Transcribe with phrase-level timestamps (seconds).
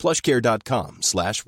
[0.00, 1.44] plushcare.com slash.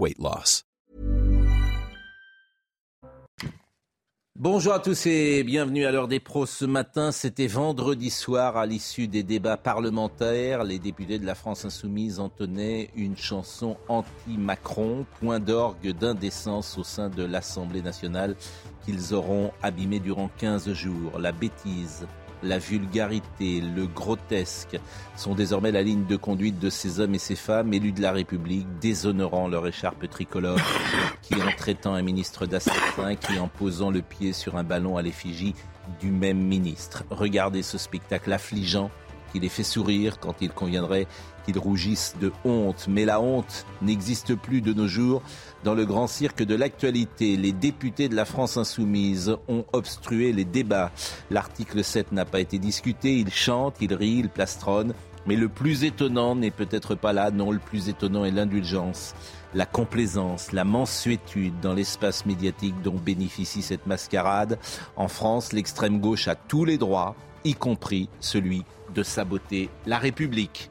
[4.38, 6.44] Bonjour à tous et bienvenue à l'heure des pros.
[6.44, 10.64] Ce matin, c'était vendredi soir à l'issue des débats parlementaires.
[10.64, 17.08] Les députés de la France insoumise entonnaient une chanson anti-Macron, point d'orgue d'indécence au sein
[17.08, 18.36] de l'Assemblée nationale
[18.84, 21.18] qu'ils auront abîmé durant 15 jours.
[21.18, 22.06] La bêtise,
[22.42, 24.78] la vulgarité, le grotesque
[25.16, 28.12] sont désormais la ligne de conduite de ces hommes et ces femmes élus de la
[28.12, 30.58] République, déshonorant leur écharpe tricolore,
[31.22, 35.02] qui en traitant un ministre d'assassin, qui en posant le pied sur un ballon à
[35.02, 35.54] l'effigie
[36.00, 37.04] du même ministre.
[37.10, 38.90] Regardez ce spectacle affligeant
[39.32, 41.06] qui les fait sourire quand il conviendrait
[41.44, 42.86] qu'ils rougissent de honte.
[42.88, 45.22] Mais la honte n'existe plus de nos jours.
[45.64, 50.44] Dans le grand cirque de l'actualité, les députés de la France insoumise ont obstrué les
[50.44, 50.92] débats.
[51.30, 53.16] L'article 7 n'a pas été discuté.
[53.16, 54.94] Ils chantent, ils rient, ils plastronnent.
[55.26, 57.30] Mais le plus étonnant n'est peut-être pas là.
[57.30, 59.14] Non, le plus étonnant est l'indulgence,
[59.54, 64.58] la complaisance, la mansuétude dans l'espace médiatique dont bénéficie cette mascarade.
[64.96, 70.70] En France, l'extrême gauche a tous les droits, y compris celui de saboter la République.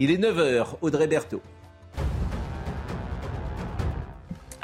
[0.00, 1.42] Il est 9h, Audrey Berthaud.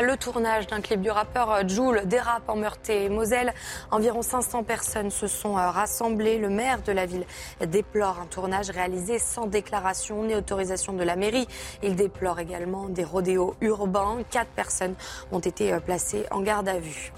[0.03, 3.53] Le tournage d'un clip du rappeur Joule dérape en Meurthe-et-Moselle.
[3.91, 6.39] Environ 500 personnes se sont euh, rassemblées.
[6.39, 7.25] Le maire de la ville
[7.65, 11.47] déplore un tournage réalisé sans déclaration ni autorisation de la mairie.
[11.85, 14.19] Il déplore également des rodéos urbains.
[14.31, 14.95] Quatre personnes
[15.31, 17.13] ont été euh, placées en garde à vue.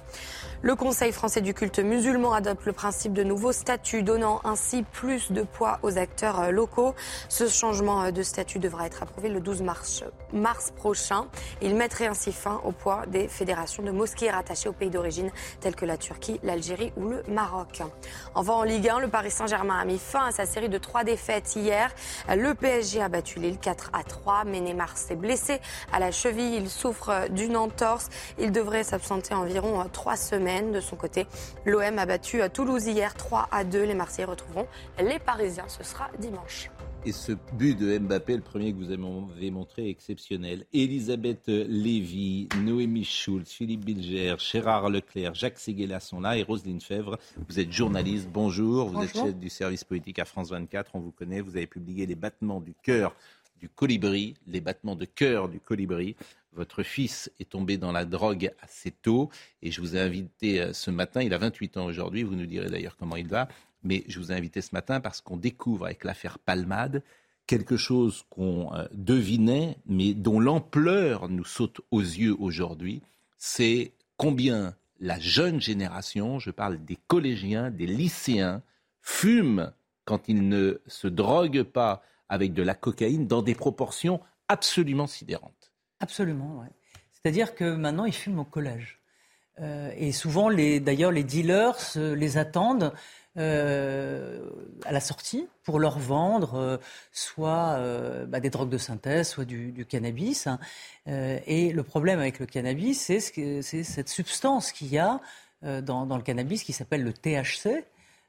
[0.64, 5.30] Le Conseil français du culte musulman adopte le principe de nouveaux statuts, donnant ainsi plus
[5.30, 6.94] de poids aux acteurs euh, locaux.
[7.28, 10.04] Ce changement euh, de statut devra être approuvé le 12 mars,
[10.34, 11.26] mars prochain.
[11.62, 15.30] Il mettrait ainsi fin au poids des fédérations de mosquées rattachées aux pays d'origine
[15.60, 17.82] tels que la Turquie, l'Algérie ou le Maroc.
[18.34, 21.04] Enfin, en Ligue 1, le Paris Saint-Germain a mis fin à sa série de trois
[21.04, 21.90] défaites hier.
[22.28, 25.60] Le PSG a battu Lille 4 à 3, mais Neymar s'est blessé
[25.92, 26.56] à la cheville.
[26.56, 28.08] Il souffre d'une entorse.
[28.38, 30.72] Il devrait s'absenter environ trois semaines.
[30.72, 31.26] De son côté,
[31.64, 33.84] l'OM a battu Toulouse hier 3 à 2.
[33.84, 34.66] Les Marseillais retrouveront
[34.98, 35.68] les Parisiens.
[35.68, 36.70] Ce sera dimanche.
[37.06, 40.64] Et ce but de Mbappé, le premier que vous avez montré, est exceptionnel.
[40.72, 47.18] Elisabeth Lévy, Noémie Schulz, Philippe Bilger, Gérard Leclerc, Jacques Séguéla sont là et Roselyne Fèvre.
[47.46, 48.30] Vous êtes journaliste.
[48.32, 48.88] Bonjour.
[48.88, 50.92] Vous êtes chef du service politique à France 24.
[50.94, 51.42] On vous connaît.
[51.42, 53.14] Vous avez publié les battements du cœur
[53.60, 56.16] du colibri, les battements de cœur du colibri.
[56.52, 59.30] Votre fils est tombé dans la drogue assez tôt
[59.62, 62.46] et je vous ai invité euh, ce matin, il a 28 ans aujourd'hui, vous nous
[62.46, 63.48] direz d'ailleurs comment il va,
[63.84, 67.02] mais je vous ai invité ce matin parce qu'on découvre avec l'affaire Palmade
[67.46, 73.02] quelque chose qu'on euh, devinait, mais dont l'ampleur nous saute aux yeux aujourd'hui,
[73.36, 78.62] c'est combien la jeune génération, je parle des collégiens, des lycéens,
[79.02, 79.72] fument
[80.04, 85.72] quand ils ne se droguent pas avec de la cocaïne dans des proportions absolument sidérantes.
[86.00, 86.68] Absolument, oui.
[87.12, 89.00] C'est-à-dire que maintenant, ils fument au collège.
[89.60, 92.92] Euh, et souvent, d'ailleurs, les dealers les attendent
[93.36, 94.48] euh,
[94.84, 96.76] à la sortie pour leur vendre euh,
[97.12, 97.78] soit
[98.26, 100.46] bah, des drogues de synthèse, soit du, cannabis.
[100.46, 100.58] Hein.
[101.06, 105.20] et le problème avec le cannabis, c'est cette substance qu'il y a
[105.62, 107.84] dans, le cannabis qui s'appelle le THC.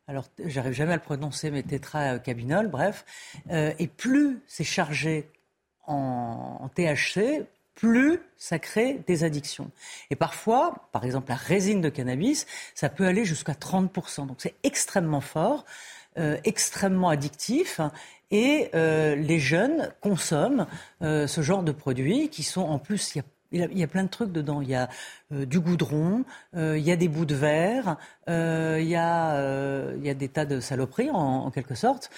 [0.08, 3.06] Alors, j'arrive jamais à le prononcer, mais tétracabinol, bref.
[3.50, 5.30] et plus c'est chargé
[5.88, 9.70] en, THC, plus ça crée des addictions.
[10.10, 14.28] Et parfois, par exemple, la résine de cannabis, ça peut aller jusqu'à 30%.
[14.28, 15.66] Donc c'est extrêmement fort,
[16.18, 17.82] euh, extrêmement addictif.
[18.32, 20.68] Et euh, les jeunes consomment
[21.02, 24.32] euh, ce genre de produits qui sont en plus, il y a plein de trucs
[24.32, 24.62] dedans.
[24.62, 24.90] Il y a
[25.32, 30.14] du goudron, il y a des bouts de verre, il, y a, il y a
[30.14, 32.10] des tas de saloperies en quelque sorte.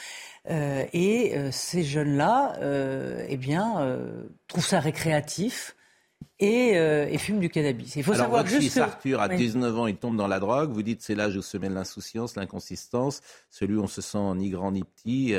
[0.50, 3.98] Euh, et euh, ces jeunes-là, euh, eh bien,
[4.48, 5.74] trouvent ça récréatif.
[6.40, 7.96] Et, et, fument du cannabis.
[7.96, 10.72] Il faut savoir votre juste fils Arthur, à 19 ans, il tombe dans la drogue.
[10.72, 14.52] Vous dites c'est l'âge où se mêle l'insouciance, l'inconsistance, celui où on se sent ni
[14.52, 15.34] grand ni petit,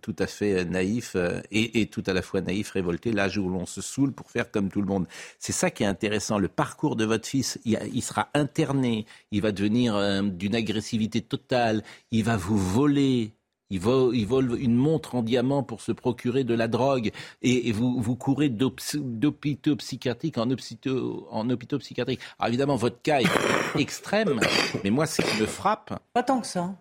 [0.00, 1.16] tout à fait naïf
[1.50, 4.52] et, et, tout à la fois naïf, révolté, l'âge où l'on se saoule pour faire
[4.52, 5.06] comme tout le monde.
[5.40, 6.38] C'est ça qui est intéressant.
[6.38, 11.82] Le parcours de votre fils, il, il sera interné, il va devenir d'une agressivité totale,
[12.12, 13.32] il va vous voler
[13.70, 17.10] ils volent, une montre en diamant pour se procurer de la drogue
[17.42, 22.20] et, vous, vous courez d'hôpitaux psychiatriques en hôpitaux, en hôpitaux psychiatriques.
[22.38, 23.26] Alors évidemment, votre cas est
[23.78, 24.38] extrême,
[24.84, 25.98] mais moi, ce qui me frappe...
[26.12, 26.74] Pas tant que ça.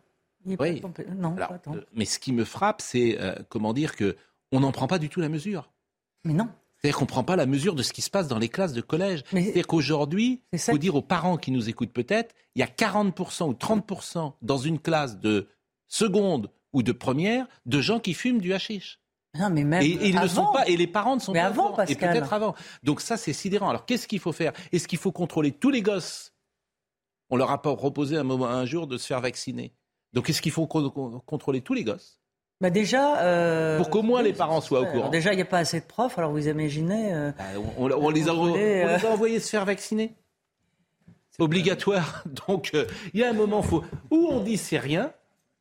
[0.46, 0.82] Oui.
[1.16, 1.76] Non, pas tant.
[1.76, 4.18] Euh, mais ce qui me frappe, c'est, euh, comment dire, que
[4.52, 5.72] on n'en prend pas du tout la mesure.
[6.26, 6.50] Mais non.
[6.78, 8.74] C'est-à-dire qu'on ne prend pas la mesure de ce qui se passe dans les classes
[8.74, 9.24] de collège.
[9.32, 13.48] C'est-à-dire qu'aujourd'hui, il faut dire aux parents qui nous écoutent peut-être, il y a 40%
[13.48, 15.48] ou 30% dans une classe de
[15.88, 19.00] seconde ou de première de gens qui fument du hashish.
[19.40, 21.48] Non, mais même et, ils ne sont pas, et les parents ne sont mais pas
[21.48, 22.54] avant, et peut-être avant.
[22.84, 23.70] Donc ça, c'est sidérant.
[23.70, 24.54] Alors qu'est-ce qu'il faut faire?
[24.72, 26.34] Est-ce qu'il faut contrôler tous les gosses?
[27.30, 29.74] On leur a proposé un, moment, un jour de se faire vacciner.
[30.14, 32.20] Donc est-ce qu'il faut contrôler tous les gosses?
[32.62, 35.10] Bah déjà, euh, pour qu'au moins les parents soient au courant.
[35.10, 36.18] déjà, il n'y a pas assez de profs.
[36.18, 37.44] Alors vous imaginez euh, bah,
[37.78, 40.14] on, les a, on, les a, envoyés se faire vacciner.
[41.40, 42.24] Obligatoire.
[42.48, 42.72] Donc
[43.14, 45.12] il y a un moment, faut où on dit c'est rien,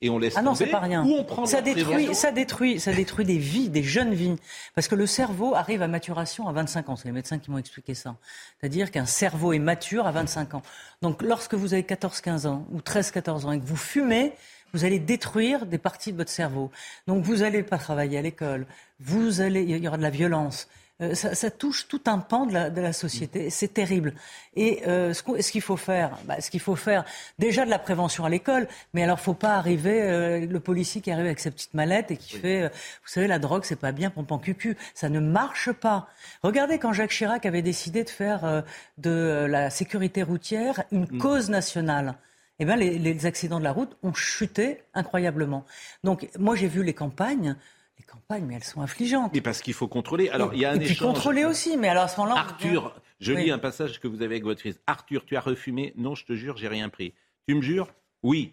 [0.03, 1.05] et on laisse ah non, c'est pas rien.
[1.05, 4.35] on prend ça détruit, ça détruit, ça détruit des vies, des jeunes vies,
[4.75, 6.97] parce que le cerveau arrive à maturation à 25 ans.
[6.97, 8.17] C'est les médecins qui m'ont expliqué ça.
[8.59, 10.63] C'est-à-dire qu'un cerveau est mature à 25 ans.
[11.03, 14.33] Donc, lorsque vous avez 14-15 ans ou 13-14 ans et que vous fumez,
[14.75, 16.73] vous allez détruire des parties de votre cerveau.
[17.07, 18.67] Donc, vous n'allez pas travailler à l'école.
[18.99, 20.69] Vous allez, il y aura de la violence.
[21.01, 23.51] Euh, ça, touche tout un pan de la, société.
[23.51, 24.15] C'est terrible.
[24.55, 27.05] Et euh, ce, qu'il faut faire, bah, ce qu'il faut faire,
[27.39, 31.11] déjà de la prévention à l'école, mais alors faut pas arriver euh, le policier qui
[31.11, 34.11] arrive avec sa petite mallette et qui fait, vous savez, la drogue c'est pas bien,
[34.11, 36.09] pompant cucu, ça ne marche pas.
[36.43, 38.63] Regardez quand Jacques Chirac avait décidé de faire
[38.99, 41.19] de la sécurité routière une mm.
[41.19, 42.15] cause nationale.
[42.59, 45.65] Eh bien, les, les accidents de la route ont chuté incroyablement.
[46.05, 47.57] Donc, moi, j'ai vu les campagnes
[48.03, 49.33] campagnes, mais elles sont affligeantes.
[49.35, 50.29] Mais parce qu'il faut contrôler.
[50.29, 52.41] Alors, il y a un et puis contrôler aussi, mais alors à ce moment-là.
[52.41, 54.81] Arthur, je lis un passage que vous avez avec votre fils.
[54.87, 57.15] Arthur, tu as refumé Non, je te jure, j'ai rien pris.
[57.47, 57.89] Tu me jures?
[58.23, 58.53] Oui.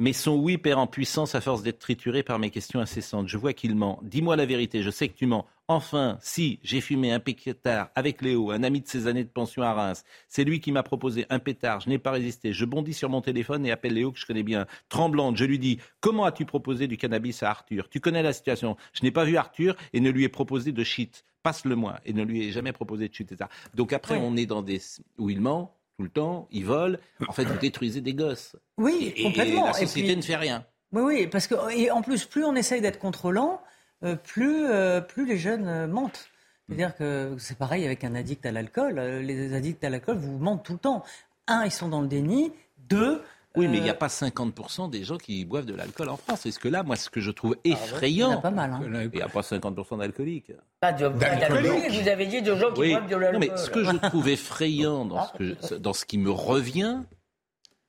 [0.00, 3.28] Mais son oui perd en puissance à force d'être trituré par mes questions incessantes.
[3.28, 4.00] Je vois qu'il ment.
[4.02, 5.44] Dis-moi la vérité, je sais que tu mens.
[5.68, 9.62] Enfin, si j'ai fumé un pétard avec Léo, un ami de ses années de pension
[9.62, 12.54] à Reims, c'est lui qui m'a proposé un pétard, je n'ai pas résisté.
[12.54, 14.66] Je bondis sur mon téléphone et appelle Léo que je connais bien.
[14.88, 17.90] Tremblante, je lui dis Comment as-tu proposé du cannabis à Arthur?
[17.90, 18.78] Tu connais la situation.
[18.94, 21.26] Je n'ai pas vu Arthur et ne lui ai proposé de shit.
[21.42, 22.00] Passe-le-moi.
[22.06, 23.34] Et ne lui ai jamais proposé de shit.
[23.74, 24.80] Donc après, on est dans des.
[25.18, 26.96] où il ment tout le temps, ils volent.
[27.28, 28.56] En fait, vous détruisez des gosses.
[28.78, 29.64] Oui, complètement.
[29.64, 30.64] Et la société ne fait rien.
[30.92, 33.60] Oui, oui, parce que et en plus, plus on essaye d'être contrôlant,
[34.02, 36.30] euh, plus, euh, plus les jeunes euh, mentent.
[36.66, 38.98] C'est-à-dire que c'est pareil avec un addict à l'alcool.
[38.98, 41.04] Les addicts à l'alcool vous mentent tout le temps.
[41.46, 42.50] Un, ils sont dans le déni.
[42.88, 43.22] Deux,
[43.56, 46.46] oui, mais il n'y a pas 50% des gens qui boivent de l'alcool en France.
[46.46, 48.28] Est-ce que là, moi, ce que je trouve effrayant.
[48.28, 48.72] il y a pas mal.
[48.72, 48.80] Hein.
[49.12, 50.52] Il n'y a pas 50% d'alcooliques.
[50.78, 53.32] Pas d'alcooliques, vous avez dit de gens qui boivent de l'alcool.
[53.32, 57.00] Non, mais ce que je trouve effrayant dans ce, que dans ce qui me revient,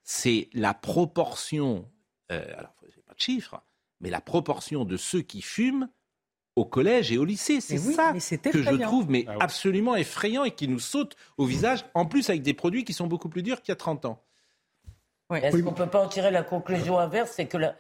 [0.04, 1.86] c'est la proportion.
[2.32, 3.62] Euh, alors, il n'y pas de chiffres,
[4.00, 5.90] mais la proportion de ceux qui fument
[6.56, 7.62] au collège et au lycée.
[7.62, 11.86] C'est ça que je trouve mais ah absolument effrayant et qui nous saute au visage,
[11.94, 14.24] en plus avec des produits qui sont beaucoup plus durs qu'il y a 30 ans.
[15.36, 17.76] Est-ce qu'on ne peut pas en tirer la conclusion inverse C'est que la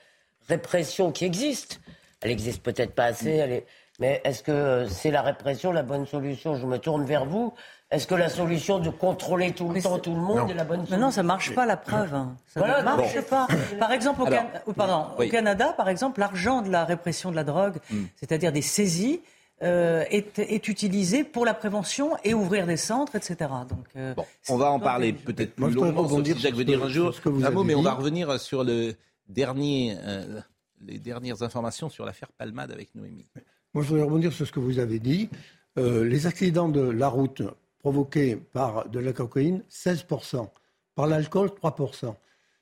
[0.48, 1.81] répression qui existe,
[2.21, 3.65] elle existe peut-être pas assez, elle est...
[4.00, 6.56] mais est-ce que c'est la répression la bonne solution?
[6.56, 7.53] Je me tourne vers vous.
[7.92, 10.86] Est-ce que la solution de contrôler tout le temps tout le monde est la bonne
[10.86, 12.13] solution Non, ça marche pas la preuve.
[12.13, 12.36] Hein.
[12.48, 13.48] Ça ne marche pas.
[13.80, 14.27] Par exemple, au,
[14.68, 18.06] oh, pardon, au Canada, par exemple, l'argent de la répression de la drogue, hmm.
[18.15, 19.21] c'est-à-dire des saisies,
[19.63, 23.49] euh, est, est, utilisé pour la prévention et ouvrir des centres, etc.
[23.69, 24.15] Donc, euh,
[24.49, 27.63] on va en parler peut-être plus longuement, si Jacques veut dire un jour un mot,
[27.63, 28.95] mais on va revenir sur le
[29.27, 30.41] dernier, euh,
[30.81, 33.27] les dernières informations sur l'affaire Palmade avec Noémie.
[33.75, 35.30] Moi, je voudrais rebondir sur ce que vous avez dit.
[35.77, 37.44] les accidents de la route
[37.77, 40.49] provoqués par de la cocaïne, 16%.
[40.95, 42.15] Par l'alcool, 3%.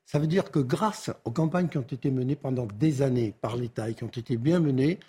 [0.06, 3.56] Ça veut dire que grâce aux campagnes qui ont été menées pendant des années par
[3.56, 5.00] l'État et qui ont été bien menées,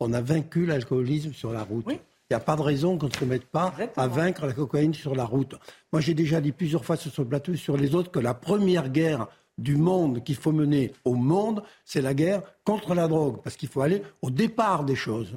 [0.00, 1.86] on a vaincu l'alcoolisme sur la route.
[1.88, 4.94] Il n'y a pas de raison qu'on ne se mette pas à vaincre la cocaïne
[4.94, 5.54] sur la route.
[5.92, 8.88] Moi, j'ai déjà dit plusieurs fois sur ce plateau sur les autres que la première
[8.88, 9.28] guerre
[9.58, 13.68] du monde qu'il faut mener au monde, c'est la guerre contre la drogue, parce qu'il
[13.68, 15.36] faut aller au départ des choses.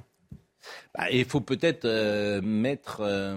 [0.96, 3.36] Bah, il faut peut-être euh, mettre, euh,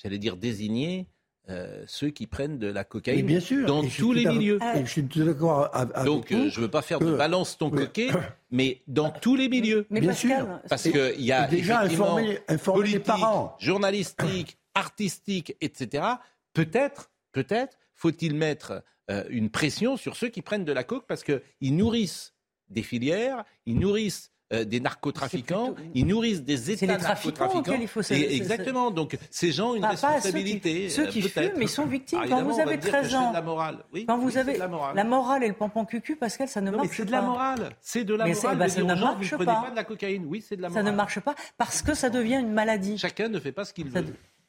[0.00, 1.08] j'allais dire désigner,
[1.50, 4.58] euh, ceux qui prennent de la cocaïne bien sûr, dans tous les milieux.
[4.74, 8.08] je suis d'accord avec Donc, je ne veux pas faire de balance ton coquet,
[8.50, 9.86] mais dans tous les milieux.
[9.88, 10.60] Mais bien sûr.
[10.68, 13.56] Parce qu'il y a déjà informer, informer les parents.
[13.58, 16.04] journalistique, artistique, etc.
[16.52, 21.24] Peut-être, peut-être, faut-il mettre euh, une pression sur ceux qui prennent de la coke parce
[21.24, 22.34] qu'ils nourrissent
[22.68, 27.76] des filières, ils nourrissent euh, des narcotrafiquants, ils nourrissent des États narcotrafiquants.
[27.78, 28.90] Il faut et, exactement.
[28.90, 30.88] Donc ces gens ont une responsabilité.
[30.88, 32.20] ceux qui, fument, mais ils sont victimes.
[32.26, 33.84] quand vous avez 13 ans, la morale.
[33.92, 34.96] Oui, quand vous avez la morale.
[34.96, 35.44] la morale.
[35.44, 36.94] et le pompon cucu, Pascal, ça ne marche pas.
[36.94, 37.70] C'est de la morale.
[37.82, 38.56] C'est de la morale.
[38.58, 39.62] Bah, ça ne marche vous pas.
[39.64, 40.24] pas de la cocaïne.
[40.26, 40.84] Oui, c'est de la morale.
[40.84, 42.96] Ça ne marche pas parce que ça devient une maladie.
[42.96, 44.04] Chacun ne fait pas ce qu'il veut.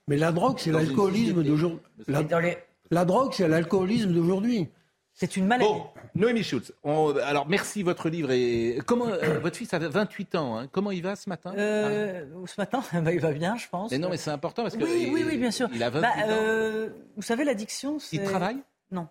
[0.07, 1.79] Mais la drogue, c'est l'alcoolisme d'aujourd'hui.
[2.91, 4.69] La drogue, c'est l'alcoolisme d'aujourd'hui.
[5.19, 5.69] C'est une maladie.
[5.69, 5.85] Bon,
[6.15, 6.71] Noémie Schultz.
[6.85, 8.31] alors, merci, votre livre.
[8.31, 10.57] Et comment, euh, votre fils a 28 ans.
[10.57, 10.67] Hein.
[10.71, 11.53] Comment il va ce matin?
[11.57, 13.91] Euh, Ce matin, bah, il va bien, je pense.
[13.91, 14.83] Mais non, mais c'est important parce que.
[14.85, 15.67] Oui, oui, oui, bien sûr.
[15.73, 16.27] Il a 28 bah, ans.
[16.29, 18.15] Euh, vous savez, l'addiction, c'est.
[18.15, 18.59] Il travaille?
[18.91, 19.09] Non.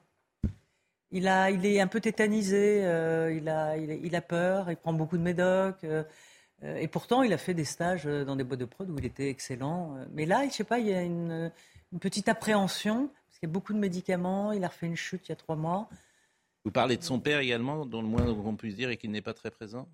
[1.11, 5.19] Il, a, il est un peu tétanisé, il, a, il, a, peur, il prend beaucoup
[5.19, 5.85] de médocs.
[6.63, 9.29] et pourtant, il a fait des stages dans des boîtes de prod où il était
[9.29, 9.95] excellent.
[10.13, 11.51] Mais là, je ne sais pas, il y a une,
[11.93, 13.11] une petite appréhension
[13.43, 14.53] il y a beaucoup de médicaments.
[14.53, 15.89] Il a refait une chute il y a trois mois.
[16.65, 19.23] Vous parlez de son père également, dont le moins qu'on puisse dire est qu'il n'est
[19.23, 19.89] pas très présent?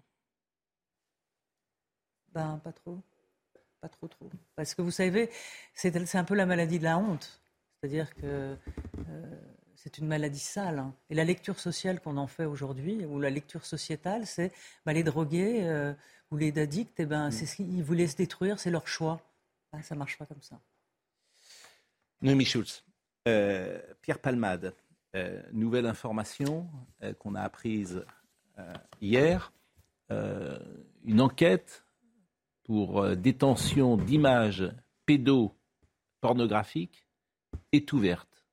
[2.32, 2.98] Ben, pas trop.
[3.80, 4.30] Pas trop, trop.
[4.56, 5.30] Parce que vous savez,
[5.74, 7.40] c'est un peu la maladie de la honte.
[7.80, 8.56] C'est-à-dire que
[9.08, 9.36] euh,
[9.76, 10.78] c'est une maladie sale.
[10.78, 10.94] Hein.
[11.10, 14.52] Et la lecture sociale qu'on en fait aujourd'hui, ou la lecture sociétale, c'est
[14.86, 15.92] ben, les drogués euh,
[16.30, 19.20] ou les addicts, eh ben, c'est ce qu'ils voulaient se détruire, c'est leur choix.
[19.72, 20.58] Ben, ça ne marche pas comme ça.
[22.22, 22.83] Noémie Schulz.
[23.26, 24.74] Euh, Pierre Palmade,
[25.16, 26.68] euh, nouvelle information
[27.02, 28.04] euh, qu'on a apprise
[29.00, 29.52] hier,
[31.04, 31.84] une enquête
[32.62, 34.70] pour détention d'images
[35.06, 37.08] pédopornographiques
[37.72, 38.46] est ouverte.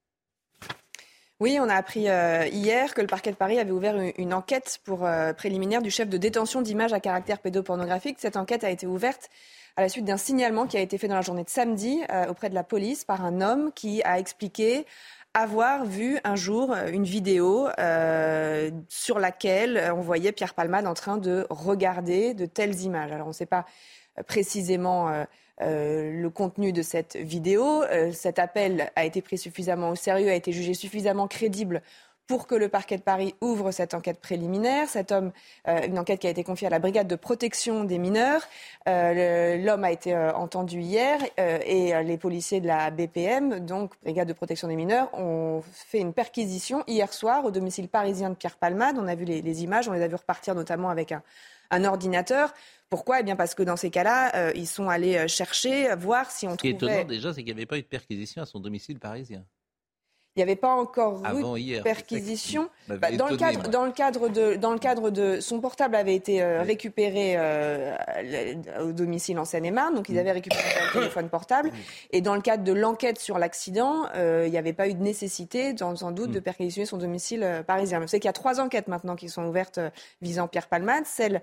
[1.40, 5.08] Oui, on a appris hier que le parquet de Paris avait ouvert une, enquête pour
[5.38, 8.18] préliminaire du chef de détention d'images à caractère pédopornographique.
[8.20, 9.30] Cette enquête a été ouverte
[9.76, 12.28] à la suite d'un signalement qui a été fait dans la journée de samedi euh,
[12.28, 14.86] auprès de la police par un homme qui a expliqué
[15.34, 20.94] avoir vu un jour euh, une vidéo euh, sur laquelle on voyait Pierre Palmade en
[20.94, 23.12] train de regarder de telles images.
[23.12, 23.66] Alors on ne sait pas
[24.28, 25.26] précisément
[25.62, 27.84] le contenu de cette vidéo.
[28.12, 31.82] cet appel a été pris suffisamment au sérieux, a été jugé suffisamment crédible
[32.32, 34.88] pour que le parquet de Paris ouvre cette enquête préliminaire.
[34.88, 35.34] Cet homme,
[35.68, 38.42] euh, une enquête qui a été confiée à la brigade de protection des mineurs.
[38.88, 44.30] Euh, l'homme a été euh, entendu hier et les policiers de la BPM, donc brigade
[44.30, 48.56] de protection des mineurs, ont fait une perquisition hier soir au domicile parisien de Pierre
[48.56, 48.96] Palmade.
[48.98, 51.12] On a vu les, images, on les a vu repartir notamment avec
[51.70, 52.54] un, ordinateur.
[52.90, 53.20] Pourquoi?
[53.20, 56.76] Eh bien parce que dans ces cas-là, ils sont allés chercher, voir si on trouvait...
[56.76, 58.62] Ce qui est étonnant déjà, c'est qu'il n'y avait pas eu de perquisition à son
[58.62, 59.44] domicile parisien.
[60.36, 61.22] Il n'y avait pas encore
[61.58, 62.70] eu de perquisition.
[62.88, 66.16] Bah, dans, le cadre, dans, le cadre de, dans le cadre de son portable avait
[66.16, 67.94] été euh, récupéré euh,
[68.82, 71.72] au domicile en Seine-et-Marne, donc ils avaient récupéré son téléphone portable.
[72.12, 75.04] Et dans le cadre de l'enquête sur l'accident, euh, il n'y avait pas eu de
[75.04, 76.44] nécessité, sans doute, de mm.
[76.44, 78.00] perquisitionner son domicile parisien.
[78.00, 79.82] Vous savez qu'il y a trois enquêtes maintenant qui sont ouvertes
[80.22, 81.06] visant Pierre Palmade.
[81.06, 81.42] Celle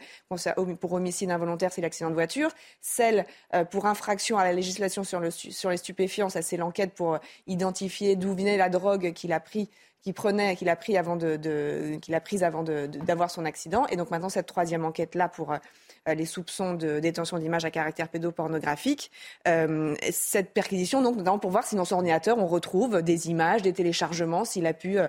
[0.80, 2.50] pour homicide involontaire, c'est l'accident de voiture.
[2.80, 3.26] Celle
[3.70, 8.16] pour infraction à la législation sur, le, sur les stupéfiants, ça c'est l'enquête pour identifier
[8.16, 9.68] d'où venait la drogue qu'il a pris
[10.02, 13.86] qu'il prenait, qu'il a pris avant de, qu'il a prise avant d'avoir son accident.
[13.88, 17.70] Et donc maintenant cette troisième enquête là pour euh, les soupçons de détention d'images à
[17.70, 19.10] caractère pédopornographique.
[19.48, 23.62] Euh, cette perquisition, donc, notamment pour voir si dans son ordinateur, on retrouve des images,
[23.62, 25.08] des téléchargements, s'il a pu euh,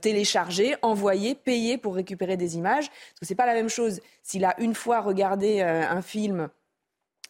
[0.00, 2.90] télécharger, envoyer, payer pour récupérer des images.
[3.18, 6.48] Parce que pas la même chose s'il a une fois regardé un film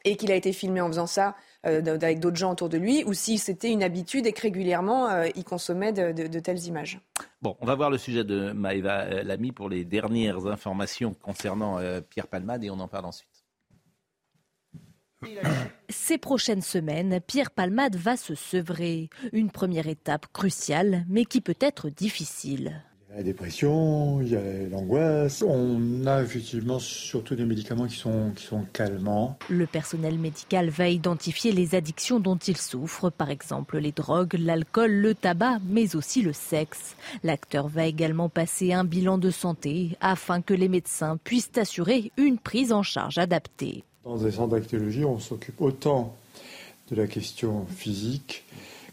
[0.05, 1.35] et qu'il a été filmé en faisant ça
[1.67, 5.09] euh, avec d'autres gens autour de lui, ou si c'était une habitude et que régulièrement
[5.09, 7.01] euh, il consommait de, telles images.
[7.43, 11.79] Bon, on va voir le sujet de Maëva euh, Lamy pour les dernières informations concernant
[12.09, 13.31] Pierre Palmade et on en parle ensuite.
[15.89, 19.09] Ces prochaines semaines, Pierre Palmade va se sevrer.
[19.33, 22.83] Une première étape cruciale, mais qui peut être difficile
[23.17, 25.43] la dépression, il y a l'angoisse.
[25.43, 29.39] On a effectivement surtout des médicaments qui sont, qui sont calmants.
[29.49, 34.91] Le personnel médical va identifier les addictions dont il souffre, par exemple les drogues, l'alcool,
[34.93, 36.95] le tabac, mais aussi le sexe.
[37.25, 42.37] L'acteur va également passer un bilan de santé afin que les médecins puissent assurer une
[42.37, 43.83] prise en charge adaptée.
[44.05, 46.15] Dans des centres d'actologie, on s'occupe autant
[46.91, 48.45] de la question physique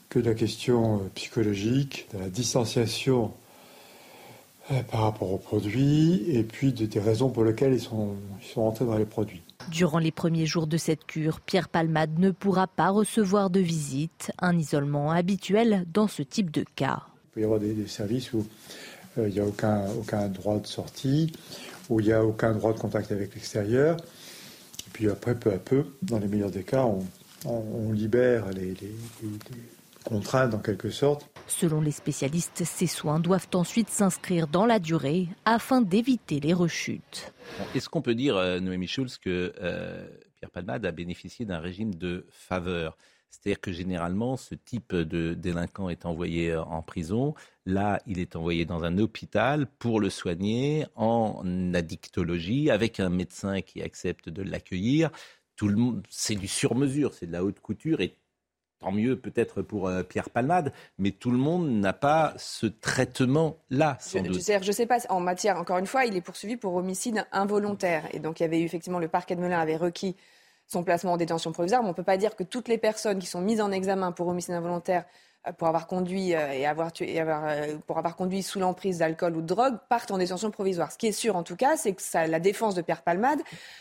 [0.08, 3.34] que de la question psychologique, de la distanciation
[4.90, 8.86] par rapport aux produits et puis des raisons pour lesquelles ils sont, ils sont rentrés
[8.86, 9.42] dans les produits.
[9.70, 14.32] Durant les premiers jours de cette cure, Pierre Palmade ne pourra pas recevoir de visite,
[14.40, 17.04] un isolement habituel dans ce type de cas.
[17.26, 18.46] Il peut y avoir des, services où
[19.18, 21.32] euh, il n'y a aucun, aucun droit de sortie,
[21.90, 23.98] où il n'y a aucun droit de contact avec l'extérieur.
[23.98, 27.04] Et puis après, peu à peu, dans les meilleurs des cas, on,
[27.46, 28.96] on, libère les, les,
[30.04, 31.30] contrainte en quelque sorte.
[31.48, 37.34] Selon les spécialistes, ces soins doivent ensuite s'inscrire dans la durée afin d'éviter les rechutes.
[37.76, 41.96] Est-ce qu'on peut dire, euh, Noémie Schulz, que euh, Pierre Palmade a bénéficié d'un régime
[41.96, 42.98] de faveur?
[43.30, 47.34] C'est-à-dire que généralement, ce type de délinquant est envoyé euh, en prison.
[47.66, 53.62] Là, il est envoyé dans un hôpital pour le soigner en addictologie avec un médecin
[53.62, 55.10] qui accepte de l'accueillir.
[55.56, 58.16] Tout le monde, c'est du sur-mesure, c'est de la haute couture et
[58.84, 63.98] tant mieux peut-être pour euh, Pierre Palmade, mais tout le monde n'a pas ce traitement-là,
[64.00, 64.42] sans je, doute.
[64.46, 68.04] Je ne sais pas, en matière, encore une fois, il est poursuivi pour homicide involontaire.
[68.12, 70.16] Et donc, il y avait eu effectivement, le parquet de Melun avait requis
[70.68, 73.20] son placement en détention provisoire, mais on ne peut pas dire que toutes les personnes
[73.20, 75.06] qui sont mises en examen pour homicide involontaire
[75.58, 79.42] pour avoir conduit euh, et avoir tué, euh, pour avoir conduit sous l'emprise d'alcool ou
[79.42, 80.92] de drogue partent en détention provisoire.
[80.92, 83.40] Ce qui est sûr en tout cas, c'est que ça, la défense de Pierre Palmade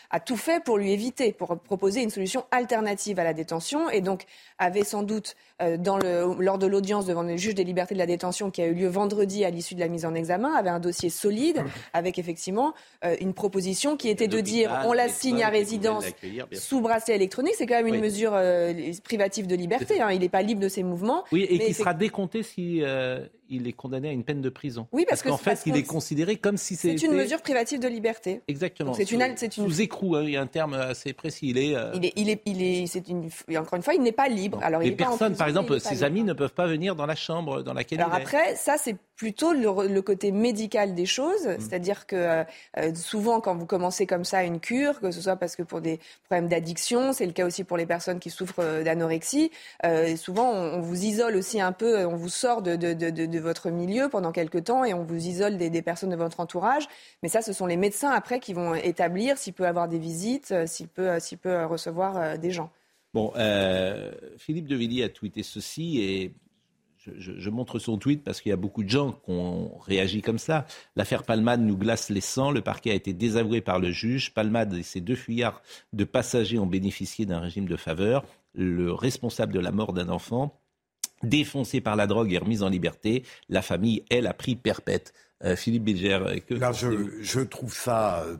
[0.09, 4.01] a tout fait pour lui éviter, pour proposer une solution alternative à la détention et
[4.01, 4.25] donc
[4.57, 5.35] avait sans doute
[5.79, 8.65] dans le, lors de l'audience devant le juge des libertés de la détention qui a
[8.65, 12.19] eu lieu vendredi à l'issue de la mise en examen, avait un dossier solide avec
[12.19, 12.73] effectivement
[13.21, 16.05] une proposition qui était de dire on la signe à résidence
[16.51, 17.53] sous bracelet électronique.
[17.57, 18.37] C'est quand même une mesure
[19.03, 20.01] privative de liberté.
[20.01, 20.11] Hein.
[20.11, 21.23] il n'est pas libre de ses mouvements
[21.55, 24.87] et qui sera décompté si euh, il est condamné à une peine de prison.
[24.91, 26.97] Oui, parce, qu'en fait, il est considéré comme si c'était.
[26.97, 28.41] C'est une mesure privative de liberté.
[28.47, 28.93] Exactement.
[28.93, 29.69] C'est une, c'est une...
[29.69, 31.49] Sous écrou, hein, il y a un terme assez précis.
[31.49, 31.75] Il est.
[31.75, 33.29] Euh, il est, il est, il est, c'est une.
[33.55, 34.59] Encore une fois, il n'est pas libre.
[34.61, 37.73] Alors, Les personnes, par exemple, ses amis ne peuvent pas venir dans la chambre dans
[37.73, 38.21] laquelle Alors il est.
[38.21, 41.59] après, ça, c'est plutôt le, côté médical des choses, mm.
[41.59, 42.43] c'est-à-dire que
[42.77, 45.81] euh, souvent, quand vous commencez comme ça une cure, que ce soit parce que pour
[45.81, 49.51] des problèmes d'addiction, c'est le cas aussi pour les personnes qui souffrent d'anorexie.
[49.85, 53.25] Euh, souvent, on, vous isole aussi un peu, on vous sort de, de, de, de
[53.43, 56.87] votre milieu pendant quelques temps et on vous isole des, personnes de votre entourage.
[57.21, 60.51] Mais ça, ce sont les médecins après qui vont établir s'il peut avoir des visites,
[60.51, 62.71] euh, s'il peut, euh, s'il peut euh, recevoir des gens.
[63.13, 63.31] Bon,
[64.37, 66.33] Philippe de Villiers a tweeté ceci et
[67.17, 70.39] je, montre son tweet parce qu'il y a beaucoup de gens qui ont réagi comme
[70.39, 70.65] ça.
[70.95, 72.51] L'affaire Palmade nous glace les sangs.
[72.51, 74.33] Le parquet a été désavoué par le juge.
[74.33, 78.25] Palmade et ses deux fuyards de passagers ont bénéficié d'un régime de faveur.
[78.55, 80.59] Le responsable de la mort d'un enfant
[81.23, 83.23] défoncé par la drogue et remis en liberté.
[83.49, 85.13] La famille, elle, a pris perpète.
[85.43, 86.19] Euh, Philippe Bilger.
[86.21, 88.37] Euh, que Là, je, trouve ça euh,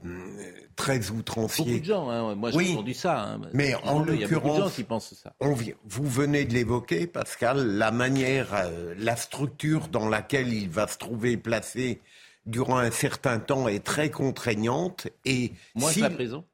[0.78, 1.66] très outrancier.
[1.66, 2.36] Beaucoup de gens, hein.
[2.36, 3.24] moi j'ai oui, entendu ça.
[3.24, 3.42] Hein.
[3.54, 5.34] Mais en l'occurrence, il y a beaucoup de gens qui pensent ça.
[5.42, 11.36] vous venez de l'évoquer, Pascal, la manière, la structure dans laquelle il va se trouver
[11.36, 12.00] placé
[12.46, 15.08] durant un certain temps est très contraignante.
[15.26, 16.46] Et Moins si, la prison?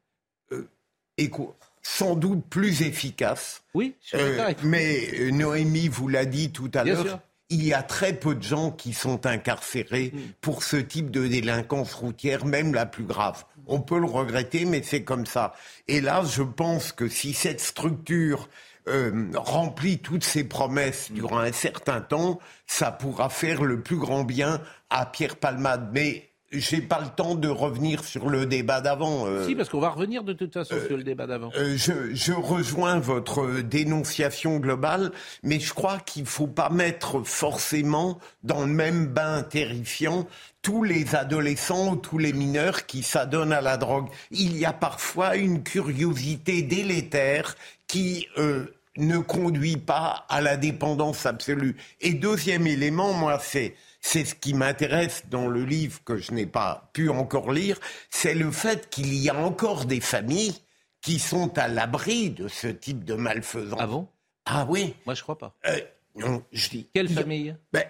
[1.18, 1.54] Écoute,
[1.90, 3.64] sans doute plus efficace.
[3.74, 7.20] Oui, euh, mais euh, Noémie vous l'a dit tout à l'heure.
[7.50, 10.20] Il y a très peu de gens qui sont incarcérés mm.
[10.40, 13.44] pour ce type de délinquance routière, même la plus grave.
[13.66, 15.56] On peut le regretter, mais c'est comme ça.
[15.88, 18.50] Et là, je pense que si cette structure
[18.88, 24.24] euh, remplit toutes ses promesses durant un certain temps, ça pourra faire le plus grand
[24.24, 25.90] bien à Pierre Palmade.
[25.92, 29.26] Mais j'ai pas le temps de revenir sur le débat d'avant.
[29.28, 29.46] Euh.
[29.46, 31.52] Si, parce qu'on va revenir de toute façon sur le débat d'avant.
[31.58, 35.12] Euh, je, je, rejoins votre dénonciation globale,
[35.44, 40.28] mais je crois qu'il faut pas mettre forcément dans le même bain terrifiant
[40.62, 44.08] tous les adolescents ou tous les mineurs qui s'adonnent à la drogue.
[44.32, 47.56] Il y a parfois une curiosité délétère
[47.88, 48.66] qui euh,
[48.98, 51.78] ne conduit pas à la dépendance absolue.
[52.02, 56.46] Et deuxième élément, moi, c'est c'est ce qui m'intéresse dans le livre que je n'ai
[56.46, 60.56] pas pu encore lire, c'est le fait qu'il y a encore des familles
[61.02, 63.80] qui sont à l'abri de ce type de malfaisance.
[63.82, 64.08] Ah bon?
[64.46, 64.96] Ah oui.
[65.06, 65.56] Moi, je crois pas.
[65.68, 65.80] Euh,
[66.16, 66.90] non, je dis.
[66.94, 67.56] Quelle famille?
[67.72, 67.86] Ben,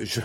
[0.00, 0.20] je,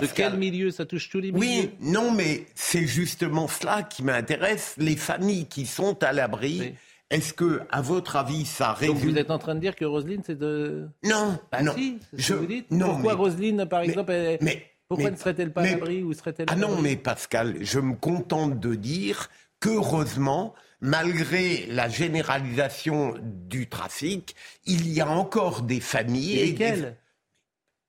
[0.00, 0.70] De quel milieu?
[0.70, 4.74] Ça touche tous les milieux Oui, non, mais c'est justement cela qui m'intéresse.
[4.76, 6.74] Les familles qui sont à l'abri.
[7.10, 8.94] Est-ce que, à votre avis, ça résume...
[8.94, 10.88] Donc vous êtes en train de dire que Roselyne, c'est de...
[11.04, 11.74] Non, bah non.
[11.74, 12.34] Si, je...
[12.34, 12.70] vous dites.
[12.70, 16.56] Non, Pourquoi Roselyne, par exemple, mais, pourquoi ne serait-elle pas à l'abri ou serait-elle Ah
[16.56, 24.34] non, mais Pascal, je me contente de dire qu'heureusement, malgré la généralisation du trafic,
[24.66, 26.46] il y a encore des familles...
[26.46, 26.96] Lesquelles?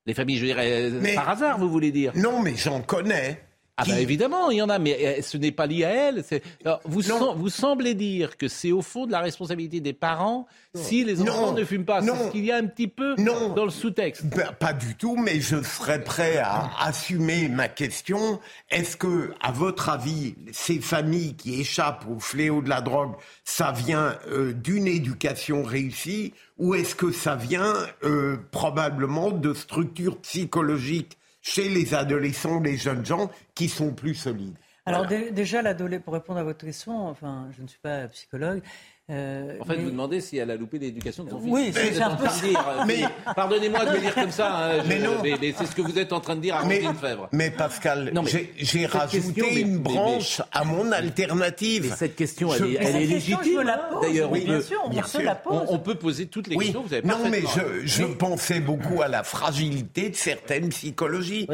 [0.06, 2.12] Les familles, je dirais, par hasard, vous voulez dire?
[2.14, 3.42] Non, mais j'en connais.
[3.78, 6.24] Ah ben évidemment, il y en a, mais euh, ce n'est pas lié à elle.
[6.84, 7.02] vous,
[7.36, 11.52] vous semblez dire que c'est au fond de la responsabilité des parents si les enfants
[11.52, 12.00] ne fument pas.
[12.00, 14.24] C'est ce qu'il y a un petit peu dans le sous-texte.
[14.26, 18.40] Ben, pas du tout, mais je serais prêt à assumer ma question.
[18.70, 23.12] Est-ce que, à votre avis, ces familles qui échappent au fléau de la drogue,
[23.44, 30.18] ça vient euh, d'une éducation réussie ou est-ce que ça vient euh, probablement de structures
[30.18, 34.56] psychologiques chez les adolescents, les jeunes gens qui sont plus solides.
[34.84, 35.62] Alors déjà,
[36.00, 38.62] pour répondre à votre question, enfin, je ne suis pas psychologue,
[39.08, 41.52] Euh, en fait, vous demandez si elle a loupé l'éducation de son fils.
[41.52, 42.60] Oui, c'est un peu dire.
[42.88, 43.02] Mais...
[43.36, 45.22] Pardonnez-moi de le dire comme ça, hein, mais, non.
[45.22, 47.28] mais, c'est ce que vous êtes en train de dire à mais, Fèvre.
[47.30, 48.12] Mais Pascal,
[48.56, 51.94] j'ai rajouté une branche à mon alternative.
[51.96, 53.62] cette question, elle, est, elle est légitime.
[54.02, 55.62] D'ailleurs, oui, bien sûr, on, la pose.
[55.68, 56.82] On, peut poser toutes les questions.
[56.82, 61.46] Vous avez non, mais je, je pensais beaucoup à la fragilité de certaines psychologies.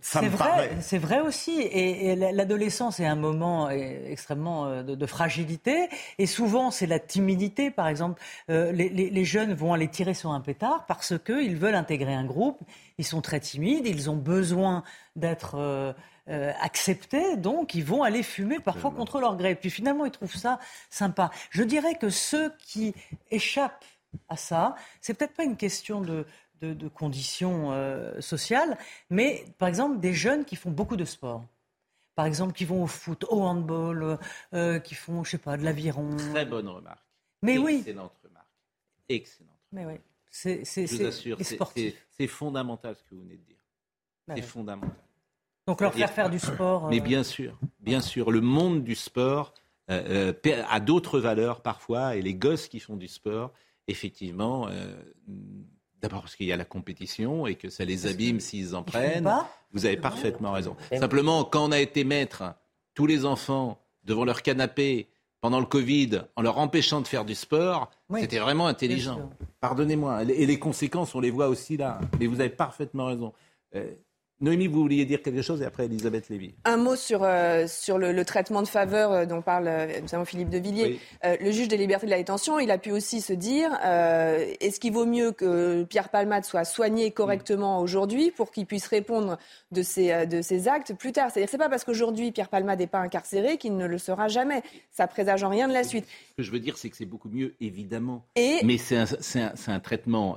[0.00, 1.60] C'est vrai, c'est vrai aussi.
[1.60, 5.88] Et, l'adolescence est un moment extrêmement euh, de, de fragilité.
[6.18, 8.20] Et souvent souvent, c'est la timidité, par exemple.
[8.50, 12.60] Euh, les, jeunes vont aller tirer sur un pétard parce qu'ils veulent intégrer un groupe.
[12.98, 14.82] Ils sont très timides, ils ont besoin
[15.16, 15.94] d'être euh,
[16.28, 19.54] euh, acceptés, donc ils vont aller fumer parfois contre leur gré.
[19.54, 20.58] Puis finalement, ils trouvent ça
[20.90, 21.30] sympa.
[21.48, 22.94] Je dirais que ceux qui
[23.30, 23.86] échappent
[24.28, 26.26] à ça, c'est peut-être pas une question de,
[26.60, 27.72] de, conditions
[28.20, 28.76] sociales,
[29.08, 31.44] mais par exemple des jeunes qui font beaucoup de sport
[32.14, 34.16] par exemple, qui vont au foot, au handball, euh,
[34.54, 36.16] euh, qui font, je sais pas, de l'aviron.
[36.16, 37.04] Très bonne remarque.
[37.42, 38.46] Mais Excellente remarque.
[39.08, 39.58] Excellente.
[39.72, 39.94] Mais oui.
[40.30, 43.58] C'est, c'est fondamental ce que vous venez de dire.
[44.26, 44.96] Bah c'est fondamental.
[45.66, 46.88] Donc leur faire faire du sport.
[46.88, 49.52] Mais euh, bien sûr, bien sûr, le monde du sport
[49.88, 53.52] a d'autres valeurs parfois, et les gosses qui font du sport,
[53.88, 54.68] effectivement,
[56.02, 59.32] D'abord parce qu'il y a la compétition et que ça les abîme s'ils en prennent.
[59.72, 60.76] Vous avez parfaitement raison.
[60.98, 62.54] Simplement, quand on a été mettre
[62.94, 65.08] tous les enfants devant leur canapé
[65.40, 69.30] pendant le Covid en leur empêchant de faire du sport, c'était vraiment intelligent.
[69.60, 70.24] Pardonnez-moi.
[70.24, 72.00] Et les conséquences, on les voit aussi là.
[72.18, 73.32] Mais vous avez parfaitement raison.
[73.76, 73.92] Euh,
[74.42, 76.52] Noémie, vous vouliez dire quelque chose et après Elisabeth Lévy.
[76.64, 80.50] Un mot sur, euh, sur le, traitement de faveur euh, dont parle euh, notamment Philippe
[80.50, 80.98] de Villiers.
[81.22, 83.70] le juge des libertés de la détention, il a pu aussi se dire
[84.60, 89.38] est-ce qu'il vaut mieux que Pierre Palmade soit soigné correctement aujourd'hui pour qu'il puisse répondre
[89.70, 91.30] de ses, de ses actes plus tard?
[91.30, 94.62] C'est-à-dire c'est pas parce qu'aujourd'hui Pierre Palmade n'est pas incarcéré qu'il ne le sera jamais.
[94.90, 96.06] Ça présage en rien de la suite.
[96.30, 98.26] Ce que je veux dire, c'est que c'est beaucoup mieux, évidemment.
[98.36, 99.04] Mais c'est un,
[99.36, 100.36] un, un, traitement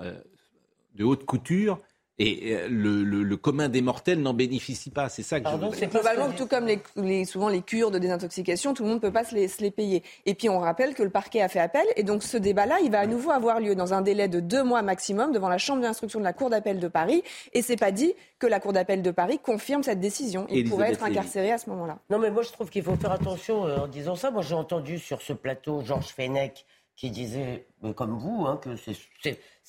[0.94, 1.80] de haute couture
[2.18, 5.10] et euh, le, le, commun des mortels n'en bénéficie pas.
[5.10, 8.74] C'est ça que je veux C'est globalement tout comme les, souvent les cures de désintoxication,
[8.74, 10.02] tout le monde ne peut pas se les, se les, payer.
[10.26, 12.92] Et puis on rappelle que le parquet a fait appel, et donc ce débat-là, il
[12.92, 15.82] va à nouveau avoir lieu dans un délai de deux mois maximum devant la chambre
[15.82, 17.24] d'instruction de la Cour d'appel de Paris.
[17.54, 20.48] Et c'est pas dit que la Cour d'appel de Paris confirme cette décision.
[20.50, 21.98] Il pourrait être incarcéré à ce moment-là.
[22.10, 24.32] Non, mais moi je trouve qu'il faut faire attention euh, en disant ça.
[24.32, 28.96] Moi j'ai entendu sur ce plateau Georges Fenech qui disait, comme vous, hein, que c'est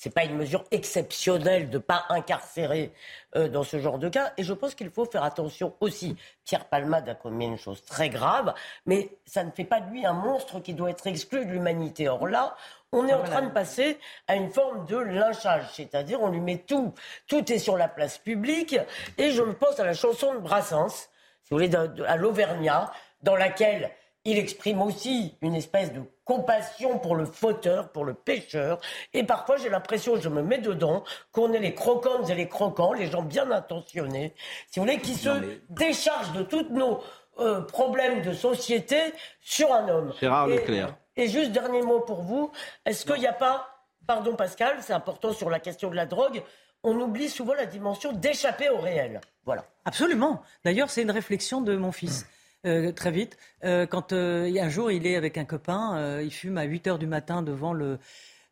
[0.05, 2.93] n'est pas une mesure exceptionnelle de ne pas incarcérer
[3.35, 4.31] euh, dans ce genre de cas.
[4.37, 6.15] Et je pense qu'il faut faire attention aussi.
[6.45, 8.53] Pierre Palmade a commis une chose très grave,
[8.85, 12.07] mais ça ne fait pas de lui un monstre qui doit être exclu de l'humanité.
[12.07, 12.55] Or là,
[12.91, 16.59] on est en train de passer à une forme de lynchage, c'est-à-dire on lui met
[16.59, 16.93] tout,
[17.27, 18.77] tout est sur la place publique.
[19.17, 21.09] Et je pense à la chanson de Brassens,
[21.43, 22.91] si vous voulez, à l'Auvergnat,
[23.23, 23.91] dans laquelle
[24.23, 28.79] il exprime aussi une espèce de compassion pour le fauteur, pour le pêcheur.
[29.13, 32.93] Et parfois, j'ai l'impression, je me mets dedans, qu'on est les croquantes et les croquants,
[32.93, 34.35] les gens bien intentionnés,
[34.69, 35.29] si vous voulez, qui se
[35.69, 36.99] déchargent de tous nos
[37.39, 38.97] euh, problèmes de société
[39.41, 40.13] sur un homme.
[40.19, 40.95] Gérard Leclerc.
[41.15, 42.51] Et juste dernier mot pour vous,
[42.85, 43.67] est-ce qu'il n'y a pas,
[44.05, 46.43] pardon Pascal, c'est important sur la question de la drogue,
[46.83, 49.21] on oublie souvent la dimension d'échapper au réel.
[49.45, 49.65] Voilà.
[49.85, 50.41] Absolument.
[50.63, 52.27] D'ailleurs, c'est une réflexion de mon fils.
[52.65, 53.37] Euh, très vite.
[53.63, 56.99] Euh, quand euh, un jour il est avec un copain, il fume à 8 heures
[56.99, 57.99] du matin devant le,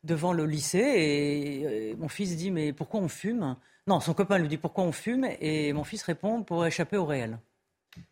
[0.03, 3.55] devant le lycée et mon fils dit mais pourquoi on fume?
[3.87, 5.27] Non, son copain lui dit pourquoi on fume?
[5.39, 7.39] Et mon fils répond pour échapper au réel.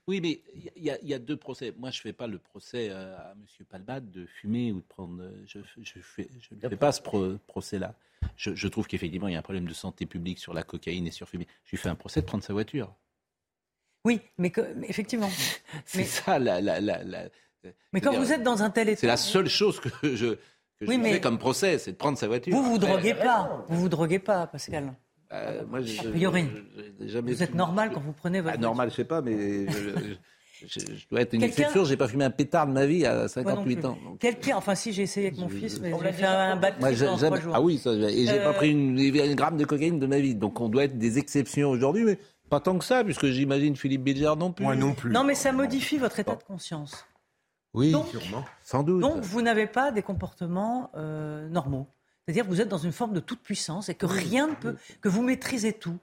[0.07, 0.41] Oui, mais
[0.77, 1.73] il y, a deux procès.
[1.77, 3.65] Moi, je ne fais pas le procès à M.
[3.69, 5.29] Palmade de fumer ou de prendre.
[5.45, 7.01] Je ne fais, pas ce
[7.47, 7.93] procès-là.
[8.37, 11.05] Je, je, trouve qu'effectivement, il y a un problème de santé publique sur la cocaïne
[11.05, 11.47] et sur fumer.
[11.65, 12.95] Je lui fais un procès de prendre sa voiture.
[14.05, 14.51] Oui, mais,
[14.87, 15.29] effectivement.
[15.85, 16.99] c'est ça la, la, la,
[17.93, 18.99] Mais quand vous êtes dans un tel état.
[18.99, 20.35] C'est la seule chose que je,
[20.79, 22.53] que je fais comme procès, c'est de prendre sa voiture.
[22.55, 23.65] Vous vous droguez pas.
[23.69, 24.93] Vous vous droguez pas, Pascal.
[25.31, 26.47] Euh, moi, a priori.
[26.99, 28.55] vous êtes normal quand vous prenez votre.
[28.55, 29.65] Ah, normal, je sais pas, mais.
[30.65, 33.85] Je, dois être une exception, j'ai pas fumé un pétard de ma vie à 58
[33.85, 33.97] ans.
[34.19, 37.53] Quelqu'un, enfin si j'ai essayé avec mon fils, mais j'ai fait un trois jours.
[37.53, 40.19] Ah oui, ça, et j'ai pas euh, pris une, une, gramme de cocaïne de ma
[40.19, 40.35] vie.
[40.35, 42.17] Donc on doit être des exceptions aujourd'hui, mais
[42.49, 44.63] pas tant que ça, puisque j'imagine Philippe Bilger non plus.
[44.63, 45.11] Moi non plus.
[45.11, 47.05] Non, mais ça modifie votre état de conscience.
[47.73, 48.45] Oui, sûrement.
[48.63, 49.01] Sans doute.
[49.01, 51.87] Donc, vous n'avez pas des comportements euh, normaux.
[52.25, 54.75] C'est-à-dire que vous êtes dans une forme de toute puissance et que rien ne peut,
[55.01, 55.97] que vous maîtrisez tout,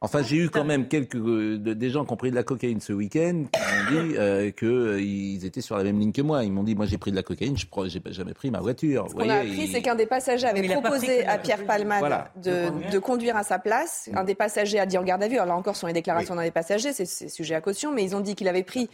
[0.00, 2.80] Enfin, j'ai eu quand même quelques euh, des gens qui ont pris de la cocaïne
[2.80, 6.44] ce week-end qui m'ont dit euh, qu'ils étaient sur la même ligne que moi.
[6.44, 7.66] Ils m'ont dit, moi j'ai pris de la cocaïne, je
[7.98, 9.06] n'ai jamais pris ma voiture.
[9.08, 13.36] Ce qu'on a appris, c'est qu'un des passagers avait proposé à Pierre Palmade de, conduire.
[13.36, 14.08] à sa place.
[14.14, 15.92] Un des passagers a dit en garde à vue, alors là encore, ce sont les
[15.92, 18.88] déclarations d'un des passagers, c'est sujet à caution, mais ils ont dit qu'il avait pris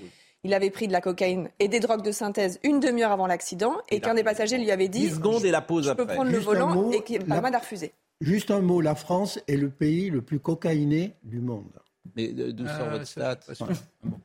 [0.44, 3.76] il avait pris de la cocaïne et des drogues de synthèse une demi-heure avant l'accident
[3.90, 6.32] et qu'un des passagers lui avait dit 10 secondes et la pause je peux prendre
[6.32, 7.36] le volant et qu'il la...
[7.36, 7.92] a refusé.
[8.22, 11.72] Juste un mot, la France est le pays le plus cocaïné du monde.
[12.16, 13.40] Mais d'où sort votre stat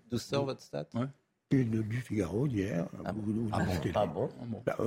[0.09, 0.87] D'où sort votre stat
[1.49, 2.87] du Figaro d'hier.
[3.05, 3.13] Ah,
[3.51, 3.63] ah,
[3.95, 4.29] ah bon,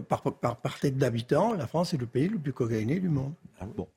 [0.08, 3.32] par, par, par, tête d'habitant, la France est le pays le plus cocaïné du monde.
[3.76, 3.88] bon.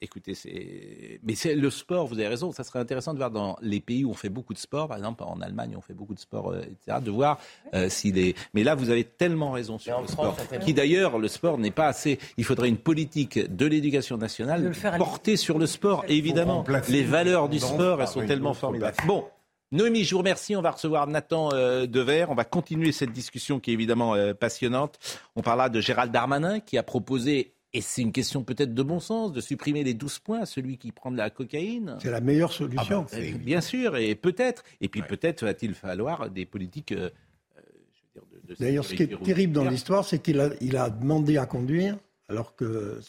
[0.00, 1.18] Écoutez, c'est.
[1.24, 4.04] Mais c'est le sport, vous avez raison, ça serait intéressant de voir dans les pays
[4.04, 6.52] où on fait beaucoup de sport, par exemple en Allemagne, on fait beaucoup de sport,
[6.52, 7.40] euh, etc., de voir
[7.74, 8.36] euh, s'il est.
[8.54, 10.36] Mais là, vous avez tellement raison sur le sport.
[10.64, 12.20] Qui d'ailleurs, le sport n'est pas assez.
[12.36, 16.64] Il faudrait une politique de l'éducation nationale portée sur le sport, évidemment.
[16.88, 18.96] Les valeurs du sport, elles sont tellement formidables.
[19.04, 19.24] Bon,
[19.72, 20.54] Noémie, je vous remercie.
[20.54, 22.26] On va recevoir Nathan euh, Dever.
[22.28, 25.00] On va continuer cette discussion qui est évidemment passionnante.
[25.34, 28.98] On parlera de Gérald Darmanin qui a proposé et c'est une question peut-être de bon
[28.98, 31.98] sens, de supprimer les 12 points à celui qui prend de la cocaïne.
[32.00, 33.06] C'est la meilleure solution.
[33.12, 34.64] Ah bah, bien sûr, et peut-être.
[34.80, 36.92] Et puis peut-être va-t-il falloir des politiques.
[36.92, 37.10] Euh,
[37.58, 41.44] euh, D'ailleurs, ce qui est terrible dans l'histoire, c'est qu'il a, il a demandé à
[41.44, 43.00] conduire, alors que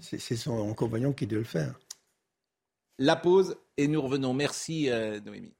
[0.00, 1.78] c'est son compagnon qui doit le faire.
[2.98, 4.34] La pause, et nous revenons.
[4.34, 5.54] Merci, euh, Noémie.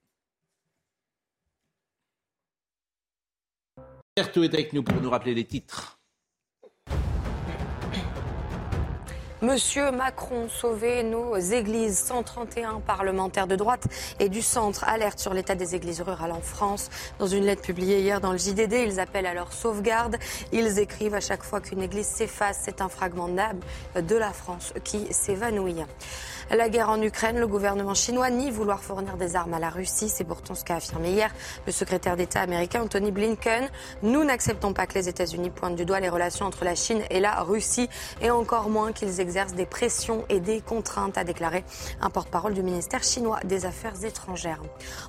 [4.15, 6.02] Berthaud est avec nous pour nous rappeler les titres.
[9.43, 11.99] Monsieur Macron, sauvez nos églises.
[11.99, 13.83] 131 parlementaires de droite
[14.21, 16.89] et du centre alerte sur l'état des églises rurales en France.
[17.19, 20.15] Dans une lettre publiée hier dans le JDD, ils appellent à leur sauvegarde.
[20.53, 23.59] Ils écrivent à chaque fois qu'une église s'efface, c'est un fragment d'âme
[24.01, 25.83] de la France qui s'évanouit.
[26.51, 30.09] La guerre en Ukraine, le gouvernement chinois nie vouloir fournir des armes à la Russie.
[30.09, 31.33] C'est pourtant ce qu'a affirmé hier
[31.65, 33.69] le secrétaire d'État américain Anthony Blinken.
[34.03, 37.19] Nous n'acceptons pas que les États-Unis pointent du doigt les relations entre la Chine et
[37.19, 37.89] la Russie
[38.21, 41.63] et encore moins qu'ils exercent des pressions et des contraintes, a déclaré
[42.01, 44.61] un porte-parole du ministère chinois des Affaires étrangères.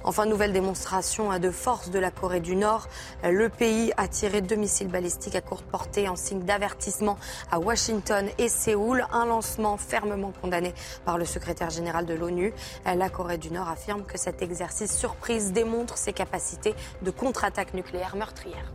[0.04, 2.88] Enfin, nouvelle démonstration de force de la Corée du Nord.
[3.22, 7.18] Le pays a tiré deux missiles balistiques à courte portée en signe d'avertissement
[7.50, 9.06] à Washington et Séoul.
[9.12, 10.72] Un lancement fermement condamné
[11.04, 12.52] par le secrétaire général de l'ONU.
[12.84, 18.16] La Corée du Nord affirme que cet exercice surprise démontre ses capacités de contre-attaque nucléaire
[18.16, 18.72] meurtrière.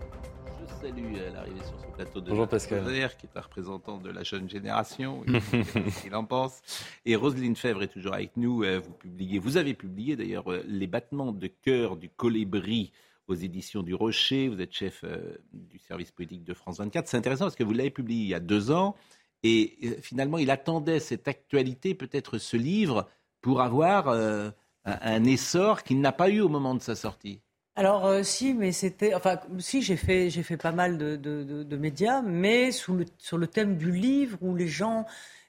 [0.59, 2.85] Je salue euh, l'arrivée sur ce plateau de Bonjour Pascal.
[3.17, 5.23] qui est un représentant de la jeune génération,
[6.05, 6.61] il en pense.
[7.05, 8.63] Et Roselyne Fèvre est toujours avec nous.
[8.63, 12.91] Euh, vous publiez, vous avez publié d'ailleurs euh, les battements de cœur du colibri
[13.27, 14.47] aux éditions du Rocher.
[14.47, 15.05] Vous êtes chef
[15.53, 17.07] du service politique de France 24.
[17.07, 18.95] C'est intéressant parce que vous l'avez publié il y a deux ans.
[19.43, 23.07] Et euh, finalement, il attendait cette actualité, peut-être ce livre,
[23.41, 24.49] pour avoir euh,
[24.85, 27.41] un, essor qu'il n'a pas eu au moment de sa sortie.
[27.75, 32.21] Alors euh, si, mais c'était, enfin si j'ai fait j'ai fait pas mal de, médias,
[32.21, 35.05] mais sous le, sur le thème du livre où les gens,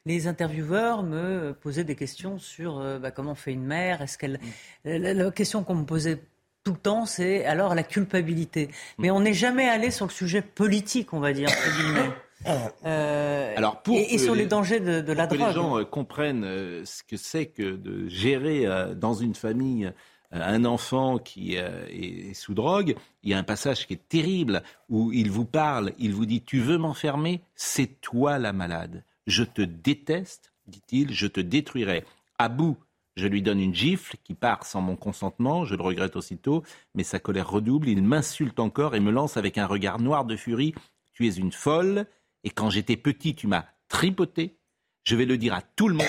[0.06, 4.38] les intervieweurs me posaient des questions sur bah, comment on fait une mère, est-ce qu'elle,
[4.84, 6.22] la, question qu'on me posait
[6.62, 8.70] tout le temps, c'est alors la culpabilité.
[8.98, 11.48] Mais on n'est jamais allé sur le sujet politique, on va dire.
[12.46, 15.38] Euh, Alors pour et, sur les, dangers de, la drogue.
[15.38, 19.92] Que les gens euh, comprennent euh, ce que c'est que de gérer dans une famille
[20.32, 25.12] un enfant qui est sous drogue, il y a un passage qui est terrible où
[25.12, 27.40] il vous parle, il vous dit Tu veux m'enfermer?
[27.56, 29.04] C'est toi la malade.
[29.26, 32.04] Je te déteste, dit-il, je te détruirai.
[32.38, 32.78] À bout,
[33.16, 36.62] je lui donne une gifle qui part sans mon consentement, je le regrette aussitôt,
[36.94, 40.36] mais sa colère redouble, il m'insulte encore et me lance avec un regard noir de
[40.36, 40.74] furie
[41.12, 42.06] Tu es une folle,
[42.44, 44.56] et quand j'étais petit, tu m'as tripoté.
[45.04, 46.06] Je vais le dire à tout le monde.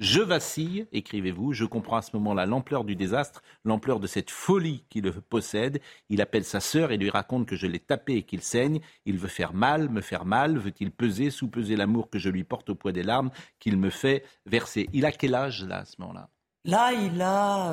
[0.00, 1.52] Je vacille, écrivez-vous.
[1.52, 5.80] Je comprends à ce moment-là l'ampleur du désastre, l'ampleur de cette folie qui le possède.
[6.08, 8.80] Il appelle sa sœur et lui raconte que je l'ai tapé et qu'il saigne.
[9.06, 10.56] Il veut faire mal, me faire mal.
[10.56, 14.24] Veut-il peser, sous-peser l'amour que je lui porte au poids des larmes qu'il me fait
[14.46, 14.88] verser?
[14.92, 16.28] Il a quel âge là, à ce moment-là?
[16.64, 17.72] Là, il a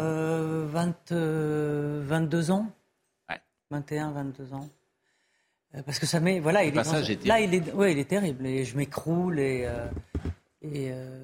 [0.67, 2.71] 22 euh, ans.
[3.29, 3.41] Ouais.
[3.69, 4.67] 21, 22 ans.
[5.75, 8.45] Euh, parce que ça met, voilà, il est là, il est, ouais, il est terrible.
[8.45, 9.87] Et je m'écroule et, euh,
[10.61, 11.19] et euh,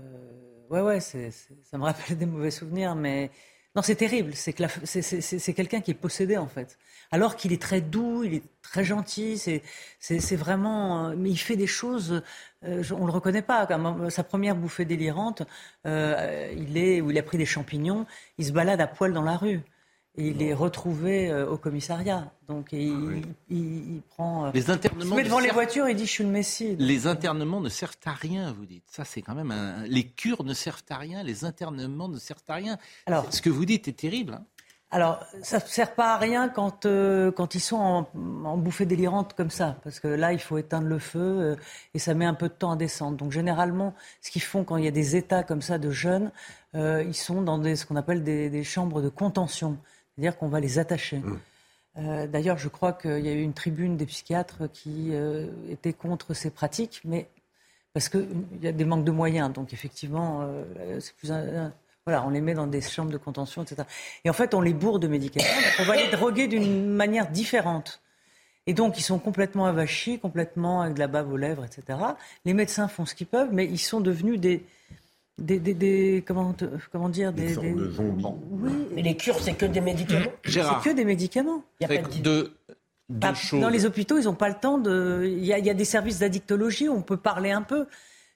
[0.69, 3.31] ouais, ouais, ça me rappelle des mauvais souvenirs, mais
[3.75, 4.33] non, c'est terrible.
[4.33, 6.77] C'est que c'est, quelqu'un qui est possédé en fait,
[7.11, 9.37] alors qu'il est très doux, il est très gentil.
[9.37, 9.61] C'est,
[9.99, 12.21] c'est, vraiment, mais il fait des choses,
[12.63, 13.67] on le reconnaît pas.
[14.09, 15.43] sa première bouffée délirante,
[15.85, 18.05] il est où il a pris des champignons,
[18.37, 19.61] il se balade à poil dans la rue.
[20.17, 22.33] Et il est retrouvé euh, au commissariat.
[22.49, 24.47] Donc il, il, prend.
[24.47, 25.15] Euh, les internements.
[25.15, 26.75] devant les voitures et dit Je suis le Messie.
[26.79, 28.83] Les internements ne servent à rien, vous dites.
[28.87, 29.83] Ça, c'est quand même un.
[29.87, 32.77] Les cures ne servent à rien, les internements ne servent à rien.
[33.05, 34.33] Alors, Ce que vous dites est terrible.
[34.33, 34.45] Hein.
[34.93, 38.09] Alors, ça ne sert pas à rien quand, euh, quand ils sont en,
[38.43, 41.55] en, bouffée délirante comme ça, parce que là, il faut éteindre le feu
[41.93, 43.15] et ça met un peu de temps à descendre.
[43.15, 46.33] Donc, généralement, ce qu'ils font quand il y a des états comme ça de jeunes,
[46.73, 49.77] ils sont dans des, ce qu'on appelle des, des chambres de contention
[50.21, 51.17] c'est-à-dire qu'on va les attacher.
[51.17, 52.27] Mmh.
[52.27, 55.11] D'ailleurs, je crois qu'il y a eu une tribune des psychiatres qui
[55.69, 57.27] était contre ces pratiques, mais
[57.93, 58.27] parce qu'il
[58.61, 59.51] y a des manques de moyens.
[59.51, 60.47] Donc, effectivement,
[60.99, 61.31] c'est plus
[62.05, 63.83] voilà, on les met dans des chambres de contention, etc.
[64.23, 65.45] Et en fait, on les bourre de médicaments.
[65.79, 68.01] on va les droguer d'une manière différente.
[68.67, 71.99] Et donc, ils sont complètement avachis, complètement avec de la bave aux lèvres, etc.
[72.45, 74.63] Les médecins font ce qu'ils peuvent, mais ils sont devenus des,
[75.37, 76.55] des, des, des comment,
[76.91, 78.25] comment dire des, des, de zombies.
[78.51, 78.71] Oui.
[78.93, 80.31] Mais les cures, c'est que des médicaments.
[80.45, 81.63] C'est que des médicaments.
[81.79, 82.51] Il y a pas de...
[83.09, 85.23] Dans les hôpitaux, ils n'ont pas le temps de.
[85.25, 87.87] Il y, a, il y a des services d'addictologie, on peut parler un peu.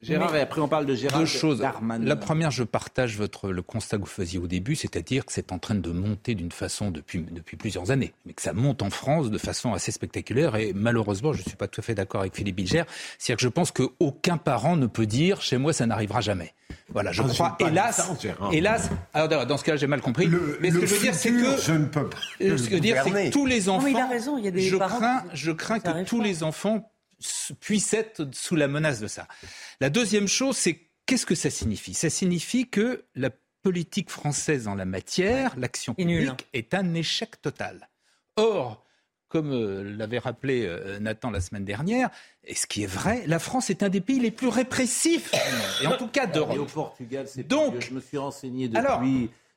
[0.05, 1.65] Gérard, et après on parle de Gérard Deux choses.
[2.01, 5.51] La première, je partage votre, le constat que vous faisiez au début, c'est-à-dire que c'est
[5.51, 8.89] en train de monter d'une façon depuis, depuis plusieurs années, mais que ça monte en
[8.89, 10.55] France de façon assez spectaculaire.
[10.55, 12.83] Et malheureusement, je ne suis pas tout à fait d'accord avec Philippe Bilger,
[13.17, 16.53] c'est-à-dire que je pense qu'aucun parent ne peut dire chez moi ça n'arrivera jamais.
[16.89, 18.11] Voilà, je ah, crois, hélas,
[18.51, 20.29] hélas, alors dans ce cas-là, j'ai mal compris.
[20.61, 22.17] mais ce que je veux dire, c'est que je ne peux pas.
[22.39, 23.87] Ce que je veux dire, c'est que tous les enfants.
[23.87, 24.37] il a raison.
[24.37, 26.91] Il y a des je crains, je crains que tous les enfants
[27.59, 29.27] puissent être sous la menace de ça.
[29.79, 31.93] La deuxième chose, c'est qu'est-ce que ça signifie?
[31.93, 33.29] Ça signifie que la
[33.61, 37.89] politique française en la matière, l'action publique, est un échec total.
[38.35, 38.85] Or,
[39.27, 42.09] comme euh, l'avait rappelé euh, Nathan la semaine dernière,
[42.43, 45.31] et ce qui est vrai, la France est un des pays les plus répressifs,
[45.81, 46.55] et en tout cas d'Europe.
[46.55, 48.85] Et au Portugal, c'est donc je me suis renseigné depuis.
[48.85, 49.03] Alors,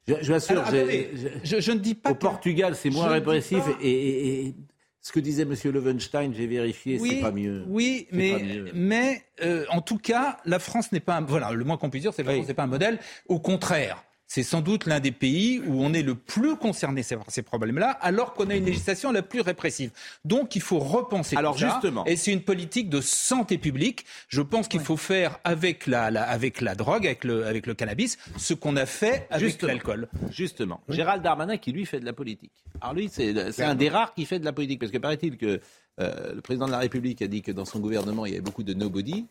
[0.07, 2.13] je, je, assure, je, je, ne dis pas.
[2.13, 4.55] Au Portugal, c'est moins répressif et,
[5.09, 5.55] ce que disait M.
[5.73, 7.65] Levenstein, j'ai vérifié, c'est pas mieux.
[7.67, 11.79] Oui, mais, mais euh, en tout cas, la France n'est pas un, voilà, le moins
[11.79, 12.99] qu'on puisse dire, c'est que la France n'est pas un modèle.
[13.27, 17.25] Au contraire, c'est sans doute l'un des pays où on est le plus concerné par
[17.29, 19.91] ces problèmes-là, alors qu'on a une législation la plus répressive.
[20.25, 22.05] Donc il faut repenser alors, justement.
[22.05, 24.05] Et c'est une politique de santé publique.
[24.29, 28.19] Je pense qu'il faut faire avec la, avec la drogue, avec le, avec le cannabis,
[28.37, 30.09] ce qu'on a fait avec l'alcool.
[30.31, 30.81] Justement.
[30.91, 32.53] Gérald Darmanin qui lui fait de la politique.
[32.83, 35.61] Alors lui, c'est un des rares qui fait de la politique, parce que paraît-il que
[36.01, 38.43] euh, le président de la République a dit que dans son gouvernement, il y avait
[38.43, 39.27] beaucoup de nobody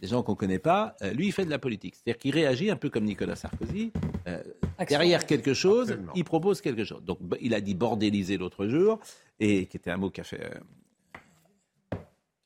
[0.00, 1.94] des gens qu'on ne connaît pas, euh, lui, il fait de la politique.
[1.94, 3.92] C'est-à-dire qu'il réagit un peu comme Nicolas Sarkozy.
[4.26, 4.42] Euh,
[4.88, 7.02] derrière quelque chose, il propose quelque chose.
[7.02, 8.98] Donc, il a dit bordéliser l'autre jour,
[9.40, 11.98] et qui était un mot qui a, fait, euh,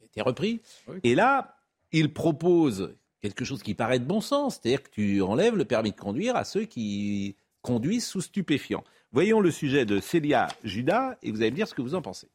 [0.05, 0.61] été repris.
[1.03, 1.57] Et là,
[1.93, 5.91] il propose quelque chose qui paraît de bon sens, c'est-à-dire que tu enlèves le permis
[5.91, 8.85] de conduire à ceux qui conduisent sous stupéfiants.
[9.13, 12.03] Voyons le sujet de Célia Judas, et vous allez me dire ce que vous en
[12.03, 12.29] pensez.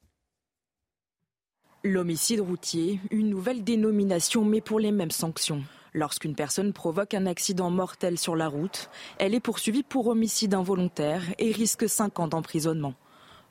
[1.87, 5.61] L'homicide routier, une nouvelle dénomination mais pour les mêmes sanctions.
[5.93, 11.21] Lorsqu'une personne provoque un accident mortel sur la route, elle est poursuivie pour homicide involontaire
[11.37, 12.95] et risque 5 ans d'emprisonnement.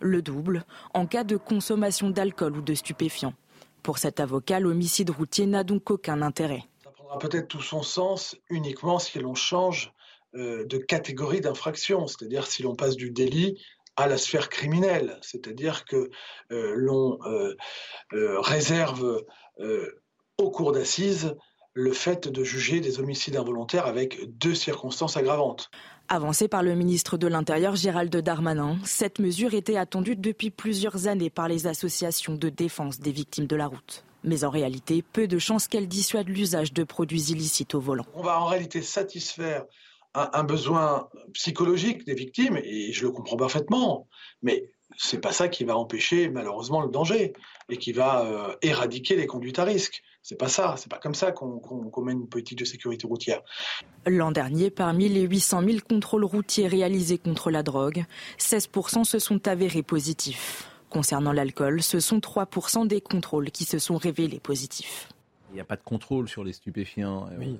[0.00, 3.34] Le double en cas de consommation d'alcool ou de stupéfiants.
[3.84, 6.64] Pour cet avocat, l'homicide routier n'a donc aucun intérêt.
[6.82, 9.92] Ça prendra peut-être tout son sens uniquement si l'on change
[10.34, 13.60] euh, de catégorie d'infraction, c'est-à-dire si l'on passe du délit
[13.96, 16.10] à la sphère criminelle, c'est-à-dire que
[16.50, 17.54] euh, l'on euh,
[18.12, 19.22] euh, réserve
[20.36, 21.36] au cours d'assises
[21.74, 25.70] le fait de juger des homicides involontaires avec deux circonstances aggravantes.
[26.08, 31.30] Avancée par le ministre de l'Intérieur Gérald Darmanin, cette mesure était attendue depuis plusieurs années
[31.30, 34.04] par les associations de défense des victimes de la route.
[34.22, 38.06] Mais en réalité, peu de chances qu'elle dissuade l'usage de produits illicites au volant.
[38.14, 39.64] On va en réalité satisfaire
[40.14, 44.08] un, besoin psychologique des victimes, et je le comprends parfaitement,
[44.42, 47.32] mais c'est pas ça qui va empêcher malheureusement le danger
[47.68, 50.02] et qui va euh, éradiquer les conduites à risque.
[50.22, 53.42] C'est pas ça, c'est pas comme ça qu'on mène une politique de sécurité routière.
[54.06, 58.04] L'an dernier, parmi les 800 000 contrôles routiers réalisés contre la drogue,
[58.38, 60.70] 16% se sont avérés positifs.
[60.88, 65.08] Concernant l'alcool, ce sont 3% des contrôles qui se sont révélés positifs.
[65.54, 67.28] Il n'y a pas de contrôle sur les stupéfiants.
[67.30, 67.54] Euh,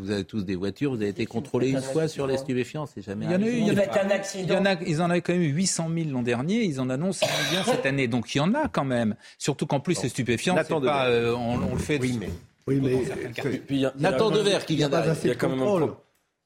[0.00, 3.00] vous, avez, tous des voitures, vous avez été contrôlé une fois sur les stupéfiants, c'est
[3.00, 4.60] jamais il y en a eu, il y un accident.
[4.84, 7.62] ils en avaient quand même eu 800 000 l'an dernier, ils en annoncent un million
[7.64, 8.08] cette année.
[8.08, 9.14] Donc il y en a quand même.
[9.38, 12.00] Surtout qu'en plus, les stupéfiants, pas, euh, on, le fait.
[12.00, 12.28] Oui, mais.
[12.66, 15.16] Oui, mais Nathan Devers qui vient d'arriver.
[15.22, 15.92] Il y a quand même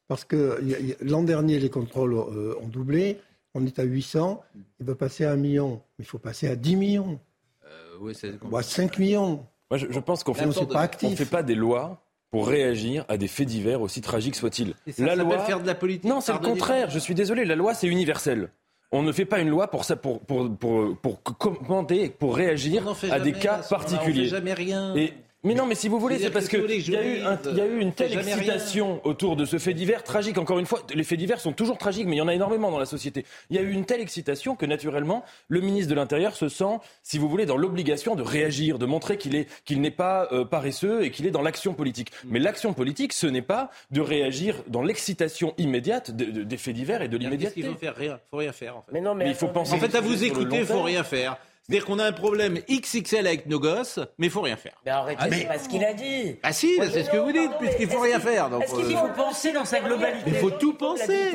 [0.08, 0.60] Parce que
[1.00, 3.18] l'an dernier, les contrôles euh, ont doublé.
[3.54, 4.44] On est à 800.
[4.78, 5.80] Il va passer à 1 million.
[5.98, 7.18] Mais il faut passer à 10 millions.
[7.64, 8.32] Euh, oui, c'est...
[8.62, 13.46] 5 millions je, pense qu'on ne fait pas des lois pour réagir à des faits
[13.46, 14.74] divers aussi tragiques soient-ils.
[14.98, 16.04] La loi faire de la politique.
[16.04, 16.90] Non, c'est le contraire.
[16.90, 17.44] Je suis désolé.
[17.44, 18.48] La loi, c'est universel.
[18.94, 22.94] On ne fait pas une loi pour ça, pour pour pour pour commenter, pour réagir
[23.10, 24.20] à des cas particuliers.
[24.20, 24.94] On fait jamais rien.
[24.96, 27.66] Et Mais non, mais si vous voulez, c'est parce qu'il y, a eu y a
[27.66, 30.38] eu une telle excitation autour de ce fait divers tragique.
[30.38, 32.70] Encore une fois, les faits divers sont toujours tragiques, mais il y en a énormément
[32.70, 33.26] dans la société.
[33.50, 36.78] Il y a eu une telle excitation que naturellement, le ministre de l'Intérieur se sent,
[37.02, 40.44] si vous voulez, dans l'obligation de réagir, de montrer qu'il est qu'il n'est pas euh,
[40.44, 42.12] paresseux et qu'il est dans l'action politique.
[42.24, 47.08] Mais l'action politique, ce n'est pas de réagir dans l'excitation immédiate des faits divers et
[47.08, 47.60] de l'immédiateté.
[47.60, 47.96] Il faut faire?
[47.96, 48.76] Rien, faut rien faire.
[48.76, 48.92] En fait.
[48.92, 49.74] Mais non, mais, il faut penser.
[49.74, 51.36] En fait, à vous écouter, il faut rien faire.
[51.62, 54.74] C'est-à-dire qu'on a un problème XXL avec nos gosses, mais il faut rien faire.
[54.84, 56.36] Mais arrêtez, ah, c'est pas ce qu'il a dit.
[56.42, 58.50] Ah si, c'est ce que vous dites, puisqu'il faut rien faire.
[58.60, 60.24] Est-ce qu'il faut penser dans sa globalité?
[60.26, 61.32] Il faut tout penser.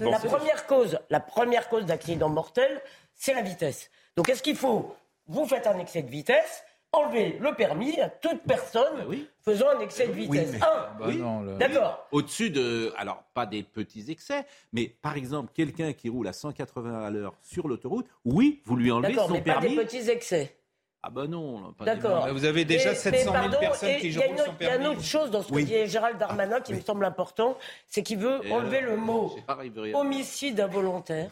[0.00, 2.80] La première cause, la première cause d'accident mortel,
[3.14, 3.90] c'est la vitesse.
[4.16, 4.94] Donc est-ce qu'il faut,
[5.26, 6.62] vous faites un excès de vitesse,
[6.94, 10.54] enlever le permis à toute personne bah faisant un excès de vitesse.
[11.04, 12.06] Oui, un, bah d'accord.
[12.12, 17.04] Au-dessus de, alors pas des petits excès, mais par exemple quelqu'un qui roule à 180
[17.04, 19.76] à l'heure sur l'autoroute, oui, vous lui enlevez son mais permis.
[19.76, 20.56] Pas des petits excès.
[21.06, 21.74] Ah ben non.
[21.84, 22.28] D'accord.
[22.32, 24.56] Vous avez déjà 700 000 personnes qui jouent son permis.
[24.60, 27.04] Il y a une autre chose dans ce que dit Gérald Darmanin qui me semble
[27.04, 29.36] important, c'est qu'il veut enlever le mot
[29.94, 31.30] homicide involontaire.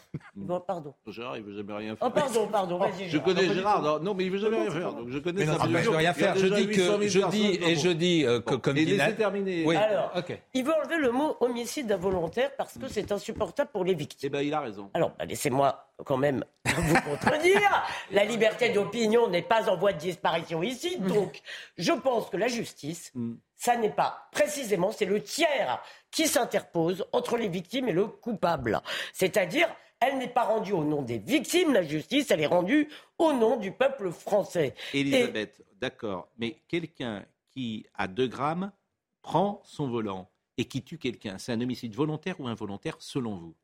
[0.67, 0.93] pardon.
[1.07, 2.07] Gérard, il veut jamais rien faire.
[2.07, 3.09] Oh, pardon, pardon, vas-y.
[3.09, 4.01] Je connais Gérard.
[4.03, 4.93] Non, mais il veut jamais rien faire.
[4.93, 5.57] Donc je connais ça.
[5.67, 6.37] Mais non, veut rien faire.
[6.37, 9.65] Je dis que je dis et je dis comme Et laissez terminer.
[9.65, 9.77] Oui.
[9.77, 10.13] Alors,
[10.53, 14.27] il veut enlever le mot homicide involontaire parce que c'est insupportable pour les victimes.
[14.27, 14.91] Eh ben, il a raison.
[14.93, 17.85] Alors, bah, laissez-moi quand même vous contredire.
[18.11, 20.99] La liberté d'opinion n'est pas en voie de disparition ici.
[20.99, 21.41] Donc,
[21.77, 23.35] je pense que la justice, mm.
[23.57, 28.81] ça n'est pas précisément, c'est le tiers qui s'interpose entre les victimes et le coupable.
[29.13, 29.69] C'est-à-dire,
[30.01, 32.89] elle n'est pas rendue au nom des victimes, la justice, elle est rendue
[33.19, 34.75] au nom du peuple français.
[34.93, 38.73] Elisabeth, d'accord, mais quelqu'un qui, a 2 grammes,
[39.23, 40.29] prend son volant
[40.59, 43.55] et qui tue quelqu'un, c'est un homicide volontaire ou involontaire selon vous?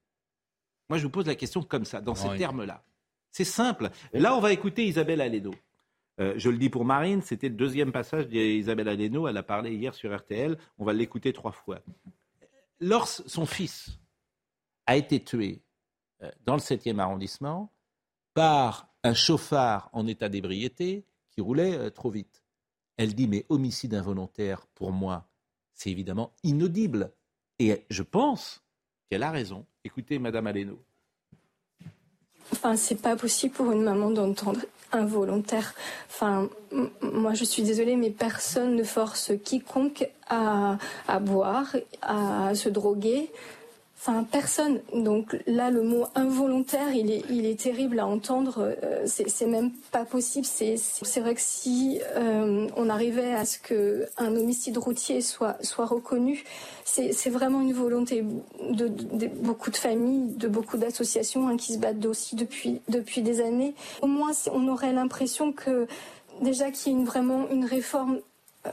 [0.89, 2.83] Moi, je vous pose la question comme ça, dans ces termes-là.
[3.31, 3.91] C'est simple.
[4.13, 5.55] Là, on va écouter Isabelle Aleno.
[6.21, 9.29] Euh, je le dis pour Marine, c'était le deuxième passage d'Isabelle Aleno.
[9.29, 10.59] Elle a parlé hier sur RTL.
[10.79, 11.81] On va l'écouter trois fois.
[12.81, 13.99] Lorsque son fils
[14.87, 15.63] a été tué
[16.23, 17.73] euh, dans le 7e arrondissement
[18.35, 22.43] par un chauffard en état d'ébriété qui roulait euh, trop vite.
[22.97, 25.29] Elle dit mais homicide involontaire, pour moi,
[25.75, 27.13] c'est évidemment inaudible.
[27.61, 28.65] Et je pense
[29.09, 29.65] qu'elle a raison.
[29.85, 30.79] Écoutez, Madame Aleno.
[32.53, 34.61] Enfin, c'est pas possible pour une maman d'entendre
[34.93, 35.75] involontaire.
[36.09, 36.49] Enfin,
[37.03, 43.31] moi, je suis désolée, mais personne ne force quiconque à, à boire, à se droguer.
[44.01, 44.81] Enfin, personne.
[44.95, 48.77] Donc là, le mot involontaire, il est, terrible à entendre.
[48.85, 50.47] Euh, c'est même pas possible.
[50.47, 56.45] C'est vrai que si euh, on arrivait à ce que un homicide routier soit, reconnu,
[56.85, 58.25] c'est vraiment une volonté
[58.71, 63.75] de, beaucoup de familles, de beaucoup d'associations hein, qui se battent aussi depuis, des années.
[64.01, 65.89] Au moins, on aurait l'impression que
[66.41, 68.21] déjà qu'il y ait une, vraiment une réforme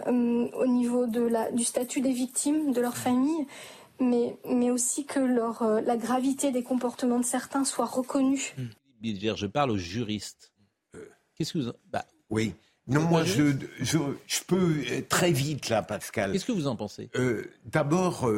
[0.07, 3.47] euh, au niveau du statut des victimes, de leur famille
[3.99, 8.55] mais, mais aussi que leur, euh, la gravité des comportements de certains soit reconnue.
[9.03, 10.53] Je parle aux juristes.
[10.95, 11.71] Euh, qu'est-ce que vous...
[11.91, 12.53] Bah, oui.
[12.87, 16.31] Non, moi, je, je, je, peux euh, très vite, là, Pascal.
[16.31, 17.09] Qu'est-ce que vous en pensez?
[17.65, 18.29] D'abord,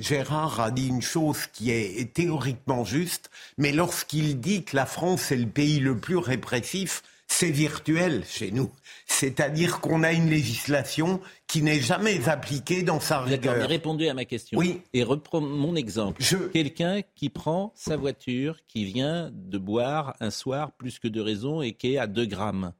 [0.00, 5.32] Gérard a dit une chose qui est théoriquement juste, mais lorsqu'il dit que la France
[5.32, 8.70] est le pays le plus répressif, c'est virtuel chez nous.
[9.06, 13.54] C'est-à-dire qu'on a une législation qui n'est jamais appliquée dans sa rigueur.
[13.54, 14.58] D'accord, répondu à ma question.
[14.58, 14.80] Oui.
[14.92, 16.22] Et reprends mon exemple.
[16.52, 21.62] Quelqu'un qui prend sa voiture, qui vient de boire un soir plus que de raison
[21.62, 22.72] et qui est à 2 grammes.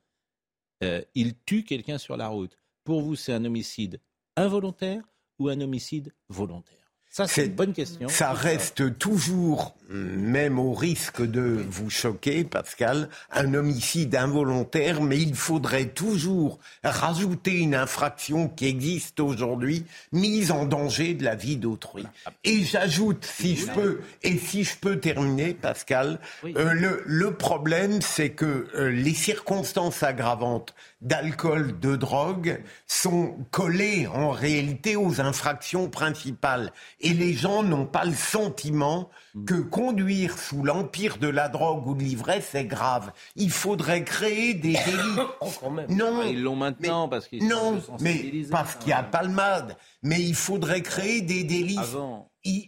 [0.82, 2.58] Euh, il tue quelqu'un sur la route.
[2.84, 4.00] Pour vous, c'est un homicide
[4.36, 5.02] involontaire
[5.38, 6.87] ou un homicide volontaire?
[7.10, 8.08] Ça, c'est une bonne question.
[8.08, 15.34] Ça reste toujours, même au risque de vous choquer, Pascal, un homicide involontaire, mais il
[15.34, 22.04] faudrait toujours rajouter une infraction qui existe aujourd'hui, mise en danger de la vie d'autrui.
[22.44, 28.02] Et j'ajoute, si je peux, et si je peux terminer, Pascal, euh, le, le, problème,
[28.02, 35.88] c'est que euh, les circonstances aggravantes d'alcool, de drogue, sont collées en réalité aux infractions
[35.88, 36.72] principales.
[37.00, 39.08] Et les gens n'ont pas le sentiment
[39.46, 43.12] que conduire sous l'empire de la drogue ou de l'ivresse est grave.
[43.36, 45.20] Il faudrait créer des délits.
[45.40, 45.46] Oh,
[45.88, 49.76] non, ah, ils l'ont maintenant parce qu'ils non, mais parce qu'il y a palmade.
[50.02, 51.78] Mais il faudrait créer des délits.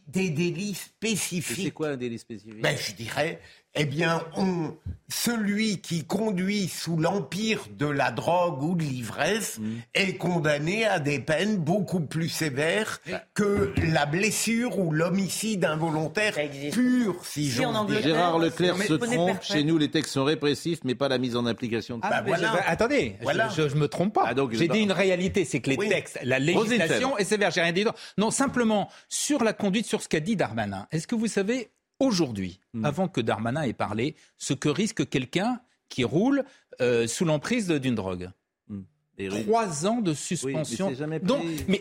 [0.07, 1.65] Des délits spécifiques.
[1.65, 2.61] C'est quoi un délit spécifique?
[2.61, 3.41] Ben, Je dirais
[3.75, 4.77] eh bien, on,
[5.09, 9.77] celui qui conduit sous l'empire de la drogue ou de l'ivresse mm.
[9.95, 13.01] est condamné à des peines beaucoup plus sévères
[13.35, 16.35] que la blessure ou l'homicide involontaire
[16.73, 18.03] pur, si, j'en dis.
[18.03, 19.43] Gérard Leclerc se trompe.
[19.43, 22.25] Chez nous, les textes sont répressifs, mais pas la mise en application de ah,
[22.67, 24.25] Attendez, je, ne me trompe pas.
[24.27, 27.51] Ah, J'ai dit une réalité, c'est que les textes, la législation est sévère.
[27.51, 27.85] J'ai rien dit.
[28.19, 30.87] Non, simplement sur la conduite, sur ce qu'a dit Darmanin.
[30.91, 32.85] Est-ce que vous savez aujourd'hui, hmm.
[32.85, 36.45] avant que Darmanin ait parlé, ce que risque quelqu'un qui roule
[36.81, 38.31] euh, sous l'emprise d'une drogue.
[39.29, 40.89] Trois ans de suspension.
[40.89, 41.81] mais jamais donc, mais,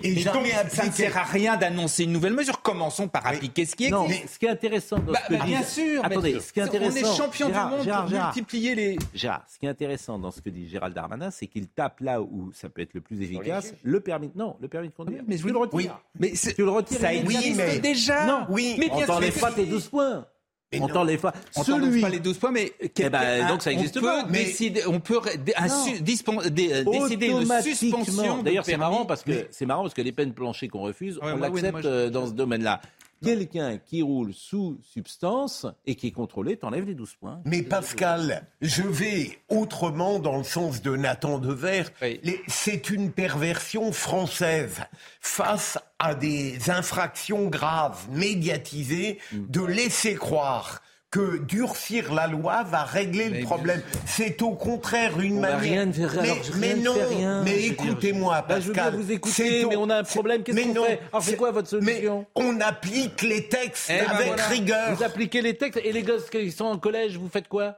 [0.69, 2.61] ça ne sert à rien d'annoncer une nouvelle mesure.
[2.61, 4.01] Commençons par appliquer ce qui existe.
[4.01, 6.03] Non, ce qui est intéressant dans bah, ce que bah, bien sûr.
[6.03, 7.07] Attendez, ce qui est intéressant.
[7.07, 8.97] On est champion du monde pour multiplier les.
[9.13, 12.21] Gérard, ce qui est intéressant dans ce que dit Gérald Darmanin, c'est qu'il tape là
[12.21, 14.31] où ça peut être le plus efficace, le permis.
[14.35, 15.23] Non, le permis de conduire.
[15.27, 15.73] Mais je le retire.
[15.73, 15.89] Oui.
[16.19, 16.99] Mais tu le retires.
[16.99, 18.25] Ça existe déjà.
[18.25, 18.45] Non.
[18.49, 18.75] Oui.
[18.79, 19.41] Mais bien sûr.
[19.41, 20.25] pas tes 12 points
[20.79, 21.33] on t'enlève pas.
[21.55, 22.01] On Celui...
[22.01, 24.23] pas les 12 points, mais eh ben, donc ça existe on pas.
[24.23, 25.19] Peut décider, on peut
[26.91, 28.43] décider une suspension.
[28.43, 31.37] D'ailleurs, c'est marrant parce que c'est marrant parce que les peines planchées qu'on refuse, on
[31.37, 32.81] l'accepte euh, dans ce domaine-là.
[33.23, 37.41] Quelqu'un qui roule sous substance et qui est contrôlé, t'enlèves les 12 points.
[37.45, 41.83] Mais Pascal, je vais autrement dans le sens de Nathan Dever.
[42.47, 44.79] C'est une perversion française
[45.19, 49.45] face à des infractions graves médiatisées mm.
[49.49, 50.81] de laisser croire
[51.11, 53.81] que durcir la loi va régler le problème.
[54.05, 55.59] C'est au contraire une manière.
[55.59, 56.21] Rien faire,
[56.57, 56.95] mais, mais non,
[57.43, 58.73] mais écoutez-moi, Pascal.
[58.75, 60.43] Bah, je veux vous écouter, mais on a un problème.
[60.43, 64.09] Qu'est-ce qu'on fait Alors c'est quoi votre solution mais On applique les textes eh ben
[64.09, 64.95] avec rigueur.
[64.95, 67.77] Vous appliquez les textes et les gosses qui sont en collège, vous faites quoi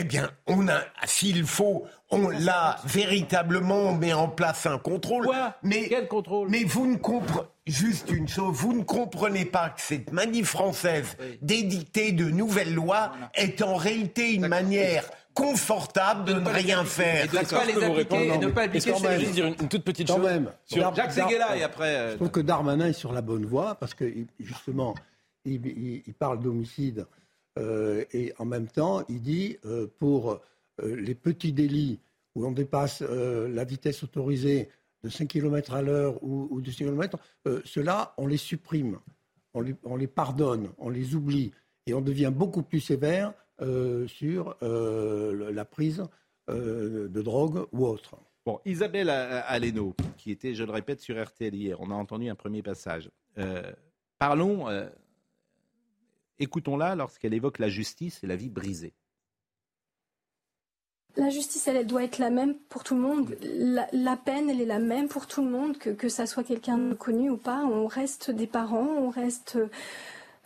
[0.00, 5.26] eh bien, on a, s'il faut, on l'a véritablement, on met en place un contrôle.
[5.26, 9.70] Quoi mais quel contrôle Mais vous ne comprenez juste une chose, vous ne comprenez pas
[9.70, 15.04] que cette manif française d'édicter de nouvelles lois est en réalité une manière
[15.34, 17.24] confortable de, ne rien faire.
[17.24, 18.92] Et de ne pas les appliquer, et ne pas appliquer.
[18.94, 20.20] Je juste dire une, toute petite chose.
[20.20, 21.96] Même, sur Jacques Seguela et après.
[21.96, 24.04] Euh, je trouve que Darmanin est sur la bonne voie parce que
[24.38, 24.94] justement,
[25.44, 27.06] il, parle d'homicide
[27.58, 30.40] euh, et en même temps, il dit euh, pour
[30.82, 32.00] les petits délits
[32.34, 34.70] où on dépasse la vitesse autorisée
[35.02, 38.98] de 5 km à l'heure ou, de 6 km, euh, ceux-là, on les supprime,
[39.54, 41.52] on les, pardonne, on les oublie,
[41.86, 46.04] et on devient beaucoup plus sévère euh, sur euh, la prise
[46.48, 48.16] de drogue ou autre.
[48.44, 52.34] Bon, Isabelle Aleno, qui était, je le répète, sur RTL hier, on a entendu un
[52.34, 53.08] premier passage.
[54.18, 54.66] parlons,
[56.40, 58.94] écoutons-la lorsqu'elle évoque la justice et la vie brisée.
[61.16, 63.36] La justice, elle, doit être la même pour tout le monde.
[63.92, 66.78] La, peine, elle est la même pour tout le monde, que, que ça soit quelqu'un
[66.78, 67.64] de connu ou pas.
[67.64, 69.58] On reste des parents, on reste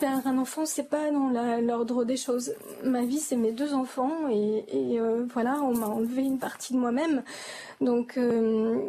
[0.01, 1.31] Perdre un enfant, c'est pas dans
[1.61, 2.53] l'ordre des choses.
[2.83, 4.65] Ma vie, c'est mes deux enfants et,
[4.99, 7.23] euh, voilà, on m'a enlevé une partie de moi-même.
[7.81, 8.81] Donc, euh,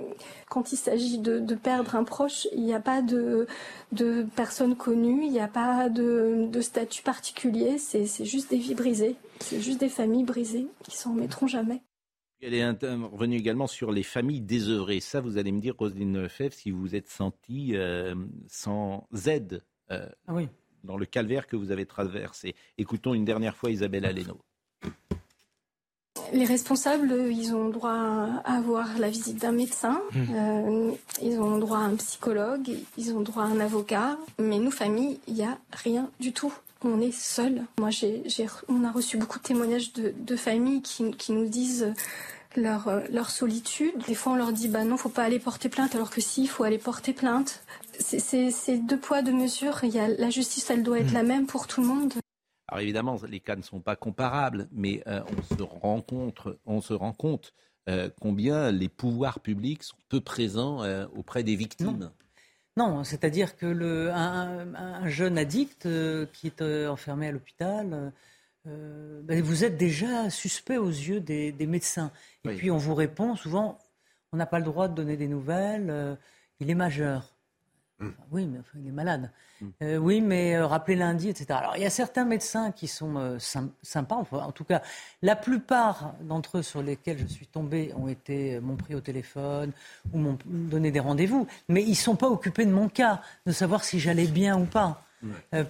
[0.49, 3.45] quand il s'agit de, perdre un proche, il n'y a pas de,
[3.91, 7.77] de personnes connues, il n'y a pas de, statut particulier.
[7.77, 11.83] C'est juste des vies brisées, c'est juste des familles brisées qui s'en remettront jamais.
[12.41, 15.01] Elle est revenue également sur les familles désœuvrées.
[15.01, 18.15] Ça, vous allez me dire, Roselyne Lefebvre, si vous vous êtes senti euh,
[18.47, 19.63] sans aide.
[19.89, 20.49] ah oui
[20.85, 22.55] dans le calvaire que vous avez traversé.
[22.77, 24.37] Écoutons une dernière fois Isabelle Aleno.
[26.33, 30.19] Les responsables, ils ont droit à avoir la visite d'un médecin, mmh.
[30.33, 34.71] euh, ils ont droit à un psychologue, ils ont droit à un avocat, mais nous,
[34.71, 36.53] famille, il n'y a rien du tout.
[36.83, 37.61] On est seuls.
[37.79, 38.23] Moi, j'ai,
[38.67, 41.93] on a reçu beaucoup de témoignages de, familles qui, qui, nous disent
[42.55, 43.93] leur, leur solitude.
[44.07, 46.43] Des fois, on leur dit, bah non, faut pas aller porter plainte, alors que si,
[46.43, 47.63] il faut aller porter plainte
[47.99, 49.83] c'est deux poids, deux mesures.
[49.83, 52.13] Il y a, la justice, elle doit être la même pour tout le monde.
[52.67, 56.81] Alors évidemment, les cas ne sont pas comparables, mais euh, on, se rend compte, on
[56.81, 57.53] se rend compte
[57.87, 62.11] euh, combien les pouvoirs publics sont peu présents euh, auprès des victimes.
[62.77, 65.87] Non, c'est-à-dire que le, un, jeune addict
[66.33, 68.11] qui est enfermé à l'hôpital,
[68.65, 72.11] ben, vous êtes déjà suspect aux yeux des, médecins.
[72.43, 73.77] Et puis on vous répond souvent,
[74.33, 76.17] on n'a pas le droit de donner des nouvelles,
[76.59, 77.34] il est majeur.
[77.99, 78.09] Mmh.
[78.31, 79.31] Oui, mais il est malade.
[79.61, 79.65] Mmh.
[79.81, 81.47] Euh, oui, mais euh, rappelez lundi, etc.
[81.51, 84.15] Alors, il y a certains médecins qui sont euh, sympas.
[84.31, 84.81] en tout cas,
[85.21, 89.71] la plupart d'entre eux sur lesquels je suis tombé ont été m'ont pris au téléphone
[90.11, 91.47] ou m'ont donné des rendez-vous.
[91.69, 94.65] Mais ils ne sont pas occupés de mon cas, de savoir si j'allais bien ou
[94.65, 95.01] pas.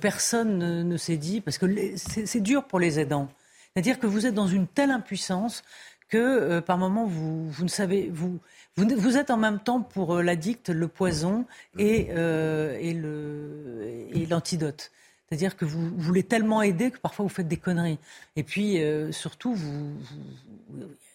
[0.02, 3.30] personne ne, s'est dit, parce que c'est dur pour les aidants.
[3.74, 5.64] C'est-à-dire que vous êtes dans une telle impuissance
[6.10, 8.40] que par moment, vous, vous ne savez, vous,
[8.78, 11.46] vous, êtes en même temps pour euh, l'addict le poison
[11.78, 14.92] et, euh, et l'antidote.
[15.28, 18.00] C'est-à-dire que vous, voulez tellement aider que parfois vous faites des conneries.
[18.36, 19.94] Et puis, euh, surtout, vous,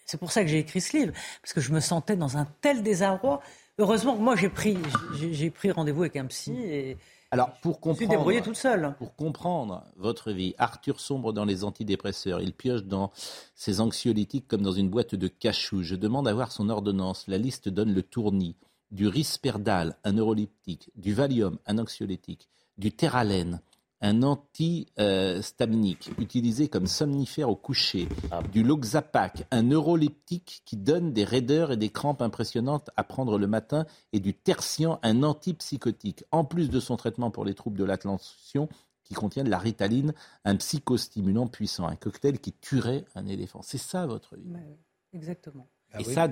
[0.07, 1.12] c'est pour ça que j'ai écrit ce livre,
[1.43, 3.43] parce que je me sentais dans un tel désarroi.
[3.78, 4.78] Heureusement que moi, j'ai pris,
[5.32, 6.97] j'ai pris rendez-vous avec un psy et.
[7.32, 8.94] Alors, pour comprendre, je suis toute seule.
[8.98, 12.40] Pour comprendre votre vie, Arthur sombre dans les antidépresseurs.
[12.40, 13.12] Il pioche dans
[13.54, 15.84] ses anxiolytiques comme dans une boîte de cachou.
[15.84, 17.26] Je demande à voir son ordonnance.
[17.28, 18.56] La liste donne le tournis
[18.90, 23.60] du risperdal, un neuroleptique, du Valium, un anxiolytique, du Terralène,
[24.01, 28.42] un antihistaminique utilisé comme somnifère au coucher, ah.
[28.53, 33.46] du Loxapac, un neuroleptique qui donne des raideurs et des crampes impressionnantes à prendre le
[33.46, 37.84] matin, et du Tertian, un antipsychotique, en plus de son traitement pour les troubles de
[37.84, 38.68] l'attention
[39.05, 43.61] qui contient de la ritaline, un psychostimulant puissant, un cocktail qui tuerait un éléphant.
[43.62, 44.53] C'est ça votre vie.
[45.12, 45.68] exactement.
[45.93, 46.28] Ah et ça,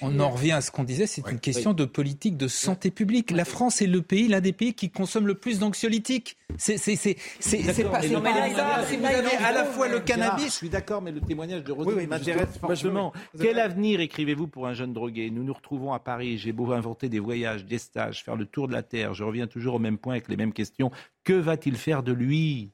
[0.00, 3.30] on en revient à ce qu'on disait, c'est une question de politique de santé publique.
[3.30, 6.38] La France est le pays, l'un des pays qui consomme le plus d'anxiolytiques.
[6.56, 10.46] C'est pas, si vous avez à la fois le cannabis.
[10.46, 13.12] Je suis d'accord, mais le témoignage de Rosine m'intéresse fortement.
[13.38, 15.30] Quel avenir écrivez-vous pour un jeune drogué?
[15.30, 16.38] Nous nous retrouvons à Paris.
[16.38, 19.12] J'ai beau inventer des voyages, des stages, faire le tour de la terre.
[19.12, 20.90] Je reviens toujours au même point avec les mêmes questions.
[21.24, 22.70] Que va-t-il faire de lui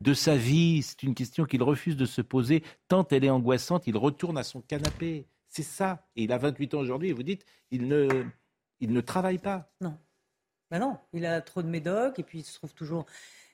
[0.00, 0.82] de sa vie?
[0.82, 3.86] C'est une question qu'il refuse de se poser tant elle est angoissante.
[3.86, 5.24] Il retourne à son canapé.
[5.56, 6.06] C'est ça.
[6.16, 8.26] Et il a 28 ans aujourd'hui et vous dites, il ne,
[8.80, 9.70] il ne travaille pas.
[9.80, 9.96] Non.
[10.70, 13.06] Ben non, il a trop de médocs et puis il se trouve toujours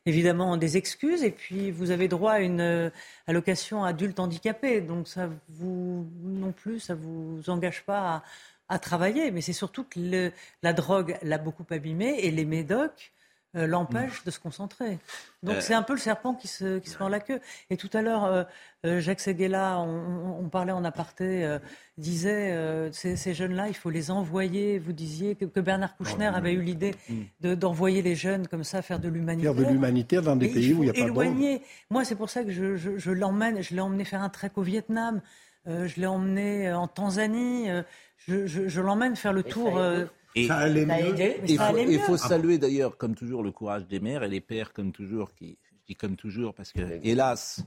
[0.05, 2.91] évidemment des excuses et puis vous avez droit à une euh,
[3.29, 4.81] allocation adulte handicapé.
[4.81, 8.25] Donc ça vous non plus, ça vous engage pas
[8.69, 9.31] à, travailler.
[9.31, 10.33] Mais c'est surtout que
[10.65, 13.13] la drogue l'a beaucoup abîmé et les médocs
[13.55, 14.25] euh, l'empêche mm.
[14.25, 14.99] de se concentrer.
[15.43, 15.61] Donc euh.
[15.61, 17.39] c'est un peu le serpent qui se, qui se mord la queue.
[17.69, 18.47] Et tout à l'heure,
[18.87, 21.59] euh, Jacques Seguela, on, parlait en aparté,
[21.99, 24.79] disait ces, jeunes-là, il faut les envoyer.
[24.79, 26.95] Vous disiez que, Bernard Kouchner avait eu l'idée
[27.43, 27.55] mm.
[27.57, 29.55] d'envoyer les jeunes comme ça faire de l'humanitaire.
[29.55, 31.61] Faire de l'humanitaire dans des pays où il n'y a pas de drogue.
[31.91, 33.63] Moi, c'est pour ça que je, je, je l'emmène.
[33.63, 35.21] Je l'ai emmené faire un trek au Vietnam.
[35.67, 37.69] je l'ai emmené en Tanzanie.
[38.27, 39.79] je, l'emmène faire le tour.
[40.35, 41.35] Et ça allait mieux.
[41.47, 45.35] Il faut, saluer d'ailleurs, comme toujours, le courage des mères et les pères, comme toujours,
[45.35, 47.65] qui, je dis comme toujours, parce que, hélas,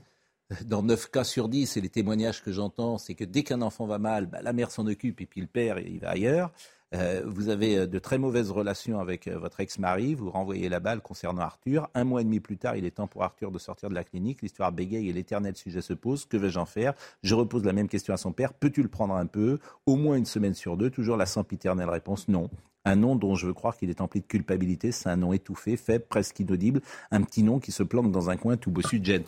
[0.64, 3.86] dans 9 cas sur 10, et les témoignages que j'entends, c'est que dès qu'un enfant
[3.86, 6.52] va mal, bah, la mère s'en occupe et puis le père, il va ailleurs.
[6.94, 10.78] Euh, vous avez euh, de très mauvaises relations avec euh, votre ex-mari, vous renvoyez la
[10.78, 11.88] balle concernant Arthur.
[11.94, 14.04] Un mois et demi plus tard, il est temps pour Arthur de sortir de la
[14.04, 14.40] clinique.
[14.40, 16.26] L'histoire bégaye et l'éternel sujet se pose.
[16.26, 16.94] Que vais-je en faire?
[17.24, 18.54] Je repose la même question à son père.
[18.54, 19.58] Peux-tu le prendre un peu?
[19.84, 20.90] Au moins une semaine sur deux.
[20.90, 22.48] Toujours la sempiternelle réponse non.
[22.84, 24.92] Un nom dont je veux croire qu'il est empli de culpabilité.
[24.92, 26.80] C'est un nom étouffé, faible, presque inaudible.
[27.10, 29.24] Un petit nom qui se planque dans un coin tout bossu de gêne.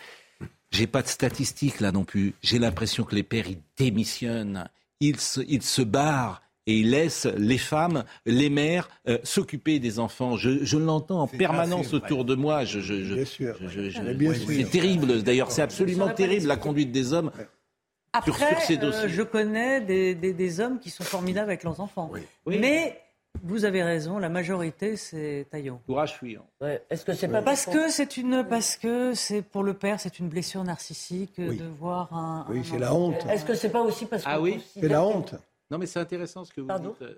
[0.70, 2.34] J'ai pas de statistiques là non plus.
[2.40, 4.68] J'ai l'impression que les pères, ils démissionnent.
[5.00, 5.16] Ils
[5.48, 10.36] ils se barrent et il laisse les femmes, les mères euh, s'occuper des enfants.
[10.36, 12.64] Je, l'entends en permanence autour de moi.
[12.64, 13.56] Je, bien sûr.
[14.46, 15.22] c'est terrible.
[15.22, 17.32] D'ailleurs, c'est absolument terrible la conduite des hommes.
[18.12, 19.04] Après, sur, ces dossiers.
[19.04, 22.10] Euh, je connais des, hommes qui sont formidables avec leurs enfants.
[22.46, 23.00] Mais
[23.42, 25.80] vous avez raison, la majorité c'est taillon.
[25.86, 26.44] Courage fuyant.
[26.90, 30.18] Est-ce que c'est pas parce que c'est une parce que c'est pour le père c'est
[30.18, 32.46] une blessure narcissique de voir un.
[32.50, 33.24] Oui, c'est la honte.
[33.30, 35.34] Est-ce que c'est pas aussi parce que ah oui, c'est la honte.
[35.70, 37.02] Non, mais c'est intéressant ce que vous dites.
[37.02, 37.14] Euh,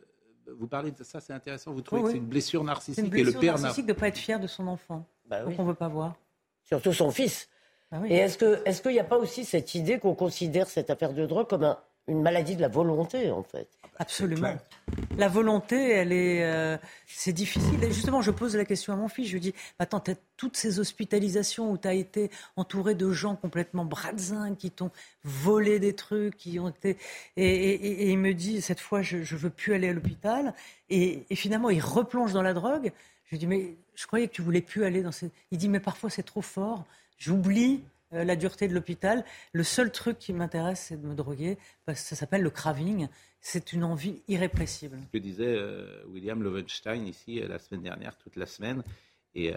[0.58, 1.72] vous parlez de ça, c'est intéressant.
[1.72, 3.98] Vous trouvez que c'est une blessure narcissique une blessure et le père narcissique de ne
[3.98, 5.06] pas être fier de son enfant.
[5.26, 6.14] Bah Donc on ne veut pas voir.
[6.64, 7.48] Surtout son fils.
[7.92, 10.90] Bah et est-ce que est-ce qu'il n'y a pas aussi cette idée qu'on considère cette
[10.90, 11.76] affaire de drogue comme
[12.06, 13.68] une maladie de la volonté en fait?
[14.00, 14.56] Absolument.
[15.18, 17.84] La volonté, elle est, euh, c'est difficile.
[17.84, 19.28] Et justement, je pose la question à mon fils.
[19.28, 23.36] Je lui dis, attends, as toutes ces hospitalisations où tu as été entouré de gens
[23.36, 24.90] complètement bradzingues, qui t'ont
[25.22, 26.96] volé des trucs, qui ont été,
[27.36, 30.54] et, il me dit, cette fois, je, je veux plus aller à l'hôpital.
[30.88, 32.92] Et, finalement, il replonge dans la drogue.
[33.26, 35.30] Je lui dis, mais je croyais que tu voulais plus aller dans ces.
[35.50, 36.86] Il dit, mais parfois c'est trop fort.
[37.18, 37.82] J'oublie
[38.12, 39.24] euh, la dureté de l'hôpital.
[39.52, 43.08] Le seul truc qui m'intéresse, c'est de me droguer, parce que ça s'appelle le craving.
[43.40, 44.98] C'est une envie irrépressible.
[45.06, 48.82] Ce que disait euh, William Lovenstein ici euh, la semaine dernière, toute la semaine.
[49.36, 49.52] Et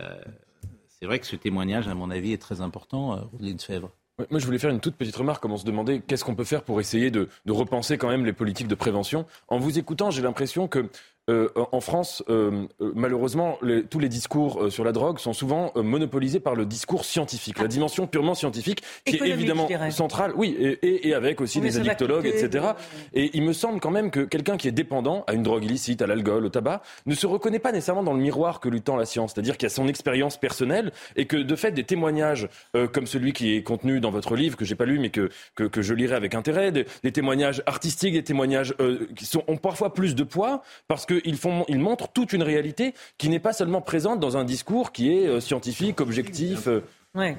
[0.87, 3.91] c'est vrai que ce témoignage, à mon avis, est très important, Roselyne Fèvre.
[4.29, 6.61] Moi, je voulais faire une toute petite remarque, on se demandait qu'est-ce qu'on peut faire
[6.61, 9.25] pour essayer de, de, repenser quand même les politiques de prévention.
[9.47, 10.87] En vous écoutant, j'ai l'impression que
[11.29, 13.57] euh, en France, euh, euh, malheureusement,
[13.89, 18.07] tous les discours sur la drogue sont souvent monopolisés par le discours scientifique, la dimension
[18.07, 22.71] purement scientifique, qui est évidemment centrale, oui, et, avec aussi des addictologues, etc.
[23.13, 26.01] Et il me semble quand même que quelqu'un qui est dépendant à une drogue illicite,
[26.01, 28.97] à l'alcool, au tabac, ne se reconnaît pas nécessairement dans le miroir que lui tend
[28.97, 32.49] la science, c'est-à-dire qu'il y a son expérience personnelle et que de fait des témoignages
[32.91, 35.81] comme celui qui est contenu dans votre livre, que j'ai pas lu mais que, que,
[35.81, 38.75] je lirai avec intérêt, des, témoignages artistiques, des témoignages
[39.15, 42.43] qui sont, ont parfois plus de poids parce que qu'ils font, ils montrent toute une
[42.43, 46.67] réalité qui n'est pas seulement présente dans un discours qui est euh, scientifique, objectif.
[46.67, 46.81] Euh.
[47.15, 47.37] Ouais.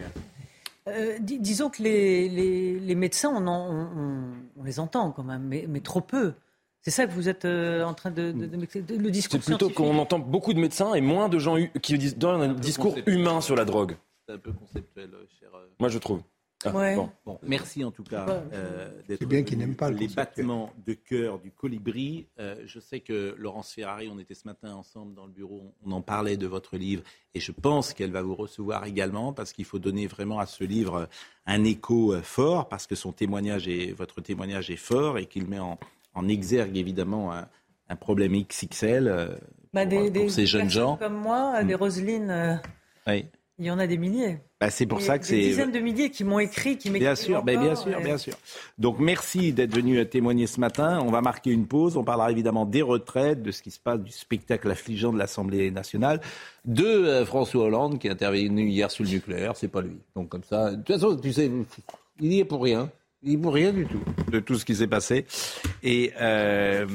[1.21, 3.47] disons que les, les, médecins, on,
[4.57, 6.35] on, les entend quand même, mais, mais trop peu.
[6.83, 9.41] C'est ça que vous êtes en train de, de, de, le discours.
[9.43, 12.97] C'est plutôt qu'on entend beaucoup de médecins et moins de gens qui donnent un, discours
[13.07, 13.97] humain sur la drogue.
[14.29, 15.11] C'est un peu conceptuel,
[15.41, 15.49] cher.
[15.81, 16.21] Moi, je trouve.
[16.65, 16.95] Ah,
[17.27, 17.39] bon.
[17.43, 21.51] merci en tout cas euh, d'être bien qu'il n'aime pas les battements de cœur du
[21.51, 22.27] colibri.
[22.39, 25.93] Euh, je sais que Laurence Ferrari, on était ce matin ensemble dans le bureau, on
[25.93, 27.03] en parlait de votre livre
[27.35, 30.65] et je pense qu'elle va vous recevoir également parce qu'il faut donner vraiment à ce
[30.65, 31.09] livre
[31.47, 35.47] un écho euh, fort parce que son témoignage est, votre témoignage est fort et qu'il
[35.47, 35.79] met en,
[36.29, 39.39] exergue évidemment un, problème XXL
[39.73, 40.97] bah, pour, ces jeunes gens.
[40.97, 41.77] Comme moi, des mm.
[41.77, 42.63] Roselyne.
[43.07, 43.27] Oui.
[43.59, 44.39] Il y en a des milliers.
[44.61, 45.37] Bah, c'est pour ça que c'est.
[45.37, 46.91] Des dizaines de milliers qui m'ont écrit, qui.
[46.91, 48.35] Bien sûr, bah, bien sûr, bien sûr.
[48.79, 51.01] Donc merci d'être venu témoigner ce matin.
[51.07, 51.97] On va marquer une pause.
[51.97, 55.71] On parlera évidemment des retraites, de ce qui se passe, du spectacle affligeant de l'Assemblée
[55.71, 56.21] nationale,
[56.65, 59.57] de euh, François Hollande qui est intervenu hier sur le nucléaire.
[59.57, 59.99] C'est pas lui.
[60.17, 61.49] Donc comme ça, de toute façon, tu sais,
[62.21, 62.91] il y est pour rien.
[63.23, 65.27] Il n'y est pour rien du tout de tout ce qui s'est passé.
[65.85, 66.87] Et euh,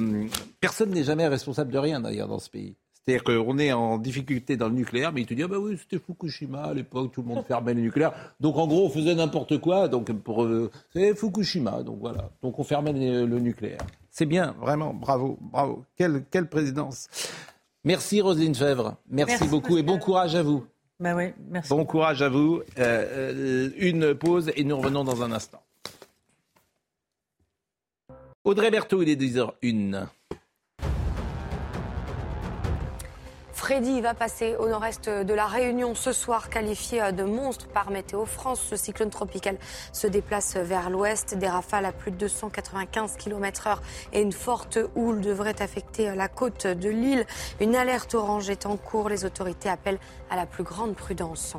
[0.59, 2.75] personne n'est jamais responsable de rien d'ailleurs dans ce pays.
[3.09, 5.79] C'est-à-dire qu'on est en difficulté dans le nucléaire, mais il te dit ah bah oui,
[5.79, 8.13] c'était Fukushima à l'époque, tout le monde fermait le nucléaire.
[8.39, 9.87] Donc en gros, on faisait n'importe quoi.
[9.87, 12.29] Donc pour euh, c'est Fukushima, donc voilà.
[12.43, 13.79] Donc on fermait le, nucléaire.
[14.11, 15.83] C'est bien, vraiment, bravo, bravo.
[15.95, 17.09] Quelle, quelle présidence.
[17.83, 18.97] Merci Roselyne Fèvre.
[19.09, 20.67] Merci, beaucoup et bon courage à vous.
[20.99, 21.69] Bah oui, merci.
[21.69, 22.61] Bon courage à vous.
[22.77, 23.05] Euh,
[23.37, 25.63] euh, une pause et nous revenons dans un instant.
[28.43, 30.09] Audrey Berthaud, il est 10h01.
[33.59, 38.23] Freddy va passer au nord-est de la Réunion ce soir, qualifié de monstre par Météo
[38.23, 38.61] France.
[38.61, 39.57] Ce cyclone tropical
[39.91, 41.35] se déplace vers l'ouest.
[41.35, 43.79] Des rafales à plus de 295 km/h
[44.13, 47.25] et une forte houle devraient affecter la côte de l'île.
[47.59, 49.09] Une alerte orange est en cours.
[49.09, 49.99] Les autorités appellent
[50.29, 51.57] à la plus grande prudence.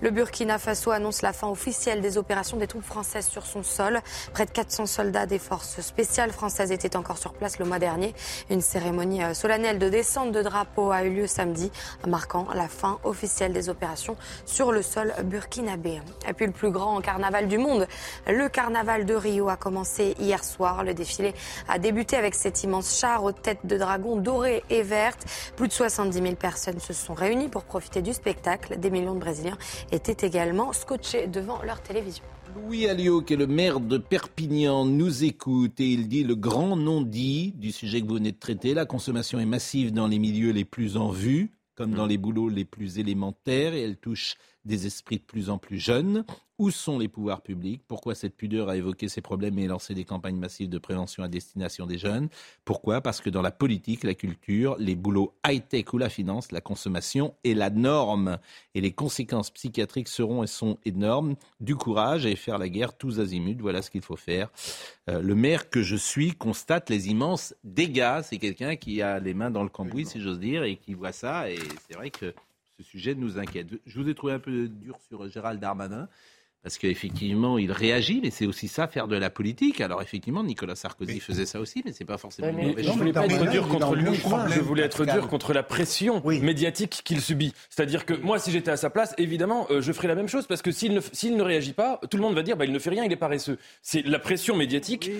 [0.00, 4.00] Le Burkina Faso annonce la fin officielle des opérations des troupes françaises sur son sol.
[4.32, 8.14] Près de 400 soldats des forces spéciales françaises étaient encore sur place le mois dernier.
[8.48, 11.70] Une cérémonie solennelle de descente de drapeau a eu lieu samedi,
[12.06, 16.00] marquant la fin officielle des opérations sur le sol burkinabé.
[16.28, 17.86] Et puis le plus grand carnaval du monde,
[18.26, 20.84] le carnaval de Rio a commencé hier soir.
[20.84, 21.34] Le défilé
[21.68, 25.24] a débuté avec cet immense char aux têtes de dragons dorées et vertes.
[25.56, 28.78] Plus de 70 000 personnes se sont réunies pour profiter du spectacle.
[28.78, 29.58] Des millions de Brésiliens
[29.90, 32.24] étaient également scotchés devant leur télévision.
[32.54, 36.76] Louis Alliot, qui est le maire de Perpignan, nous écoute et il dit le grand
[36.76, 38.74] non-dit du sujet que vous venez de traiter.
[38.74, 42.48] La consommation est massive dans les milieux les plus en vue, comme dans les boulots
[42.48, 46.24] les plus élémentaires, et elle touche des esprits de plus en plus jeunes.
[46.58, 47.82] Où sont les pouvoirs publics?
[47.88, 51.28] Pourquoi cette pudeur a évoqué ces problèmes et lancé des campagnes massives de prévention à
[51.28, 52.28] destination des jeunes?
[52.64, 53.00] Pourquoi?
[53.00, 57.34] Parce que dans la politique, la culture, les boulots high-tech ou la finance, la consommation
[57.42, 58.38] est la norme.
[58.76, 61.34] Et les conséquences psychiatriques seront et sont énormes.
[61.58, 64.48] Du courage et faire la guerre tous azimuts, voilà ce qu'il faut faire.
[65.08, 68.20] Euh, le maire que je suis constate les immenses dégâts.
[68.22, 71.12] C'est quelqu'un qui a les mains dans le cambouis, si j'ose dire, et qui voit
[71.12, 71.50] ça.
[71.50, 71.58] Et
[71.88, 72.32] c'est vrai que
[72.76, 73.68] ce sujet nous inquiète.
[73.86, 76.08] Je vous ai trouvé un peu dur sur Gérald Darmanin
[76.62, 79.80] parce qu'effectivement, il réagit, mais c'est aussi ça, faire de la politique.
[79.80, 82.52] Alors effectivement, Nicolas Sarkozy faisait ça aussi, mais c'est pas forcément.
[82.52, 84.14] mais je voulais pas être dur contre lui.
[84.14, 87.52] Je voulais être dur contre la pression médiatique qu'il subit.
[87.68, 90.46] C'est-à-dire que moi, si j'étais à sa place, évidemment, euh, je ferais la même chose
[90.46, 92.72] parce que s'il ne, s'il ne réagit pas, tout le monde va dire, bah, il
[92.72, 93.58] ne fait rien, il est paresseux.
[93.82, 95.10] C'est la pression médiatique.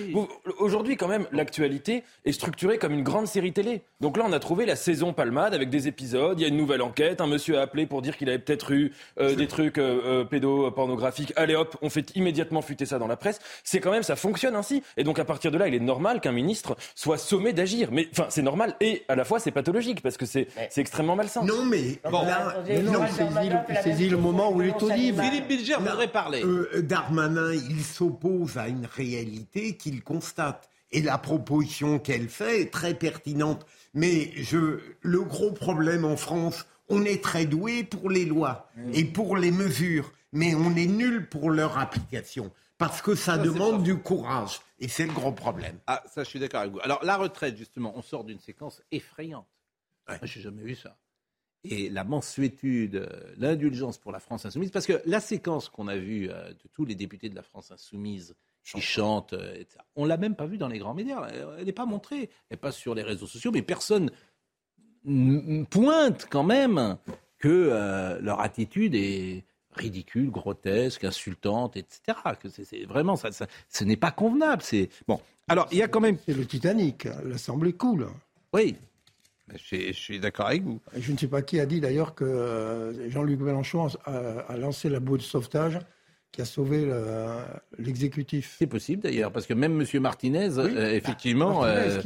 [0.59, 3.81] Aujourd'hui, quand même, l'actualité est structurée comme une grande série télé.
[3.99, 6.39] Donc là, on a trouvé la saison palmade avec des épisodes.
[6.39, 7.19] Il y a une nouvelle enquête.
[7.19, 11.32] Un monsieur a appelé pour dire qu'il avait peut-être eu euh, des trucs euh, pédopornographiques
[11.35, 13.39] allez hop, on fait immédiatement fuiter ça dans la presse.
[13.63, 14.83] C'est quand même, ça fonctionne ainsi.
[14.97, 17.89] Et donc à partir de là, il est normal qu'un ministre soit sommé d'agir.
[17.91, 21.43] Mais enfin, c'est normal et à la fois c'est pathologique parce que c'est extrêmement malsain.
[21.43, 23.01] Non, mais bon, là, non,
[23.69, 25.21] il saisit le moment où il est audible.
[25.21, 26.43] Philippe Bilger voudrait parler.
[26.43, 30.69] Euh, Darmanin, il s'oppose à une réalité qu'il constate.
[30.95, 33.65] Et la proposition qu'elle fait est très pertinente.
[33.95, 39.03] Mais je, le gros problème en France, on est très doué pour les lois et
[39.03, 42.51] pour les mesures mais on est nul pour leur application.
[42.77, 44.59] Parce que ça, demande du courage.
[44.79, 45.79] Et c'est le gros problème.
[45.87, 46.79] Ah, ça, je suis d'accord avec vous.
[46.81, 49.47] Alors, la retraite, justement, on sort d'une séquence effrayante.
[50.09, 50.17] Ouais.
[50.23, 50.97] Je n'ai jamais vu ça.
[51.63, 55.95] Et la mensuétude, euh, l'indulgence pour la France insoumise, parce que la séquence qu'on a
[55.95, 59.63] vue euh, de tous les députés de la France insoumise qui chantent, euh,
[59.95, 61.25] on l'a même pas vue dans les grands médias.
[61.57, 62.23] Elle n'est pas montrée.
[62.49, 64.11] Elle n'est pas sur les réseaux sociaux, mais personne
[65.69, 66.97] pointe quand même
[67.37, 69.43] que leur attitude est
[69.77, 72.17] ridicule, grotesque, insultante, etc.
[72.41, 73.29] Que c'est vraiment ça,
[73.69, 74.61] ce n'est pas convenable.
[74.61, 75.19] C'est bon.
[75.47, 76.17] Alors il y a quand même.
[76.25, 77.07] C'est le Titanic.
[77.25, 78.07] L'Assemblée coule.
[78.53, 78.75] Oui.
[79.51, 80.79] Je, suis d'accord avec vous.
[80.97, 84.99] Je ne sais pas qui a dit d'ailleurs que euh, Jean-Luc Mélenchon a, lancé la
[84.99, 85.79] boue de sauvetage
[86.31, 86.91] qui a sauvé
[87.77, 88.55] l'exécutif.
[88.57, 90.01] c'est possible d'ailleurs, parce que même M.
[90.01, 91.63] Martinez, euh, effectivement...
[91.63, 92.01] Euh,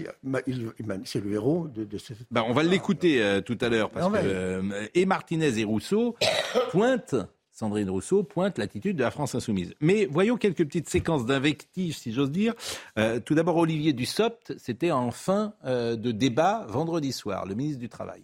[1.05, 1.97] c'est le héros de, de
[2.29, 6.17] bah, on va l'écouter tout à l'heure, parce que et Martinez et Rousseau
[6.71, 7.15] pointent
[7.57, 9.73] Sandrine Rousseau pointe l'attitude de la France insoumise.
[9.81, 12.53] Mais voyons quelques petites séquences d'invectives, si j'ose dire.
[12.99, 17.79] Euh, tout d'abord, Olivier Dussopt, c'était en fin euh, de débat vendredi soir, le ministre
[17.79, 18.21] du Travail.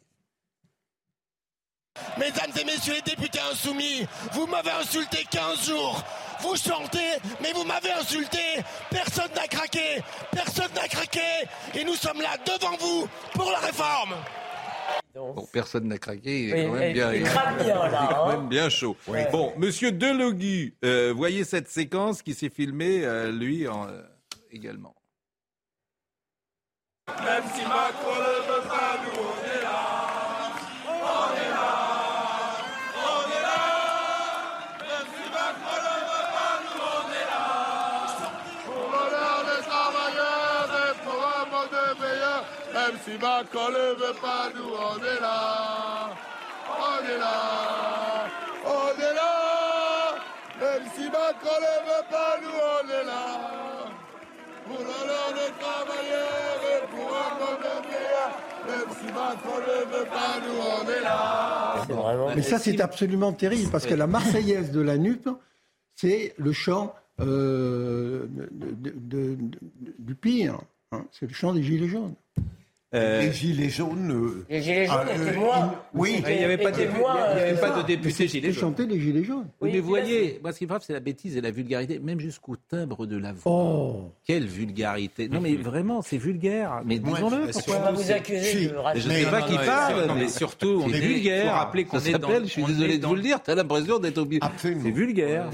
[2.19, 6.03] Mesdames et messieurs les députés insoumis, vous m'avez insulté 15 jours.
[6.41, 8.37] Vous chantez, mais vous m'avez insulté.
[8.91, 10.03] Personne n'a craqué.
[10.31, 11.21] Personne n'a craqué.
[11.73, 14.13] Et nous sommes là devant vous pour la réforme.
[15.15, 18.97] Bon, personne n'a craqué, il est quand même bien, il quand même bien chaud.
[19.31, 24.01] Bon, Monsieur Delogu, euh, voyez cette séquence qui s'est filmée, euh, lui en, euh,
[24.51, 24.95] également.
[27.07, 29.12] Même si Macron ne veut pas, nous
[43.03, 46.15] si Macron ne veut pas, nous on est là.
[46.69, 48.29] On est là.
[48.65, 50.15] On est là.
[50.61, 53.23] Même si Macron ne veut pas, nous on est là.
[54.65, 57.63] Pour l'honneur des travailleurs et pour un monde.
[58.67, 62.33] Même si Macron ne veut pas, nous on est là.
[62.35, 65.27] Mais ça, c'est absolument terrible parce que la Marseillaise de la NUP,
[65.95, 68.27] c'est le chant euh,
[69.99, 70.59] du pire.
[70.91, 71.05] Hein.
[71.11, 72.15] C'est le chant des Gilets jaunes.
[72.93, 74.11] Euh, les Gilets jaunes.
[74.11, 75.83] Euh, les Gilets jaunes ah, étaient moi.
[75.95, 78.69] Oui, il n'y avait pas de, avait pas de député Gilets jaunes.
[78.69, 79.47] chanter les Gilets jaunes.
[79.61, 81.97] Oui, mais vous voyez, moi ce qui me frappe, c'est la bêtise et la vulgarité,
[81.97, 83.51] même jusqu'au timbre de la voix.
[83.51, 84.11] Oh.
[84.25, 85.27] Quelle vulgarité.
[85.27, 86.81] Non mais vraiment, c'est vulgaire.
[86.85, 90.27] Mais disons-le, pourquoi On va vous accuser de Je ne sais pas qui parle, mais
[90.27, 91.53] surtout, on est vulgaire.
[91.53, 94.27] Rappelez qu'on s'appelle, je suis désolé de vous le dire, tu as l'impression d'être au
[94.57, 95.49] C'est vulgaire.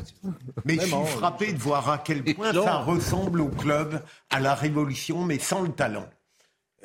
[0.66, 4.56] Mais je suis frappé de voir à quel point ça ressemble au club, à la
[4.56, 6.06] révolution, mais sans le talent.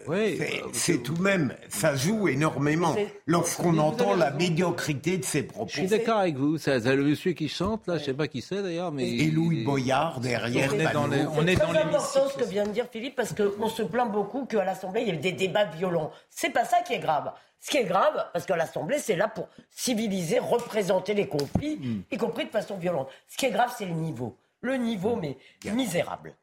[0.07, 0.39] Oui,
[0.73, 2.95] c'est tout de même, ça joue énormément
[3.27, 5.71] lorsqu'on entend la médiocrité de ses propos.
[5.71, 6.59] Je suis d'accord avec vous.
[6.59, 9.65] C'est le monsieur qui chante là, je sais pas qui c'est d'ailleurs, mais et Louis
[9.65, 10.71] Boyard derrière.
[10.73, 13.35] On est dans les, on est dans important ce que vient de dire Philippe parce
[13.35, 16.11] qu'on se plaint beaucoup qu'à l'Assemblée il y ait des débats violents.
[16.31, 17.33] C'est pas ça qui est grave.
[17.65, 22.03] Ce qui est grave, parce que l'Assemblée, c'est là pour civiliser, représenter les conflits, hmm.
[22.11, 23.09] y compris de façon violente.
[23.27, 24.37] Ce qui est grave, c'est le niveau.
[24.61, 25.39] Le niveau, mais
[25.73, 26.35] misérable.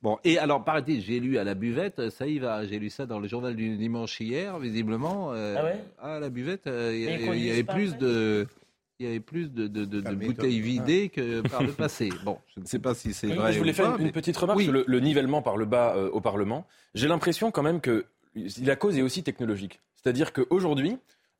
[0.00, 3.06] Bon, et alors, paraît-il, j'ai lu à la buvette, ça y va, j'ai lu ça
[3.06, 5.32] dans le journal du dimanche hier, visiblement.
[5.32, 5.84] Euh, ah ouais?
[5.98, 8.46] À la buvette, euh, il y, avait plus de.
[9.00, 9.66] Il y avait plus de,
[10.14, 12.10] bouteilles vidées que par le passé.
[12.24, 13.52] Bon, je ne sais pas si c'est vrai.
[13.52, 16.66] Je voulais faire une, petite remarque sur le, nivellement par le bas euh, au Parlement.
[16.94, 18.06] J'ai l'impression quand même que
[18.62, 19.80] la cause est aussi technologique.
[19.96, 20.98] C'est-à-dire qu'aujourd'hui,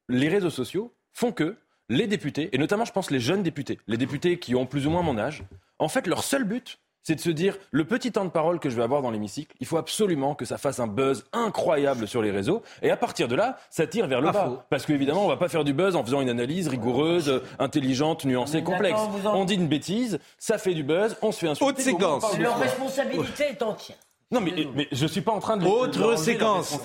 [0.09, 1.57] les réseaux sociaux font que
[1.89, 4.91] les députés, et notamment je pense les jeunes députés, les députés qui ont plus ou
[4.91, 5.45] moins mon âge,
[5.79, 8.71] en fait leur seul but, c'est de se dire le petit temps de parole que
[8.71, 12.23] je vais avoir dans l'hémicycle, il faut absolument que ça fasse un buzz incroyable sur
[12.23, 12.63] les réseaux.
[12.83, 14.67] Et à partir de là, ça tire vers le bas.
[14.71, 18.63] Parce qu'évidemment, on va pas faire du buzz en faisant une analyse rigoureuse, intelligente, nuancée,
[18.63, 19.01] complexe.
[19.25, 21.71] On dit une bêtise, ça fait du buzz, on se fait insulter.
[21.71, 22.39] Autre séquence.
[22.39, 23.97] Leur responsabilité est entière.
[24.31, 25.65] Non, mais, mais je suis pas en train de.
[25.65, 26.79] Autre séquence.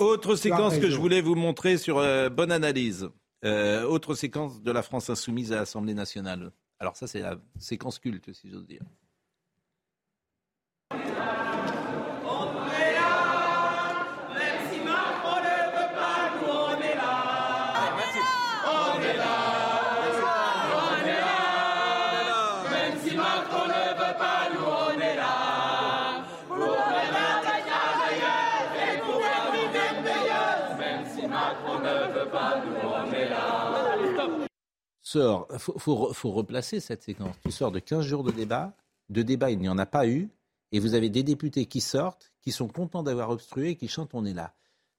[0.00, 3.08] Autre séquence que je voulais vous montrer sur euh, bonne analyse.
[3.44, 6.50] Euh, autre séquence de la France insoumise à l'Assemblée nationale.
[6.80, 8.82] Alors ça, c'est la séquence culte, si j'ose dire.
[35.08, 37.34] Sors, faut, faut, replacer cette séquence.
[37.42, 38.74] Tu sors de 15 jours de débat,
[39.08, 40.28] de débat il n'y en a pas eu,
[40.72, 44.26] et vous avez des députés qui sortent, qui sont contents d'avoir obstrué, qui chantent on
[44.26, 44.54] est là.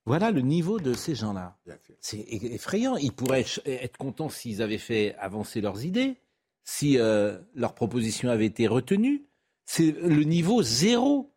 [0.05, 1.57] Voilà le niveau de ces gens-là.
[1.99, 2.95] C'est effrayant.
[2.97, 6.15] Ils pourraient être contents s'ils avaient fait avancer leurs idées,
[6.63, 9.25] si euh, leurs propositions avaient été retenues.
[9.65, 11.31] C'est le niveau zéro.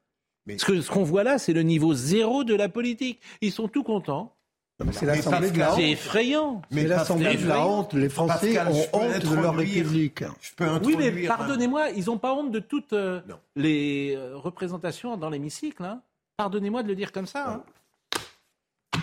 [0.48, 3.20] Ce qu'on voit là, c'est le niveau zéro de la politique.
[3.42, 4.34] Ils sont tout contents.
[4.93, 5.76] C'est l'Assemblée de la honte.
[5.76, 6.62] C'est effrayant.
[6.70, 7.95] Mais l'Assemblée de la honte.
[7.95, 10.24] Les Français ont honte de leur République.
[10.85, 13.20] oui, mais pardonnez-moi, ils n'ont pas honte de toutes euh,
[13.57, 15.85] les euh, représentations dans l'hémicycle.
[15.85, 16.01] Hein.
[16.37, 17.49] Pardonnez-moi de le dire comme ça.
[17.49, 17.62] Hein.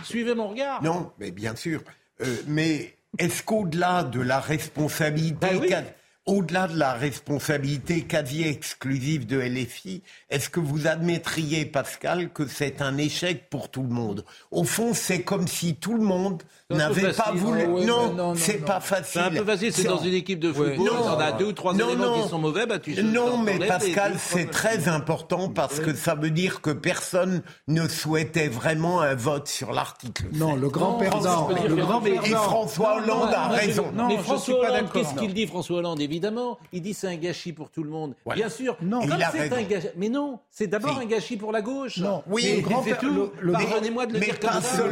[0.04, 0.84] Suivez mon regard.
[0.84, 1.82] Non, mais bien sûr.
[2.22, 5.86] Euh, mais est-ce qu'au-delà de la responsabilité, ben
[6.30, 12.84] au-delà de la responsabilité quasi exclusive de LFI, est-ce que vous admettriez, Pascal, que c'est
[12.84, 14.24] un échec pour tout le monde?
[14.52, 16.44] Au fond, c'est comme si tout le monde
[16.76, 17.64] n'avait pas voulu.
[17.64, 19.06] Ah non, c'est pas facile.
[19.14, 21.74] C'est un peu facile, c'est dans une équipe de football, on a deux ou trois
[21.74, 26.16] éléments qui sont mauvais, bah tu Non, mais Pascal, c'est très important parce que ça
[26.16, 30.26] veut dire que personne ne souhaitait vraiment un vote sur l'article.
[30.34, 31.50] Non, le grand perdant.
[31.50, 32.24] Le grand perdant.
[32.24, 33.92] Et François Hollande a raison.
[33.94, 36.00] Non, mais François Hollande, qu'est-ce qu'il dit, François Hollande?
[36.02, 38.16] Évidemment, il dit c'est un gâchis pour tout le monde.
[38.34, 38.78] Bien sûr.
[38.82, 39.56] Non, il a raison.
[39.56, 39.88] Un gâchis...
[39.98, 41.98] Mais non, c'est d'abord un gâchis pour la gauche.
[41.98, 43.32] Non, oui, c'est tout.
[43.52, 44.84] Pardonnez-moi de le dire comme ça.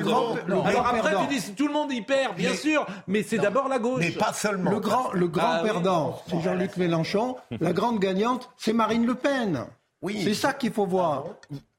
[0.66, 3.80] Alors après, tu dis tout le monde y perd, bien sûr, mais c'est d'abord la
[3.80, 4.00] gauche.
[4.00, 4.72] Mais pas seulement.
[4.72, 7.36] Le grand, le grand ah perdant, c'est Jean-Luc Mélenchon.
[7.60, 9.68] La grande gagnante, c'est Marine Le Pen.
[10.02, 10.22] Oui.
[10.24, 11.26] C'est ça qu'il faut voir.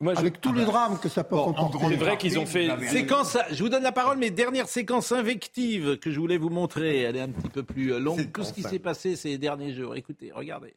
[0.00, 1.78] Moi, Avec tous les drames que ça peut comporter.
[1.88, 2.68] C'est vrai qu'ils ont fait.
[2.88, 7.02] Séquence, je vous donne la parole, mais dernière séquence invective que je voulais vous montrer.
[7.02, 8.32] Elle est un petit peu plus euh, longue.
[8.32, 9.94] Tout ce qui s'est passé ces derniers jours.
[9.94, 10.74] Écoutez, regardez.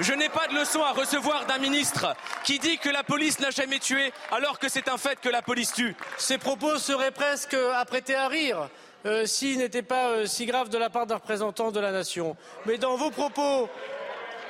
[0.00, 2.14] Je n'ai pas de leçon à recevoir d'un ministre
[2.44, 5.42] qui dit que la police n'a jamais tué alors que c'est un fait que la
[5.42, 5.94] police tue.
[6.18, 8.68] Ces propos seraient presque apprêtés à rire
[9.04, 12.36] euh, s'ils n'étaient pas euh, si graves de la part d'un représentant de la nation.
[12.66, 13.68] Mais dans vos propos,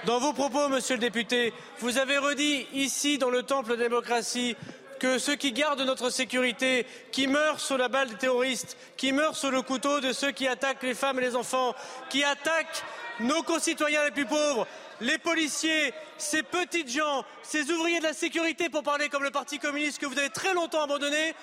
[0.05, 3.89] dans vos propos, monsieur le député, vous avez redit ici dans le temple de la
[3.89, 4.57] démocratie
[5.01, 9.37] que ceux qui gardent notre sécurité, qui meurent sous la balle des terroristes, qui meurent
[9.37, 11.74] sous le couteau de ceux qui attaquent les femmes et les enfants,
[12.09, 12.85] qui attaquent
[13.20, 14.66] nos concitoyens les plus pauvres,
[15.00, 19.58] les policiers, ces petites gens, ces ouvriers de la sécurité, pour parler comme le Parti
[19.58, 21.34] communiste que vous avez très longtemps abandonné,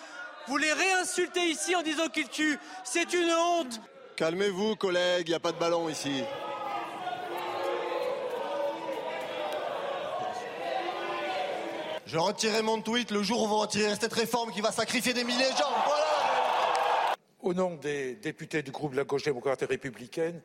[0.47, 2.59] vous les réinsultez ici en disant qu'ils tuent.
[2.83, 3.81] C'est une honte.
[4.15, 6.23] Calmez-vous, collègues, il n'y a pas de ballon ici.
[12.05, 15.23] Je retirerai mon tweet le jour où vous retirerez cette réforme qui va sacrifier des
[15.23, 15.71] milliers de gens.
[15.85, 17.15] Voilà.
[17.43, 20.41] Au nom des députés du groupe de la gauche démocrate et républicaine,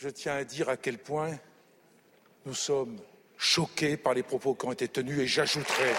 [0.00, 1.38] je tiens à dire à quel point
[2.46, 2.98] nous sommes
[3.36, 5.92] choqués par les propos qui ont été tenus et j'ajouterai.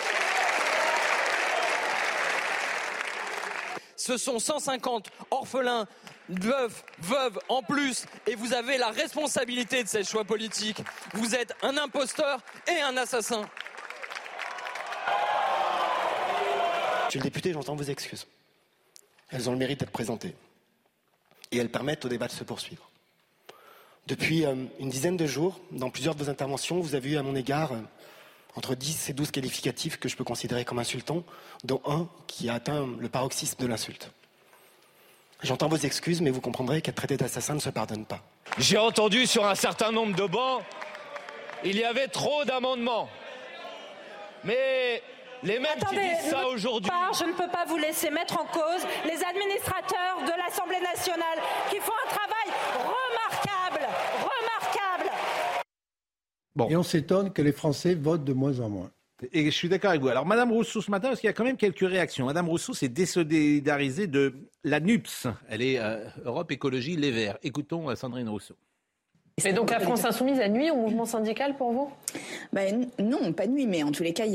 [3.95, 5.88] Ce sont 150 orphelins,
[6.30, 10.82] veuves, veuves en plus, et vous avez la responsabilité de ces choix politiques.
[11.14, 13.47] Vous êtes un imposteur et un assassin.
[17.06, 18.26] Monsieur le député, j'entends vos excuses.
[19.30, 20.34] Elles ont le mérite d'être présentées.
[21.52, 22.91] Et elles permettent au débat de se poursuivre.
[24.08, 27.24] Depuis euh, une dizaine de jours, dans plusieurs de vos interventions, vous avez eu à
[27.24, 27.80] mon égard euh,
[28.56, 31.24] entre 10 et 12 qualificatifs que je peux considérer comme insultants,
[31.64, 34.12] dont un qui a atteint le paroxysme de l'insulte.
[35.43, 38.22] J'entends vos excuses, mais vous comprendrez qu'être traité d'assassin ne se pardonne pas.
[38.58, 40.62] J'ai entendu sur un certain nombre de bancs,
[41.64, 43.08] il y avait trop d'amendements.
[44.43, 45.02] Mais
[45.43, 46.91] les mêmes qui disent ça aujourd'hui.
[47.18, 51.39] Je ne peux pas vous laisser mettre en cause les administrateurs de l'Assemblée nationale
[51.70, 52.32] qui font un travail
[56.62, 56.70] Bon.
[56.70, 58.91] Et on s'étonne que les Français votent de moins en moins.
[59.34, 60.07] Et je suis d'accord avec vous.
[60.07, 62.26] Alors, Madame Rousseau, ce matin, parce qu'il y a quand même quelques réactions?
[62.26, 64.34] Madame Rousseau s'est désolidarisée de
[64.64, 65.28] la NUPS.
[65.47, 67.38] Elle est euh, Europe Écologie Les Verts.
[67.43, 68.55] Écoutons euh, Sandrine Rousseau.
[69.44, 71.89] Mais donc la France insoumise a nuit au mouvement syndical pour vous?
[72.54, 74.26] Ben, Non, pas nuit, mais en tous les cas,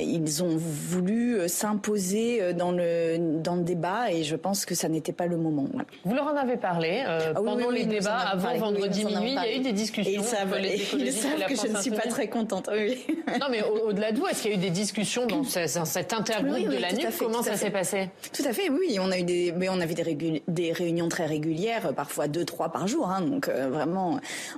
[0.00, 4.74] ils ont voulu euh, s'imposer euh, dans le, dans le débat et je pense que
[4.74, 5.66] ça n'était pas le moment.
[6.04, 9.38] Vous leur en avez parlé euh, ah pendant les débats, avant vendredi minuit, il y
[9.38, 10.10] a eu des discussions.
[10.10, 12.68] Et ils savent, ils savent que je ne suis pas très contente.
[12.68, 16.68] non, mais au-delà de vous, est-ce qu'il y a eu des discussions dans, cet intergroupe
[16.68, 18.08] de la NUP Comment ça s'est passé?
[18.32, 18.98] Tout à fait, oui.
[19.00, 22.70] On, a eu des, mais on avait des, des réunions très régulières, parfois deux, trois
[22.70, 23.10] par jour.
[23.10, 24.09] Hein, donc vraiment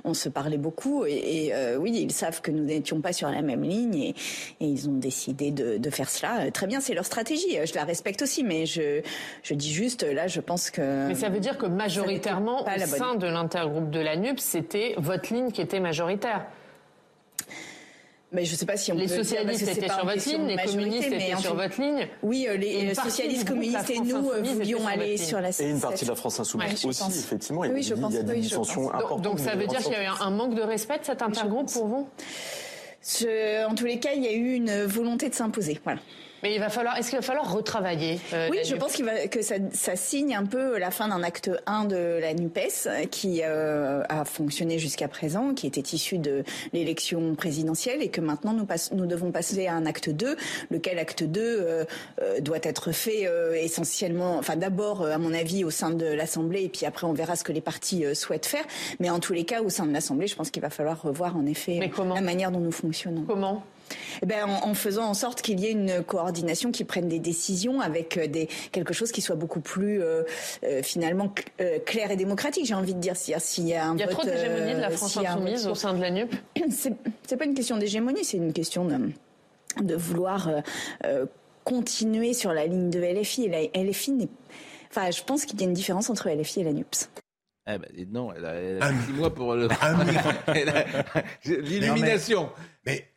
[0.03, 1.05] on se parlait beaucoup.
[1.05, 4.15] Et, euh, oui, ils savent que nous n'étions pas sur la même ligne et,
[4.59, 6.49] ils ont décidé de, faire cela.
[6.51, 7.57] Très bien, c'est leur stratégie.
[7.65, 9.01] Je la respecte aussi, mais je,
[9.51, 11.07] dis juste, là, je pense que...
[11.07, 15.33] Mais ça veut dire que majoritairement, au sein de l'intergroupe de la NUP, c'était votre
[15.33, 16.45] ligne qui était majoritaire
[18.33, 21.35] mais je sais pas si on les socialistes étaient sur votre ligne, les communistes étaient
[21.37, 22.07] sur votre ligne.
[22.21, 25.49] Oui, euh, les socialistes, communistes et nous euh, voulions aller sur la.
[25.49, 27.63] Et une partie de la France insoumise aussi, effectivement.
[27.63, 29.21] Il y a des dissensions importantes.
[29.21, 31.71] Donc ça veut dire qu'il y a eu un manque de respect de cet intergroupe
[31.71, 32.07] pour vous?
[33.69, 35.79] En tous les cas, il y a eu une volonté de s'imposer.
[35.83, 35.99] Voilà.
[36.43, 39.27] Mais il va falloir, est-ce qu'il va falloir retravailler euh, Oui, je pense qu'il va,
[39.27, 43.39] que ça, ça, signe un peu la fin d'un acte 1 de la NUPES qui
[43.43, 48.65] euh, a fonctionné jusqu'à présent, qui était issu de l'élection présidentielle et que maintenant nous,
[48.65, 50.35] passe, nous devons passer à un acte 2,
[50.69, 51.85] lequel acte 2 euh,
[52.41, 53.25] doit être fait
[53.55, 57.37] essentiellement, enfin d'abord à mon avis au sein de l'Assemblée et puis après on verra
[57.37, 58.65] ce que les partis souhaitent faire.
[58.99, 61.37] Mais en tous les cas, au sein de l'Assemblée, je pense qu'il va falloir revoir
[61.37, 63.23] en effet la manière dont nous fonctionnons.
[63.25, 63.63] Comment?
[64.21, 67.81] Eh ben, en, faisant en sorte qu'il y ait une coordination qui prenne des décisions
[67.81, 70.01] avec des, quelque chose qui soit beaucoup plus
[70.81, 71.33] finalement
[71.85, 73.13] clair et démocratique, j'ai envie de dire.
[73.15, 75.93] S'il y a, un il y a trop d'hégémonie de la France insoumise au sein
[75.93, 76.33] de la NUP
[76.69, 78.97] C'est pas une question d'hégémonie, c'est une question de,
[79.81, 80.49] de vouloir
[81.63, 83.45] continuer sur la ligne de LFI.
[83.45, 84.29] Et la LFI n'est.
[84.89, 87.09] Enfin, je pense qu'il y a une différence entre LFI et la NUPS.
[87.65, 89.69] Eh ben, non, elle a, elle a six mois pour le.
[91.45, 92.49] L'illumination.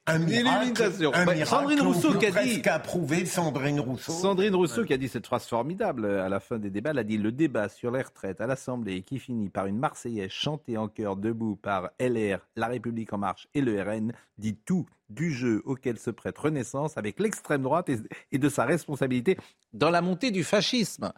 [0.09, 0.84] Un miracle,
[1.14, 4.12] un miracle Sandrine Rousseau qui a dit approuvé Sandrine Rousseau.
[4.12, 6.90] Sandrine Rousseau qui a dit cette phrase formidable à la fin des débats.
[6.90, 10.30] Elle a dit le débat sur les retraites à l'Assemblée qui finit par une Marseillaise
[10.30, 14.86] chantée en chœur debout par LR, La République en marche et le RN dit tout
[15.11, 17.90] du jeu auquel se prête Renaissance avec l'extrême droite
[18.30, 19.36] et, de sa responsabilité
[19.72, 21.12] dans la montée du fascisme.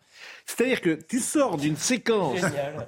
[0.46, 2.40] C'est-à-dire que tu sors d'une séquence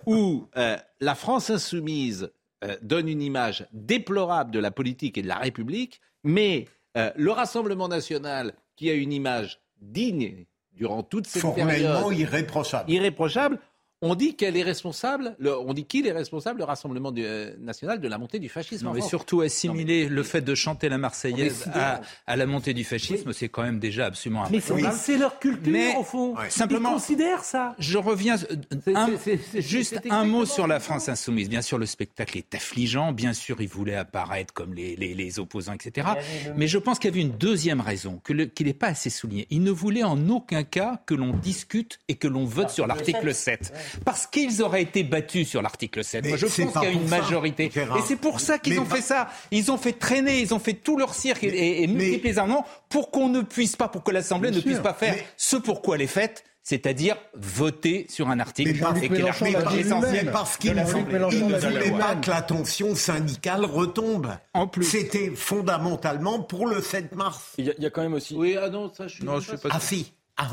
[0.07, 2.30] où euh, la France insoumise
[2.64, 7.30] euh, donne une image déplorable de la politique et de la République, mais euh, le
[7.30, 12.90] Rassemblement national, qui a une image digne durant toute cette Formellement irréprochable.
[12.90, 13.58] Irréprochable,
[14.03, 18.09] on dit qu'elle est responsable, on dit qu'il est responsable, le Rassemblement euh, national, de
[18.09, 18.86] la montée du fascisme.
[18.86, 21.66] Non, mais surtout assimiler le fait de chanter la Marseillaise
[22.26, 25.96] à, la montée du fascisme, c'est quand même déjà absolument Mais c'est leur culture, mais,
[25.96, 26.34] au fond.
[26.48, 27.74] Simplement, Ils considèrent ça.
[27.78, 28.36] Je reviens,
[29.55, 31.51] juste un mot sur la France insoumise.
[31.51, 33.12] Bien sûr, le spectacle est affligeant.
[33.12, 36.09] Bien sûr, ils voulaient apparaître comme les, opposants, etc.
[36.57, 39.46] Mais je pense qu'il y avait une deuxième raison, qu'il n'est pas assez souligné.
[39.51, 43.34] Ils ne voulaient en aucun cas que l'on discute et que l'on vote sur l'article
[43.34, 43.72] 7
[44.05, 46.26] parce qu'ils auraient été battus sur l'article 7.
[46.26, 47.66] Moi, je pense qu'il y a une majorité.
[47.66, 49.28] Et c'est pour ça qu'ils ont fait ça.
[49.51, 52.55] Ils ont fait traîner, ils ont fait tout leur cirque et, et multiplier les
[52.88, 56.03] pour qu'on ne puisse pas, pour que l'Assemblée ne puisse pas faire ce pourquoi elle
[56.03, 58.70] est faite c'est-à-dire voter sur un article
[59.03, 60.30] et qui est essentiel.
[60.30, 64.28] Parce qu'il ne voulait pas que la tension syndicale retombe.
[64.55, 64.84] En plus.
[64.84, 67.55] C'était fondamentalement pour le 7 mars.
[67.59, 68.36] Il y, a quand même aussi.
[68.36, 69.24] Oui, ah non, ça je suis.
[69.24, 69.70] Non, je suis pas.
[69.72, 70.12] Ah si.
[70.36, 70.49] Ah,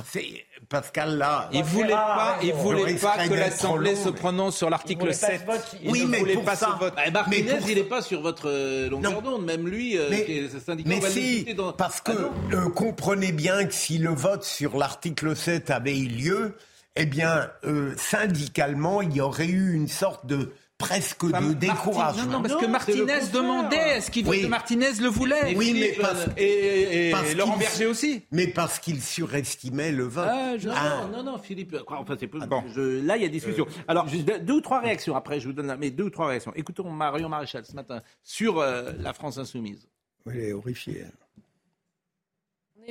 [0.69, 1.49] Pascal là.
[1.53, 5.45] Il voulait pas, il voulait pas que l'Assemblée se prononce sur l'article 7.
[5.85, 6.71] oui, mais voulait pas ça.
[6.73, 6.93] ce vote.
[6.95, 10.37] Bah, Martinez, il n'est pas sur votre euh, longueur d'onde, même lui, euh, mais, qui
[10.39, 10.89] est syndicat.
[10.89, 11.47] Mais si,
[11.77, 16.07] parce que ah euh, comprenez bien que si le vote sur l'article 7 avait eu
[16.07, 16.57] lieu,
[16.97, 17.49] eh bien,
[17.95, 22.25] syndicalement, il y aurait eu une sorte de presque de découragement.
[22.25, 24.47] Non, non, parce que Martinez demandait, est-ce qu'il oui.
[24.47, 28.21] Martinez le voulait Oui, mais parce, et, et, Laurent Berger aussi.
[28.31, 30.27] Mais parce qu'il surestimait le vote.
[30.29, 31.07] Ah, ah.
[31.11, 31.75] Non, non, Philippe.
[31.87, 33.65] Enfin, c'est ah là, il y a discussion.
[33.67, 33.83] Euh.
[33.87, 35.15] Alors, juste deux ou trois réactions.
[35.15, 36.53] Après, je vous donne mais deux ou trois réactions.
[36.55, 39.87] Écoutons Marion Maréchal ce matin sur euh, la France insoumise.
[40.25, 41.05] Oui, elle est horrifiée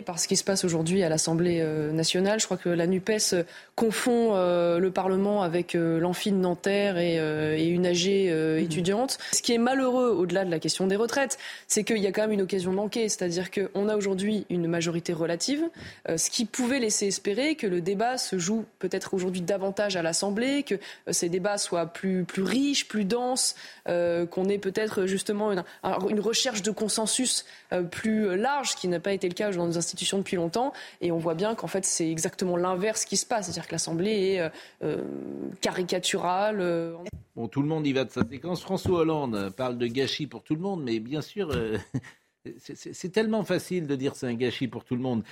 [0.03, 2.39] par ce qui se passe aujourd'hui à l'Assemblée euh, nationale.
[2.39, 3.43] Je crois que la NUPES euh,
[3.75, 7.17] confond euh, le Parlement avec l'amphi de Nanterre et,
[7.69, 8.59] une AG mmh.
[8.59, 9.19] étudiante.
[9.33, 12.23] Ce qui est malheureux, au-delà de la question des retraites, c'est qu'il y a quand
[12.23, 13.09] même une occasion manquée.
[13.09, 15.63] C'est-à-dire qu'on a aujourd'hui une majorité relative,
[16.09, 20.63] ce qui pouvait laisser espérer que le débat se joue peut-être aujourd'hui davantage à l'Assemblée,
[20.63, 20.77] que
[21.11, 25.65] ces débats soient plus, plus riches, plus denses, qu'on ait peut-être justement une,
[26.09, 27.45] une, recherche de consensus
[27.91, 30.73] plus large, ce qui n'a pas été le cas dans nos institutions depuis longtemps.
[31.01, 33.47] Et on voit bien qu'en fait, c'est exactement l'inverse qui se passe.
[33.47, 34.49] C'est-à-dire que l'Assemblée est euh,
[34.83, 35.05] euh,
[35.61, 36.61] caricaturale.
[36.61, 36.97] Euh,
[37.37, 38.61] bon, tout le monde y va de sa séquence.
[38.63, 41.57] François Hollande parle de gâchis pour tout le monde, mais bien sûr,
[42.59, 45.23] c'est tellement facile de dire c'est un gâchis pour tout le monde.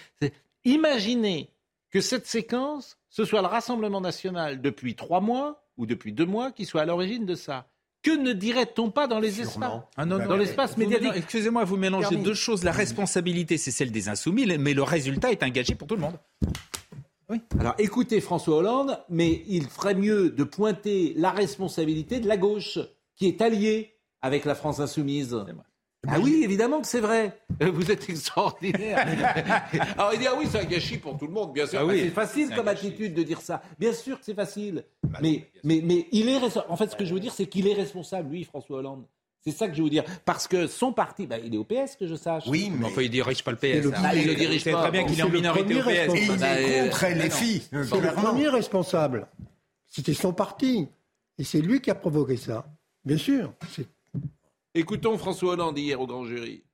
[0.64, 1.50] Imaginez
[1.90, 6.52] que cette séquence, ce soit le Rassemblement national depuis trois mois ou depuis deux mois
[6.52, 7.66] qui soit à l'origine de ça.
[8.04, 11.12] Que ne dirait-on pas dans les espaces ah Dans l'espace médiatique.
[11.16, 12.62] Excusez-moi, vous mélangez deux choses.
[12.62, 16.18] La responsabilité, c'est celle des insoumis, mais le résultat est engagé pour tout le monde.
[17.30, 17.40] Oui.
[17.58, 22.78] Alors écoutez François Hollande, mais il ferait mieux de pointer la responsabilité de la gauche,
[23.16, 25.34] qui est alliée avec la France insoumise.
[26.08, 27.38] Ah oui, évidemment que c'est vrai.
[27.62, 28.98] Euh, vous êtes extraordinaire.
[29.96, 31.80] Alors il dit ah oui, c'est un gâchis pour tout le monde, bien sûr.
[31.80, 33.62] Ah oui, c'est facile comme attitude de dire ça.
[33.78, 34.84] Bien sûr que c'est facile.
[35.02, 36.38] Bah mais, mais, mais il est
[36.68, 39.04] en fait ce que je veux dire, c'est qu'il est responsable, lui, François Hollande.
[39.46, 40.04] C'est ça que je veux dire.
[40.24, 42.44] Parce que son parti, bah, il est au PS, que je sache.
[42.46, 42.86] Oui, mais.
[42.86, 43.86] Enfin, il dirige pas le PS.
[43.86, 44.10] Hein.
[44.14, 44.80] il le dirige pas.
[44.82, 46.14] très bien qu'il est en minorité au PS.
[46.14, 47.62] il est contre les filles.
[47.70, 49.26] C'est le premier responsable.
[49.86, 50.88] C'était son parti.
[51.38, 52.64] Et c'est lui qui a provoqué ça.
[53.04, 53.52] Bien sûr.
[54.76, 56.64] Écoutons François Hollande hier au grand jury.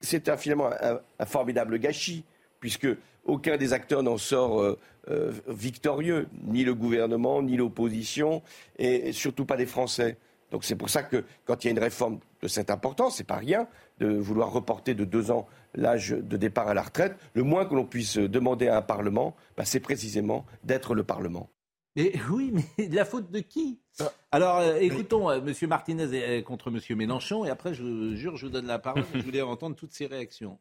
[0.00, 2.24] C'est finalement un, formidable gâchis,
[2.58, 2.88] puisque
[3.24, 4.76] aucun des acteurs n'en sort euh,
[5.08, 8.42] euh, victorieux, ni le gouvernement, ni l'opposition,
[8.76, 10.16] et surtout pas les Français.
[10.50, 13.24] Donc c'est pour ça que quand il y a une réforme de cette importance, c'est
[13.24, 13.68] pas rien
[14.00, 17.14] de vouloir reporter de deux ans l'âge de départ à la retraite.
[17.34, 21.50] Le moins que l'on puisse demander à un Parlement, bah, c'est précisément d'être le Parlement.
[21.96, 23.80] Mais oui, mais la faute de qui?
[24.00, 24.12] Ah.
[24.32, 25.52] Alors, euh, écoutons M.
[25.68, 26.96] Martinez contre M.
[26.96, 30.06] Mélenchon, et après, je jure, je vous donne la parole, je voulais entendre toutes ces
[30.06, 30.58] réactions.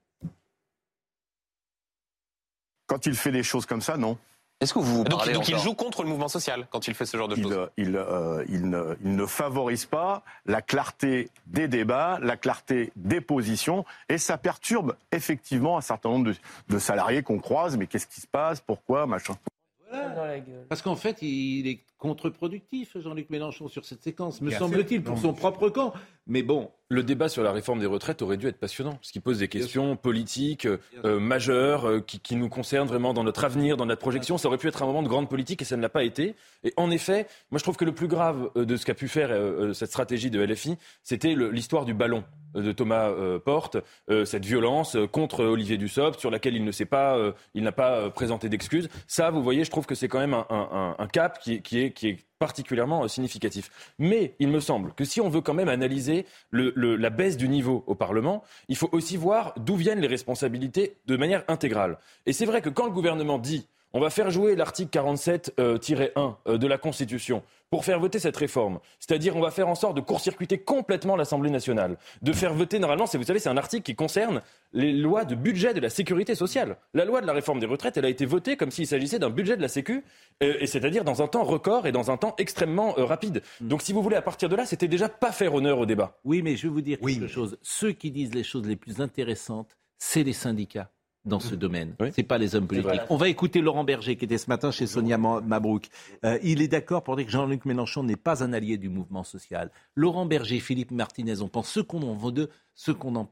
[2.88, 4.18] Quand il fait des choses comme ça, non.
[4.62, 7.06] Est-ce que vous, vous donc, donc il joue contre le mouvement social quand il fait
[7.06, 11.30] ce genre de choses euh, il, euh, il, ne, il, ne, favorise pas la clarté
[11.46, 16.36] des débats, la clarté des positions, et ça perturbe effectivement un certain nombre de,
[16.68, 17.78] de salariés qu'on croise.
[17.78, 18.60] Mais qu'est-ce qui se passe?
[18.60, 19.06] Pourquoi?
[19.06, 19.38] Machin.
[20.68, 25.34] Parce qu'en fait, il est contre-productif, Jean-Luc Mélenchon, sur cette séquence, me semble-t-il, pour son
[25.34, 25.94] propre camp.
[26.26, 26.72] Mais bon.
[26.92, 29.48] Le débat sur la réforme des retraites aurait dû être passionnant, parce qu'il pose des
[29.48, 30.66] questions politiques
[31.06, 34.40] euh, majeures euh, qui, qui, nous concernent vraiment dans notre avenir, dans notre projection.
[34.40, 36.34] Ça aurait pu être un moment de grande politique et ça ne l'a pas été.
[36.64, 39.08] Et en effet, moi je trouve que le plus grave euh, de ce qu'a pu
[39.08, 39.30] faire
[39.76, 42.24] cette stratégie de LFI, c'était l'histoire du ballon
[42.56, 43.12] de Thomas
[43.46, 43.78] Porte,
[44.26, 47.18] cette violence contre Olivier Dussopt, sur laquelle il ne sait pas,
[47.54, 48.90] il n'a pas présenté d'excuses.
[49.06, 51.80] Ça, vous voyez, je trouve que c'est quand même un, un, un cap qui, qui,
[51.80, 53.70] est, qui est particulièrement euh, significatif.
[54.00, 57.84] Mais il me semble que si on veut quand même analyser la baisse du niveau
[57.88, 61.98] au Parlement, il faut aussi voir d'où viennent les responsabilités de manière intégrale.
[62.26, 65.78] Et c'est vrai que quand le gouvernement dit on va faire jouer l'article 47-1 euh,
[66.48, 68.80] euh, de la Constitution pour faire voter cette réforme.
[69.00, 71.98] C'est-à-dire, on va faire en sorte de court-circuiter complètement l'Assemblée nationale.
[72.22, 74.42] De faire voter, normalement, vous savez, c'est un article qui concerne
[74.74, 76.78] les lois de budget de la sécurité sociale.
[76.94, 79.30] La loi de la réforme des retraites, elle a été votée comme s'il s'agissait d'un
[79.30, 80.04] budget de la Sécu,
[80.42, 83.44] euh, et c'est-à-dire dans un temps record et dans un temps extrêmement rapide.
[83.62, 83.68] Hmm.
[83.68, 86.20] Donc, si vous voulez, à partir de là, c'était déjà pas faire honneur au débat.
[86.24, 87.58] Oui, mais je vais vous dire quelque chose.
[87.62, 90.90] Ceux qui disent les choses les plus intéressantes, c'est les syndicats
[91.26, 91.96] dans ce domaine.
[92.00, 93.02] Ce n'est pas les hommes politiques.
[93.10, 95.90] On va écouter Laurent Berger qui était ce matin chez Sonia Mabrouk.
[96.26, 99.24] Euh, il est d'accord pour dire que Jean-Luc Mélenchon n'est pas un allié du mouvement
[99.24, 99.72] social.
[99.96, 103.28] Laurent Berger, Philippe Martinez, on pense ce qu'on en veut d'eux, ce qu'on on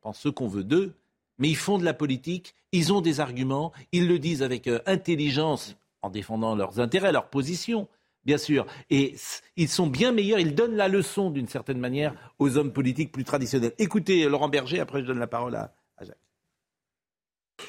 [0.00, 0.94] pense ce qu'on veut d'eux,
[1.38, 4.80] mais ils font de la politique, ils ont des arguments, ils le disent avec euh,
[4.86, 7.88] intelligence en défendant leurs intérêts, leurs positions
[8.24, 8.66] bien sûr.
[8.90, 9.14] Et
[9.56, 13.24] ils sont bien meilleurs, ils donnent la leçon d'une certaine manière aux hommes politiques plus
[13.24, 13.72] traditionnels.
[13.78, 15.74] Écoutez Laurent Berger, après je donne la parole à.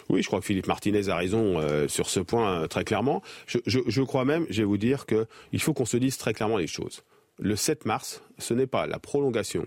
[0.09, 3.21] Oui, je crois que Philippe Martinez a raison euh, sur ce point euh, très clairement.
[3.47, 6.33] Je, je, je, crois même, je vais vous dire qu'il faut qu'on se dise très
[6.33, 7.03] clairement les choses.
[7.39, 9.65] Le 7 mars, ce n'est pas la prolongation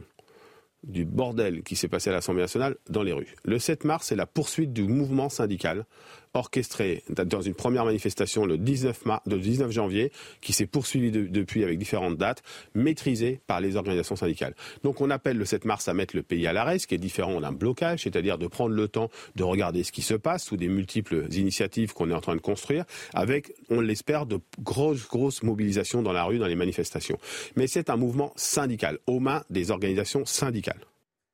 [0.85, 3.35] du bordel qui s'est passé à l'Assemblée nationale dans les rues.
[3.45, 5.87] Le 7 mars, c'est la poursuite du mouvement syndical
[6.35, 11.65] orchestré dans une première manifestation le 19, mars, le 19 janvier, qui s'est poursuivie depuis
[11.65, 12.43] avec différentes dates,
[12.75, 14.55] maîtrisée par les organisations syndicales.
[14.83, 16.99] Donc on appelle le 7 mars à mettre le pays à l'arrêt, ce qui est
[16.99, 20.57] différent d'un blocage, c'est-à-dire de prendre le temps de regarder ce qui se passe sous
[20.57, 22.85] des multiples initiatives qu'on est en train de construire,
[23.15, 27.19] avec, on l'espère, de grosses, grosses mobilisations dans la rue, dans les manifestations.
[27.57, 30.81] Mais c'est un mouvement syndical, aux mains des organisations syndicales.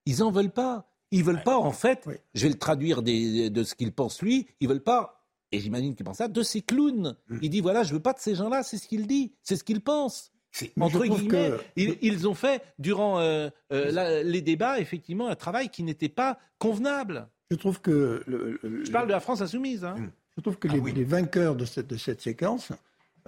[0.06, 0.86] Ils n'en veulent pas.
[1.11, 4.69] Ils veulent pas, en fait, je vais le traduire de ce qu'il pense lui, ils
[4.69, 5.20] veulent pas,
[5.53, 7.16] et j'imagine qu'il pense ça, de ces clowns.
[7.28, 7.39] Mm.
[7.43, 9.65] Il dit voilà, je veux pas de ces gens-là, c'est ce qu'il dit, c'est ce
[9.65, 10.32] qu'il pense.
[10.81, 16.09] Entre guillemets, ils, ont fait durant euh, euh, les débats effectivement un travail qui n'était
[16.09, 17.28] pas convenable.
[17.53, 18.24] Je trouve que
[18.62, 19.85] je parle de la France insoumise.
[19.85, 19.95] Hein.
[19.97, 20.11] Mm.
[20.37, 22.73] Je trouve que ah les, vainqueurs de cette, de cette séquence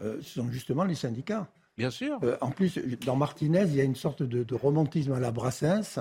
[0.01, 1.49] euh, sont justement les syndicats.
[1.77, 2.21] Bien sûr.
[2.41, 6.01] en plus, dans Martinez, il y a une sorte de, de romantisme à la Brassens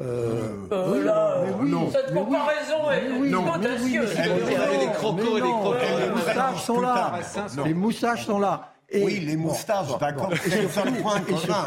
[0.00, 1.90] euh, euh, là, oui, non.
[1.90, 4.10] Cette comparaison est oui, audacieuse.
[4.16, 5.76] Les crocos et les crocos.
[6.00, 7.20] Les moustaches sont là.
[7.64, 8.72] Les moustaches sont là.
[8.92, 10.32] oui, les moustaches, d'accord.
[10.32, 11.62] Et surtout,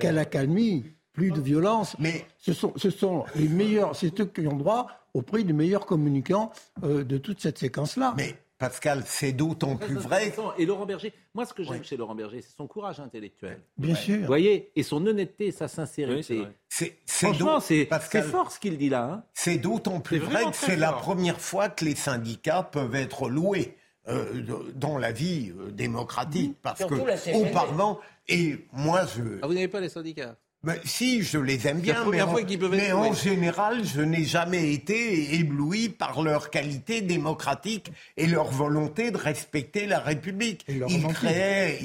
[0.00, 1.96] quelle accalmie, plus de violence.
[1.98, 5.52] Mais ce sont, ce sont les meilleurs, c'est eux qui ont droit au prix du
[5.52, 6.50] meilleur communicant
[6.82, 8.14] euh, de toute cette séquence-là.
[8.16, 10.32] Mais Pascal, c'est d'autant plus vrai.
[10.58, 13.60] Et Laurent Berger, moi ce que j'aime chez Laurent Berger, c'est son courage intellectuel.
[13.76, 14.20] Bien sûr.
[14.20, 16.42] Vous voyez, et son honnêteté, sa sincérité.
[16.68, 17.88] c'est Franchement, c'est
[18.22, 19.04] fort ce qu'il dit là.
[19.04, 19.24] Hein.
[19.34, 23.76] C'est d'autant plus vrai que c'est la première fois que les syndicats peuvent être loués.
[24.06, 24.42] Euh,
[24.74, 29.38] dans la vie euh, démocratique, parce que au Parlement, et moi je...
[29.40, 30.36] Ah, vous n'avez pas les syndicats
[30.84, 32.34] si, je les aime bien, mais, en,
[32.70, 39.10] mais en général, je n'ai jamais été ébloui par leur qualité démocratique et leur volonté
[39.10, 40.64] de respecter la République.
[40.68, 41.78] Ils créaient,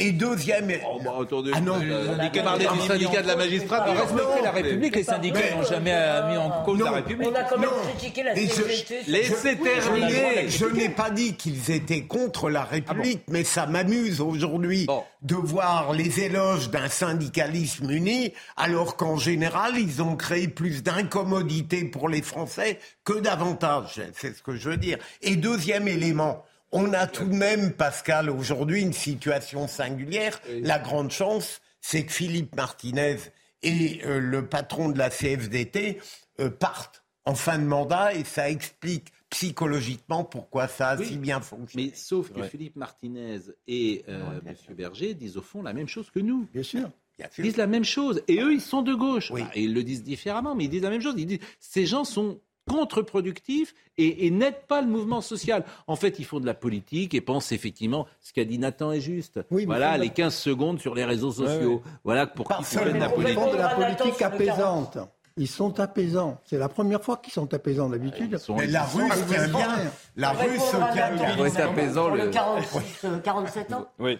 [0.00, 0.70] et deuxième.
[0.84, 3.84] Oh, bah, attendez, ah non, on parler du syndicat de la magistrate.
[3.84, 5.92] Pour respecter la République, les syndicats n'ont jamais
[6.30, 7.28] mis en cause la République.
[7.30, 9.02] On a quand même critiqué la CGT.
[9.06, 10.48] Laissez terminer.
[10.48, 14.86] Je n'ai pas dit qu'ils étaient contre la République, ah mais ça m'amuse aujourd'hui
[15.22, 21.84] de voir les éloges d'un syndicalisme uni, alors qu'en général, ils ont créé plus d'incommodité
[21.84, 24.00] pour les Français que d'avantages.
[24.14, 24.98] C'est ce que je veux dire.
[25.22, 30.40] Et deuxième élément, on a tout de même, Pascal, aujourd'hui une situation singulière.
[30.62, 33.16] La grande chance, c'est que Philippe Martinez
[33.62, 36.00] et euh, le patron de la CFDT
[36.40, 41.40] euh, partent en fin de mandat et ça explique psychologiquement pourquoi ça a si bien
[41.40, 41.88] fonctionné.
[41.88, 43.38] Mais sauf que Philippe Martinez
[43.68, 44.54] et euh, M.
[44.74, 46.48] Berger disent au fond la même chose que nous.
[46.52, 46.90] Bien sûr.
[47.38, 48.22] Ils disent la même chose.
[48.28, 49.30] Et eux, ils sont de gauche.
[49.54, 51.14] et ils le disent différemment, mais ils disent la même chose.
[51.18, 52.40] Ils disent ces gens sont
[52.70, 55.64] contre-productifs et, n'aident pas le mouvement social.
[55.88, 59.00] En fait, ils font de la politique et pensent effectivement, ce qu'a dit Nathan est
[59.00, 59.40] juste.
[59.50, 61.82] voilà, les 15 secondes sur les réseaux sociaux.
[62.04, 63.52] Voilà pour qu'ils font de la politique.
[63.52, 64.98] de la politique apaisante.
[65.36, 66.38] Ils sont apaisants.
[66.44, 68.38] C'est la première fois qu'ils sont apaisants d'habitude.
[68.56, 69.68] Mais la Russe tient bien.
[70.16, 71.36] La Russe tient bien.
[71.38, 72.08] Ils sont apaisants.
[72.10, 73.86] Le 46, 47 ans.
[73.98, 74.18] Oui.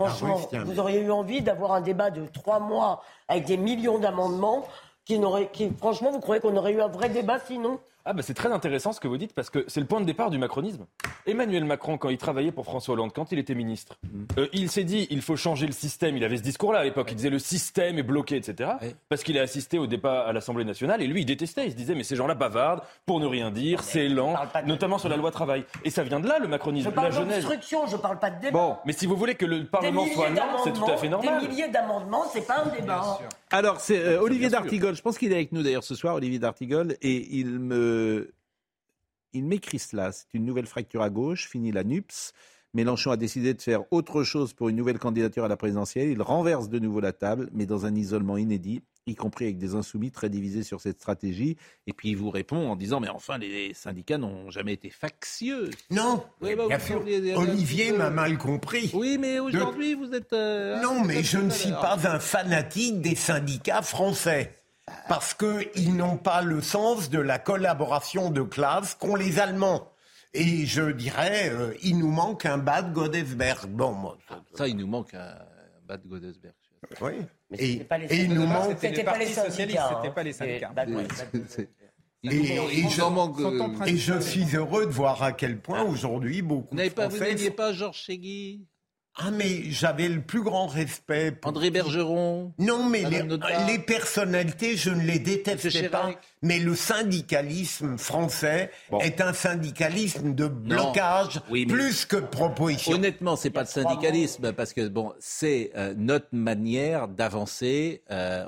[0.00, 4.64] Franchement, vous auriez eu envie d'avoir un débat de trois mois avec des millions d'amendements
[5.08, 5.18] qui,
[5.54, 7.80] qui, franchement, vous croyez qu'on aurait eu un vrai débat sinon?
[8.08, 10.06] Ah bah c'est très intéressant ce que vous dites parce que c'est le point de
[10.06, 10.86] départ du macronisme.
[11.26, 14.24] Emmanuel Macron, quand il travaillait pour François Hollande, quand il était ministre, mm.
[14.38, 16.16] euh, il s'est dit il faut changer le système.
[16.16, 17.08] Il avait ce discours-là à l'époque.
[17.10, 18.70] Il disait le système est bloqué, etc.
[19.10, 21.66] Parce qu'il a assisté au débat à l'Assemblée nationale et lui il détestait.
[21.66, 25.10] Il se disait mais ces gens-là bavardent pour ne rien dire, c'est lent, notamment sur
[25.10, 25.64] la loi travail.
[25.84, 26.88] Et ça vient de là le macronisme.
[26.88, 28.58] Je parle d'obstruction, je parle pas de débat.
[28.58, 31.42] Bon, mais si vous voulez que le Parlement soit lent, c'est tout à fait normal.
[31.42, 33.18] Des milliers d'amendements, c'est pas un débat.
[33.50, 34.94] Alors c'est euh, Olivier D'Artigol.
[34.94, 37.97] Je pense qu'il est avec nous d'ailleurs ce soir, Olivier D'Artigol, et il me
[39.32, 40.12] il m'écrit cela.
[40.12, 42.32] C'est une nouvelle fracture à gauche, fini la NUPS.
[42.74, 46.10] Mélenchon a décidé de faire autre chose pour une nouvelle candidature à la présidentielle.
[46.10, 49.74] Il renverse de nouveau la table, mais dans un isolement inédit, y compris avec des
[49.74, 51.56] insoumis très divisés sur cette stratégie.
[51.86, 55.70] Et puis il vous répond en disant Mais enfin, les syndicats n'ont jamais été factieux.
[55.90, 56.48] Non, bah,
[57.36, 58.90] Olivier m'a mal compris.
[58.92, 60.34] Oui, mais aujourd'hui, vous êtes.
[60.34, 64.52] Euh, non, mais je ne suis pas un fanatique des syndicats français
[65.08, 69.92] parce qu'ils n'ont pas le sens de la collaboration de classe qu'ont les Allemands.
[70.34, 73.66] Et je dirais, euh, il nous manque un Bad Godesberg.
[73.68, 74.14] Bon,
[74.54, 75.34] ça, il nous manque un
[75.86, 76.54] Bad Godesberg.
[77.00, 77.12] Oui.
[77.58, 78.76] et, il nous manque.
[78.78, 79.90] C'était pas les syndicats.
[79.96, 80.74] C'était pas les syndicats.
[82.24, 87.18] Et, je suis heureux de voir à quel point aujourd'hui beaucoup de Français...
[87.18, 88.66] Vous n'aviez pas Georges Chegui
[89.20, 91.32] ah, mais j'avais le plus grand respect.
[91.32, 91.50] Pour...
[91.50, 96.10] André Bergeron Non, mais les, personnalités, je ne les détestais pas.
[96.42, 98.70] Mais le syndicalisme français
[99.00, 102.92] est un syndicalisme de blocage plus que de proposition.
[102.92, 108.02] Honnêtement, c'est pas de syndicalisme parce que bon, c'est euh, notre manière d'avancer.
[108.10, 108.44] Euh,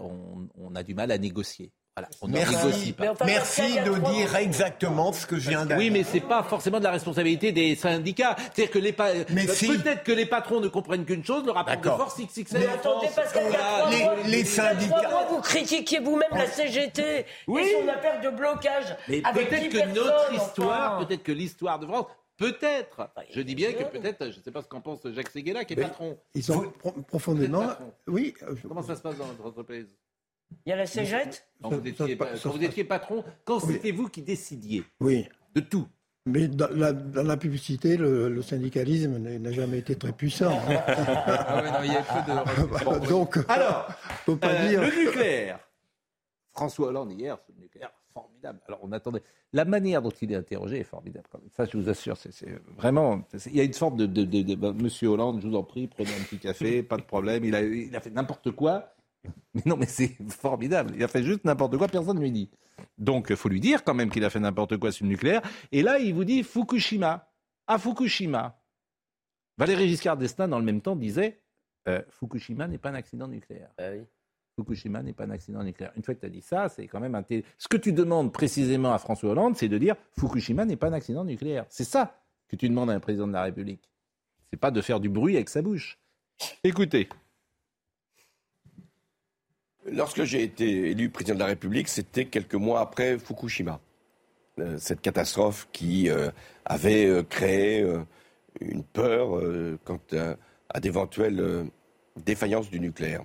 [0.57, 1.73] on, a du mal à négocier
[2.29, 2.95] merci,
[3.25, 5.77] merci de dire exactement ce que je viens de dire.
[5.77, 8.37] Oui, mais c'est pas forcément de la responsabilité des syndicats.
[8.55, 12.21] C'est-à-dire que les peut-être que les patrons ne comprennent qu'une chose, le rapport de force
[12.21, 12.61] XXL.
[12.61, 15.27] Mais attendez, a les, les syndicats.
[15.31, 17.63] vous critiquiez vous-même la CGT oui.
[17.63, 18.97] et son affaire de blocage.
[19.09, 22.07] Mais peut-être que notre histoire, peut-être que l'histoire de France
[22.41, 23.11] Peut-être.
[23.35, 25.75] Je dis bien que peut-être, je ne sais pas ce qu'en pense Jacques Seguela, qui
[25.75, 26.19] est patron.
[26.35, 26.73] Ils sont
[27.07, 27.67] profondément.
[28.07, 28.33] Oui.
[28.67, 29.87] Comment ça se passe dans notre entreprise
[30.67, 35.27] il y a la cégette Quand vous étiez, patron, quand c'était vous qui décidiez Oui.
[35.55, 35.87] De tout
[36.27, 40.59] mais dans la, publicité, le, syndicalisme n'a jamais été très puissant.
[40.69, 43.09] ah non, il y a peu de...
[43.09, 43.89] Donc, alors,
[44.27, 44.83] faut pas euh, dire...
[44.83, 45.59] le nucléaire.
[46.53, 48.61] François Hollande hier, ce nucléaire formidable.
[48.67, 49.23] Alors on attendait.
[49.53, 51.27] La manière dont il est interrogé est formidable.
[51.57, 52.33] Ça, je vous assure, c'est
[52.77, 53.23] vraiment.
[53.47, 56.11] Il y a une sorte de, de, bah, Monsieur Hollande, je vous en prie, prenez
[56.11, 57.45] un petit café, pas de problème.
[57.45, 58.93] Il a, il a fait n'importe quoi.
[59.55, 60.93] Mais non, mais c'est formidable.
[60.95, 62.51] Il a fait juste n'importe quoi, personne ne lui dit.
[62.99, 65.43] Donc, il faut lui dire quand même qu'il a fait n'importe quoi sur le nucléaire.
[65.73, 67.29] Et là, il vous dit Fukushima.
[67.67, 68.61] À Fukushima.
[69.59, 71.43] Valéry Giscard d'Estaing, dans le même temps, disait
[71.89, 73.71] euh, Fukushima n'est pas un accident nucléaire.
[73.79, 73.91] Ah
[74.57, 75.93] Fukushima n'est pas un accident nucléaire.
[75.97, 77.25] Une fois que tu as dit ça, c'est quand même un.
[77.59, 80.93] Ce que tu demandes précisément à François Hollande, c'est de dire Fukushima n'est pas un
[80.93, 81.67] accident nucléaire.
[81.69, 83.91] C'est ça que tu demandes à un président de la République.
[84.51, 85.99] C'est pas de faire du bruit avec sa bouche.
[86.65, 87.09] Écoutez.
[89.93, 93.81] Lorsque j'ai été élu président de la République, c'était quelques mois après Fukushima.
[94.61, 96.31] Euh, cette catastrophe qui euh,
[96.65, 97.85] avait euh, créé
[98.61, 99.41] une peur
[99.85, 100.01] quant
[100.73, 101.67] à, d'éventuelles
[102.25, 103.23] défaillances du nucléaire.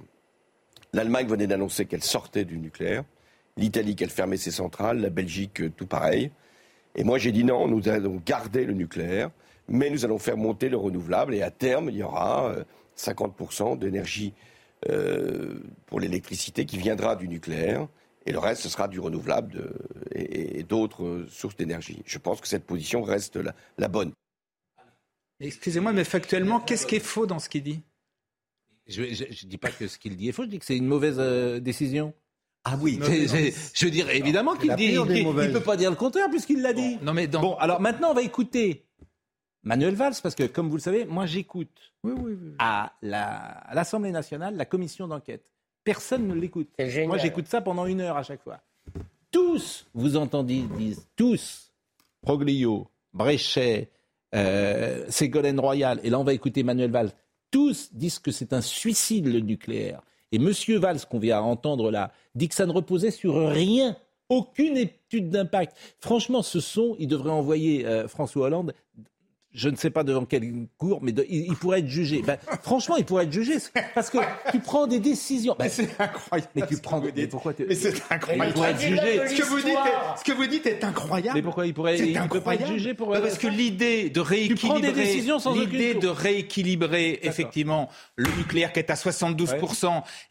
[0.94, 3.04] L'Allemagne venait d'annoncer qu'elle sortait du nucléaire,
[3.58, 6.32] l'Italie qu'elle fermait ses centrales, la Belgique tout pareil.
[6.96, 9.30] Et moi j'ai dit non, nous allons garder le nucléaire,
[9.68, 12.56] mais nous allons faire monter le renouvelable et à terme il y aura
[12.98, 14.34] 50% d'énergie
[14.90, 15.56] euh,
[15.88, 17.88] pour l'électricité qui viendra du nucléaire.
[18.28, 19.72] Et le reste, ce sera du renouvelable
[20.12, 22.02] et, d'autres sources d'énergie.
[22.06, 23.38] Je pense que cette position reste
[23.78, 24.12] la, bonne.
[25.40, 27.82] Excusez-moi, mais factuellement, qu'est-ce qui est faux dans ce qu'il dit?
[28.88, 30.88] Je ne dis pas que ce qu'il dit est faux, je dis que c'est une
[30.88, 32.14] mauvaise euh, décision.
[32.64, 33.00] Ah oui.
[33.74, 34.86] Je veux dire, évidemment qu'il dit.
[34.86, 36.98] Il ne peut pas dire le contraire puisqu'il l'a dit.
[37.04, 38.85] Non, mais Bon, alors maintenant, on va écouter
[39.66, 41.92] Manuel Valls, parce que comme vous le savez, moi j'écoute
[42.60, 45.44] à l'Assemblée nationale la commission d'enquête.
[45.84, 46.70] Personne ne l'écoute.
[47.08, 48.62] Moi j'écoute ça pendant une heure à chaque fois.
[49.32, 51.72] Tous, vous entendez, disent tous,
[52.22, 53.90] Proglio, Bréchet,
[54.34, 57.12] euh, Ségolène Royal, et là on va écouter Manuel Valls,
[57.50, 60.02] tous disent que c'est un suicide le nucléaire.
[60.32, 60.52] Et M.
[60.78, 63.96] Valls, qu'on vient entendre là, dit que ça ne reposait sur rien,
[64.30, 65.76] aucune étude d'impact.
[66.00, 68.74] Franchement, ce sont, il devrait envoyer euh, François Hollande
[69.56, 70.44] je ne sais pas devant quel
[70.78, 72.22] cours, mais il, pourrait être jugé.
[72.22, 73.58] Ben, franchement, il pourrait être jugé
[73.94, 74.18] parce que
[74.52, 75.56] tu prends des décisions.
[75.58, 76.52] Ben, c'est incroyable.
[76.56, 77.02] Mais tu prends.
[77.02, 78.50] Mais pourquoi Mais c'est incroyable.
[78.50, 79.22] Il pourrait être jugé.
[79.28, 81.38] Ce que, vous dites est, ce que vous dites est incroyable.
[81.38, 85.06] Mais pourquoi il pourrait il peut pas être jugé pour Parce que l'idée de rééquilibrer,
[85.56, 89.56] l'idée de rééquilibrer effectivement le nucléaire qui est à 72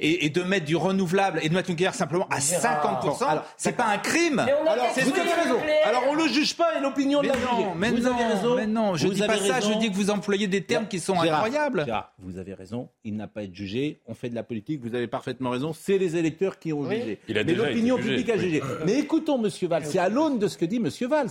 [0.01, 3.15] et, de mettre du renouvelable et de mettre le nucléaire simplement à 50%
[3.57, 4.39] c'est pas un crime.
[4.39, 5.59] Alors, vous avez raison.
[5.85, 7.35] Alors on le juge pas et l'opinion de la
[7.77, 8.95] Mais non, mais non.
[9.15, 11.87] Je vous dis pas ça, je dis que vous employez des termes qui sont incroyables.
[12.19, 15.07] vous avez raison, il n'a pas été jugé, on fait de la politique, vous avez
[15.07, 17.19] parfaitement raison, c'est les électeurs qui ont jugé.
[17.29, 18.63] Mais l'opinion publique a jugé.
[18.85, 19.51] Mais écoutons M.
[19.69, 20.89] Valls, c'est à l'aune de ce que dit M.
[21.09, 21.31] Valls.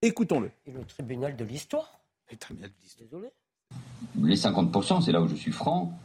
[0.00, 0.50] Écoutons-le.
[0.66, 1.98] Et le tribunal de l'histoire.
[3.00, 3.28] Désolé.
[4.22, 5.98] Les 50%, c'est là où je suis franc,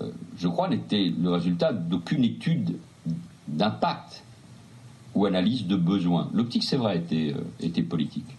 [0.00, 2.76] euh, je crois, n'était le résultat d'aucune étude
[3.48, 4.24] d'impact
[5.14, 6.30] ou analyse de besoin.
[6.34, 8.36] L'optique, c'est vrai, était, euh, était politique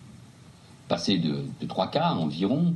[0.92, 2.74] passer de, trois quarts environ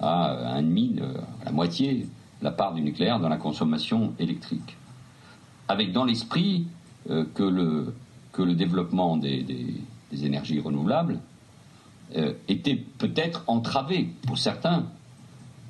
[0.00, 2.08] à un demi, euh, à la moitié,
[2.40, 4.78] la part du nucléaire dans la consommation électrique.
[5.68, 6.66] Avec dans l'esprit
[7.10, 9.54] euh, que, le, développement des,
[10.24, 11.20] énergies renouvelables
[12.16, 14.86] euh, était peut-être entravé pour certains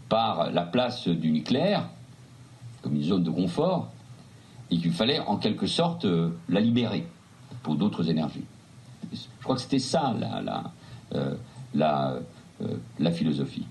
[0.08, 1.88] par la place du nucléaire
[2.80, 3.90] comme une zone de confort
[4.70, 6.06] et qu'il fallait en quelque sorte
[6.48, 7.08] la libérer
[7.64, 8.44] pour d'autres énergies.
[9.12, 10.62] Je crois que c'était ça la,
[11.76, 12.18] la,
[12.62, 13.66] euh, la philosophie.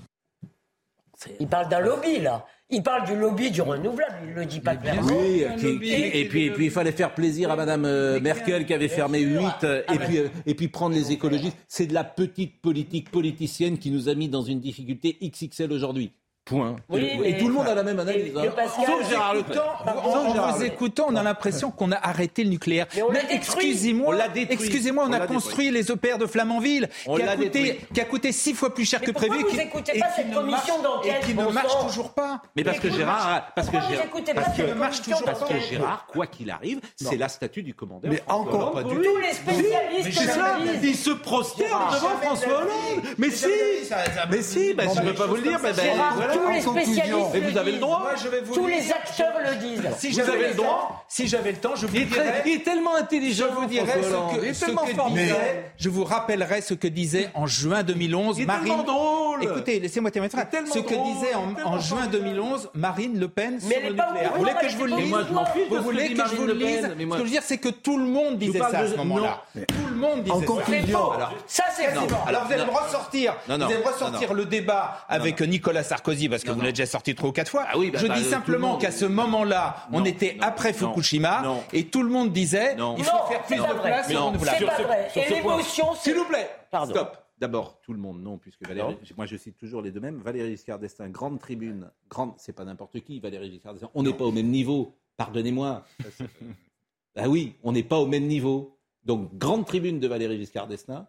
[1.39, 2.45] Il parle d'un lobby, là.
[2.69, 5.07] Il parle du lobby du renouvelable, il ne le dit pas clairement.
[5.07, 8.87] Oui, et, puis, et puis il fallait faire plaisir à Mme euh, Merkel qui avait
[8.87, 11.57] fermé 8, euh, et, puis, et puis prendre les écologistes.
[11.67, 16.11] C'est de la petite politique politicienne qui nous a mis dans une difficulté XXL aujourd'hui.
[16.45, 16.75] Point.
[16.93, 18.31] et tout le monde a la même analyse.
[18.37, 18.51] Hein.
[18.85, 19.83] Sauf Gérard Leclerc.
[20.05, 22.85] En vous écoutant, on a l'impression qu'on a arrêté le nucléaire.
[23.11, 28.05] Mais, excusez-moi, excusez-moi, on, a, construit les EPR de Flamanville, qui a, coûté, qui a
[28.05, 29.43] coûté six fois plus cher que prévu.
[29.43, 32.41] Vous n'écoutez pas cette commission d'enquête Et qui ne marche toujours pas.
[32.55, 34.05] Mais parce que Gérard, parce que Gérard,
[34.35, 38.11] parce que marche toujours parce que Gérard, quoi qu'il arrive, c'est la statue du commandeur.
[38.11, 39.03] Mais encore pas du tout.
[39.03, 40.83] Tous les spécialistes.
[40.83, 43.03] Il se prosterne devant François Hollande.
[43.17, 43.47] Mais si,
[44.29, 45.59] mais si, je ne peux pas vous le dire.
[46.35, 47.35] Tous les spécialistes.
[47.35, 48.11] Et vous avez le droit.
[48.53, 49.89] Tous les acteurs le disent.
[49.97, 52.43] Si j'avais le droit, si j'avais le temps, je vous dirais.
[52.45, 53.45] Il est tellement intelligent.
[53.49, 54.01] Je vous dirais
[54.53, 55.71] ce que disait.
[55.77, 58.73] Je vous rappellerai ce que disait en juin 2011 Marine.
[59.41, 60.31] Écoutez, laissez-moi terminer.
[60.31, 64.31] Ce que disait en juin 2011 Marine Le Pen sur le nucléaire.
[64.33, 65.15] Vous voulez que je vous le lise
[65.69, 67.97] Vous voulez que je vous le lise Ce que je veux dire, c'est que tout
[67.97, 69.43] le monde disait ça à ce moment-là.
[70.05, 70.35] Monde disait.
[70.35, 71.11] En conclusion,
[71.47, 76.29] ça c'est Alors vous allez me ressortir, vous allez ressortir le débat avec Nicolas Sarkozy
[76.29, 77.65] parce que vous l'avez déjà sorti trois ou quatre fois.
[77.67, 82.03] Ah bah, je bah, dis simplement qu'à ce moment-là, on était après Fukushima et tout
[82.03, 85.11] le monde disait il faut faire plus de place C'est pas vrai.
[85.15, 86.49] Et l'émotion, s'il vous plaît.
[86.85, 87.17] Stop.
[87.37, 90.21] D'abord, tout le monde, non, puisque Valérie, moi je cite toujours les deux mêmes.
[90.21, 93.91] Valérie Giscard d'Estaing, grande tribune, grande, c'est pas n'importe qui, Valérie Giscard d'Estaing.
[93.93, 95.83] On n'est pas au même niveau, pardonnez-moi.
[97.17, 98.74] ah oui, on n'est pas au même niveau.
[99.05, 101.07] Donc, grande tribune de Valérie Giscard d'Estaing,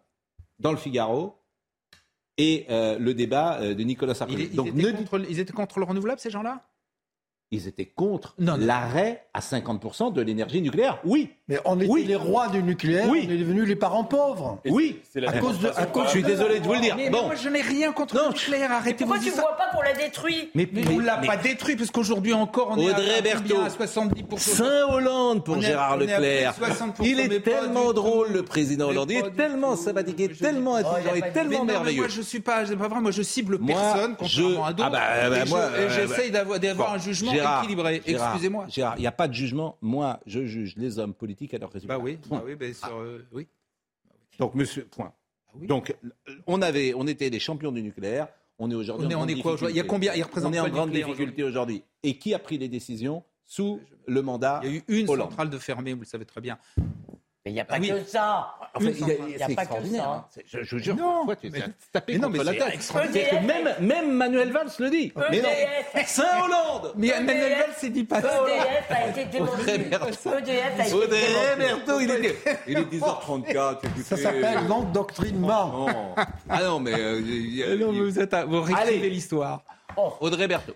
[0.59, 1.43] dans le Figaro,
[2.39, 4.49] et euh, le débat euh, de Nicolas Sarkozy.
[4.49, 6.67] Donc, ils étaient contre le renouvelable, ces gens-là?
[7.51, 11.01] Ils étaient contre l'arrêt à 50% de l'énergie nucléaire.
[11.05, 11.31] Oui.
[11.49, 13.25] Mais on était les rois du nucléaire, oui.
[13.29, 14.59] on est devenus les parents pauvres.
[14.67, 14.99] oui.
[15.25, 16.97] à cause de, à cause je suis désolé de vous le dire.
[16.97, 17.27] Mais, bon.
[17.27, 18.73] moi, je n'ai rien contre le nucléaire.
[18.73, 21.77] Arrêtez Pourquoi tu ne vois pas qu'on l'a détruit Mais, on ne l'a pas détruit,
[21.77, 24.39] parce qu'aujourd'hui encore, on Audrey est à, 70%.
[24.39, 26.55] Saint-Hollande pour Gérard Leclerc.
[27.03, 29.13] Il est tellement drôle, le président Hollande.
[29.13, 32.01] Il est tellement sympathique, est tellement intelligent, est tellement merveilleux.
[32.01, 33.01] Moi, je suis pas, pas vrai.
[33.01, 34.91] Moi, je cible personne, contrairement à d'autres.
[34.93, 38.03] Ah bah, bah, et j'essaye d'avoir un jugement équilibré.
[38.05, 38.67] Excusez-moi.
[38.69, 39.77] Gérard, il n'y a pas de jugement.
[39.81, 41.97] Moi, je juge les hommes politiques à leurs résultats.
[41.97, 43.47] Bah oui, bah oui, ben sur, euh, oui.
[44.39, 45.13] Donc, monsieur, point.
[45.49, 45.95] Ah Donc,
[46.47, 48.29] on, avait, on était des champions du nucléaire.
[48.59, 49.07] On est aujourd'hui.
[49.07, 50.15] On est, on est quoi Il y a combien?
[50.15, 51.83] Il représente On est en grande difficulté aujourd'hui.
[52.03, 55.51] Et qui a pris les décisions sous le mandat Il y a eu une centrale
[55.51, 56.59] de fermée, vous le savez très bien.
[57.47, 58.55] Mais il n'y a pas que ça.
[58.81, 60.05] il n'y a, pas que ça.
[60.05, 60.25] Hein.
[60.47, 61.61] Je, je jure, non, quoi, tu mais,
[61.93, 62.93] tapé contre la tête.
[63.45, 65.13] Même, même Manuel Valls le dit.
[65.15, 65.49] EDF mais non.
[66.05, 68.43] Saint-Hollande Mais Manuel Valls s'est dit pas ça.
[68.49, 69.75] EDF a été démontré.
[69.75, 72.37] EDF a été Audrey Berthaud, il est,
[72.67, 73.79] il est 10h34.
[74.03, 75.87] Ça s'appelle l'endoctrinement.
[76.49, 76.95] Ah non, mais...
[76.97, 79.63] Euh, non, vous, êtes vous réécrivez l'histoire.
[80.19, 80.75] Audrey Berthaud.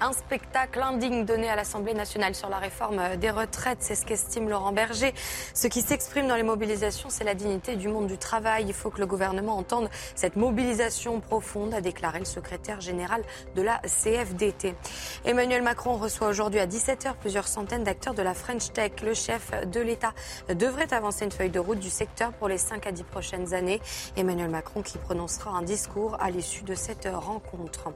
[0.00, 4.48] Un spectacle indigne donné à l'Assemblée nationale sur la réforme des retraites, c'est ce qu'estime
[4.48, 5.14] Laurent Berger.
[5.54, 8.64] Ce qui s'exprime dans les mobilisations, c'est la dignité du monde du travail.
[8.66, 13.22] Il faut que le gouvernement entende cette mobilisation profonde, a déclaré le secrétaire général
[13.54, 14.74] de la CFDT.
[15.24, 18.92] Emmanuel Macron reçoit aujourd'hui à 17h plusieurs centaines d'acteurs de la French Tech.
[19.02, 20.12] Le chef de l'État
[20.48, 23.80] devrait avancer une feuille de route du secteur pour les 5 à 10 prochaines années.
[24.16, 27.92] Emmanuel Macron qui prononcera un discours à l'issue de cette rencontre.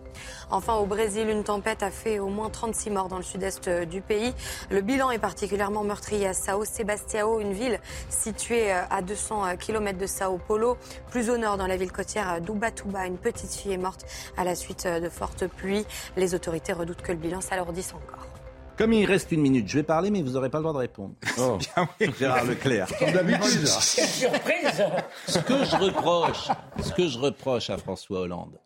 [0.51, 4.33] Enfin, au Brésil, une tempête a au moins 36 morts dans le sud-est du pays.
[4.71, 10.07] Le bilan est particulièrement meurtrier à Sao Sebastião, une ville située à 200 km de
[10.07, 10.77] Sao Paulo.
[11.11, 14.07] Plus au nord, dans la ville côtière d'Ubatuba, une petite fille est morte
[14.37, 15.85] à la suite de fortes pluies.
[16.17, 18.27] Les autorités redoutent que le bilan s'alourdisse encore.
[18.79, 20.79] Comme il reste une minute, je vais parler, mais vous n'aurez pas le droit de
[20.79, 21.15] répondre.
[21.41, 21.59] Oh.
[22.19, 22.89] Gérard Leclerc.
[22.99, 23.13] Quelle
[23.81, 24.85] surprise
[25.27, 26.49] Ce que je reproche,
[26.83, 28.59] ce que je reproche à François Hollande,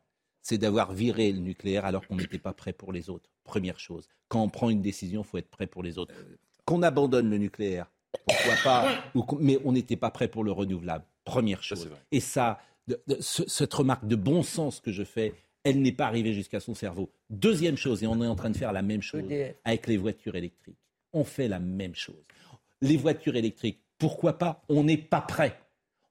[0.43, 3.31] c'est d'avoir viré le nucléaire alors qu'on n'était pas prêt pour les autres.
[3.45, 4.09] Première chose.
[4.29, 6.15] Quand on prend une décision, il faut être prêt pour les autres.
[6.65, 7.91] Qu'on abandonne le nucléaire,
[8.27, 9.05] pourquoi pas,
[9.41, 11.05] mais on n'était pas prêt pour le renouvelable.
[11.25, 11.89] Première chose.
[12.11, 12.61] Et ça,
[13.21, 17.13] cette remarque de bon sens que je fais, elle n'est pas arrivée jusqu'à son cerveau.
[17.31, 19.25] Deuxième chose, et on est en train de faire la même chose
[19.65, 20.79] avec les voitures électriques.
[21.13, 22.25] On fait la même chose.
[22.81, 25.57] Les voitures électriques, pourquoi pas On n'est pas prêt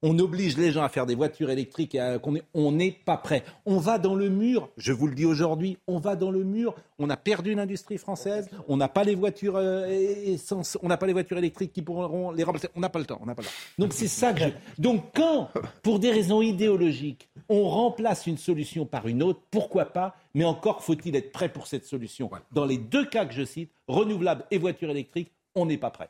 [0.02, 2.18] on oblige les gens à faire des voitures électriques et
[2.54, 3.44] on n'est pas prêt.
[3.64, 6.74] On va dans le mur, je vous le dis aujourd'hui, on va dans le mur.
[6.98, 11.06] On a perdu l'industrie française, on n'a pas les voitures euh, essence, on n'a pas
[11.06, 12.68] les voitures électriques qui pourront les remplacer.
[12.76, 13.54] On n'a pas le temps, on n'a pas le temps.
[13.78, 14.48] Donc c'est ça que je...
[14.78, 15.50] Donc quand,
[15.82, 20.16] pour des raisons idéologiques, on remplace une solution par une autre, pourquoi pas?
[20.34, 22.30] Mais encore faut-il être prêt pour cette solution.
[22.52, 26.08] Dans les deux cas que je cite, renouvelables et voitures électriques, on n'est pas prêt.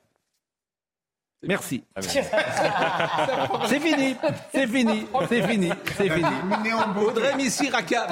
[1.45, 1.83] Merci.
[1.97, 2.01] Ah,
[3.67, 4.17] c'est fini,
[4.53, 6.29] c'est fini, c'est fini, c'est fini.
[7.05, 8.07] Audrey Missiraka.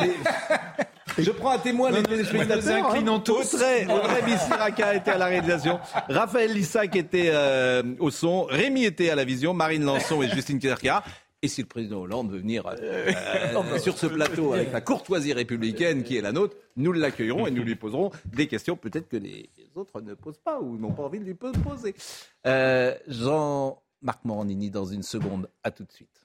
[1.17, 2.93] Je prends à témoin les téléspectateurs.
[2.93, 3.07] Hein.
[3.07, 5.79] Audrey, Audrey Missiraka était à la réalisation.
[6.09, 8.45] Raphaël Lissac était euh, au son.
[8.45, 9.55] Rémi était à la vision.
[9.55, 11.05] Marine Lançon et Justine Kerka.
[11.43, 15.33] Et si le président Hollande veut venir euh, euh, sur ce plateau avec la courtoisie
[15.33, 19.17] républicaine qui est la nôtre, nous l'accueillerons et nous lui poserons des questions peut-être que
[19.17, 21.95] les autres ne posent pas ou n'ont pas envie de lui poser.
[22.47, 25.49] Euh, Jean-Marc Morandini dans une seconde.
[25.63, 26.25] À tout de suite.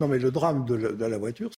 [0.00, 1.50] Non mais le drame de la voiture,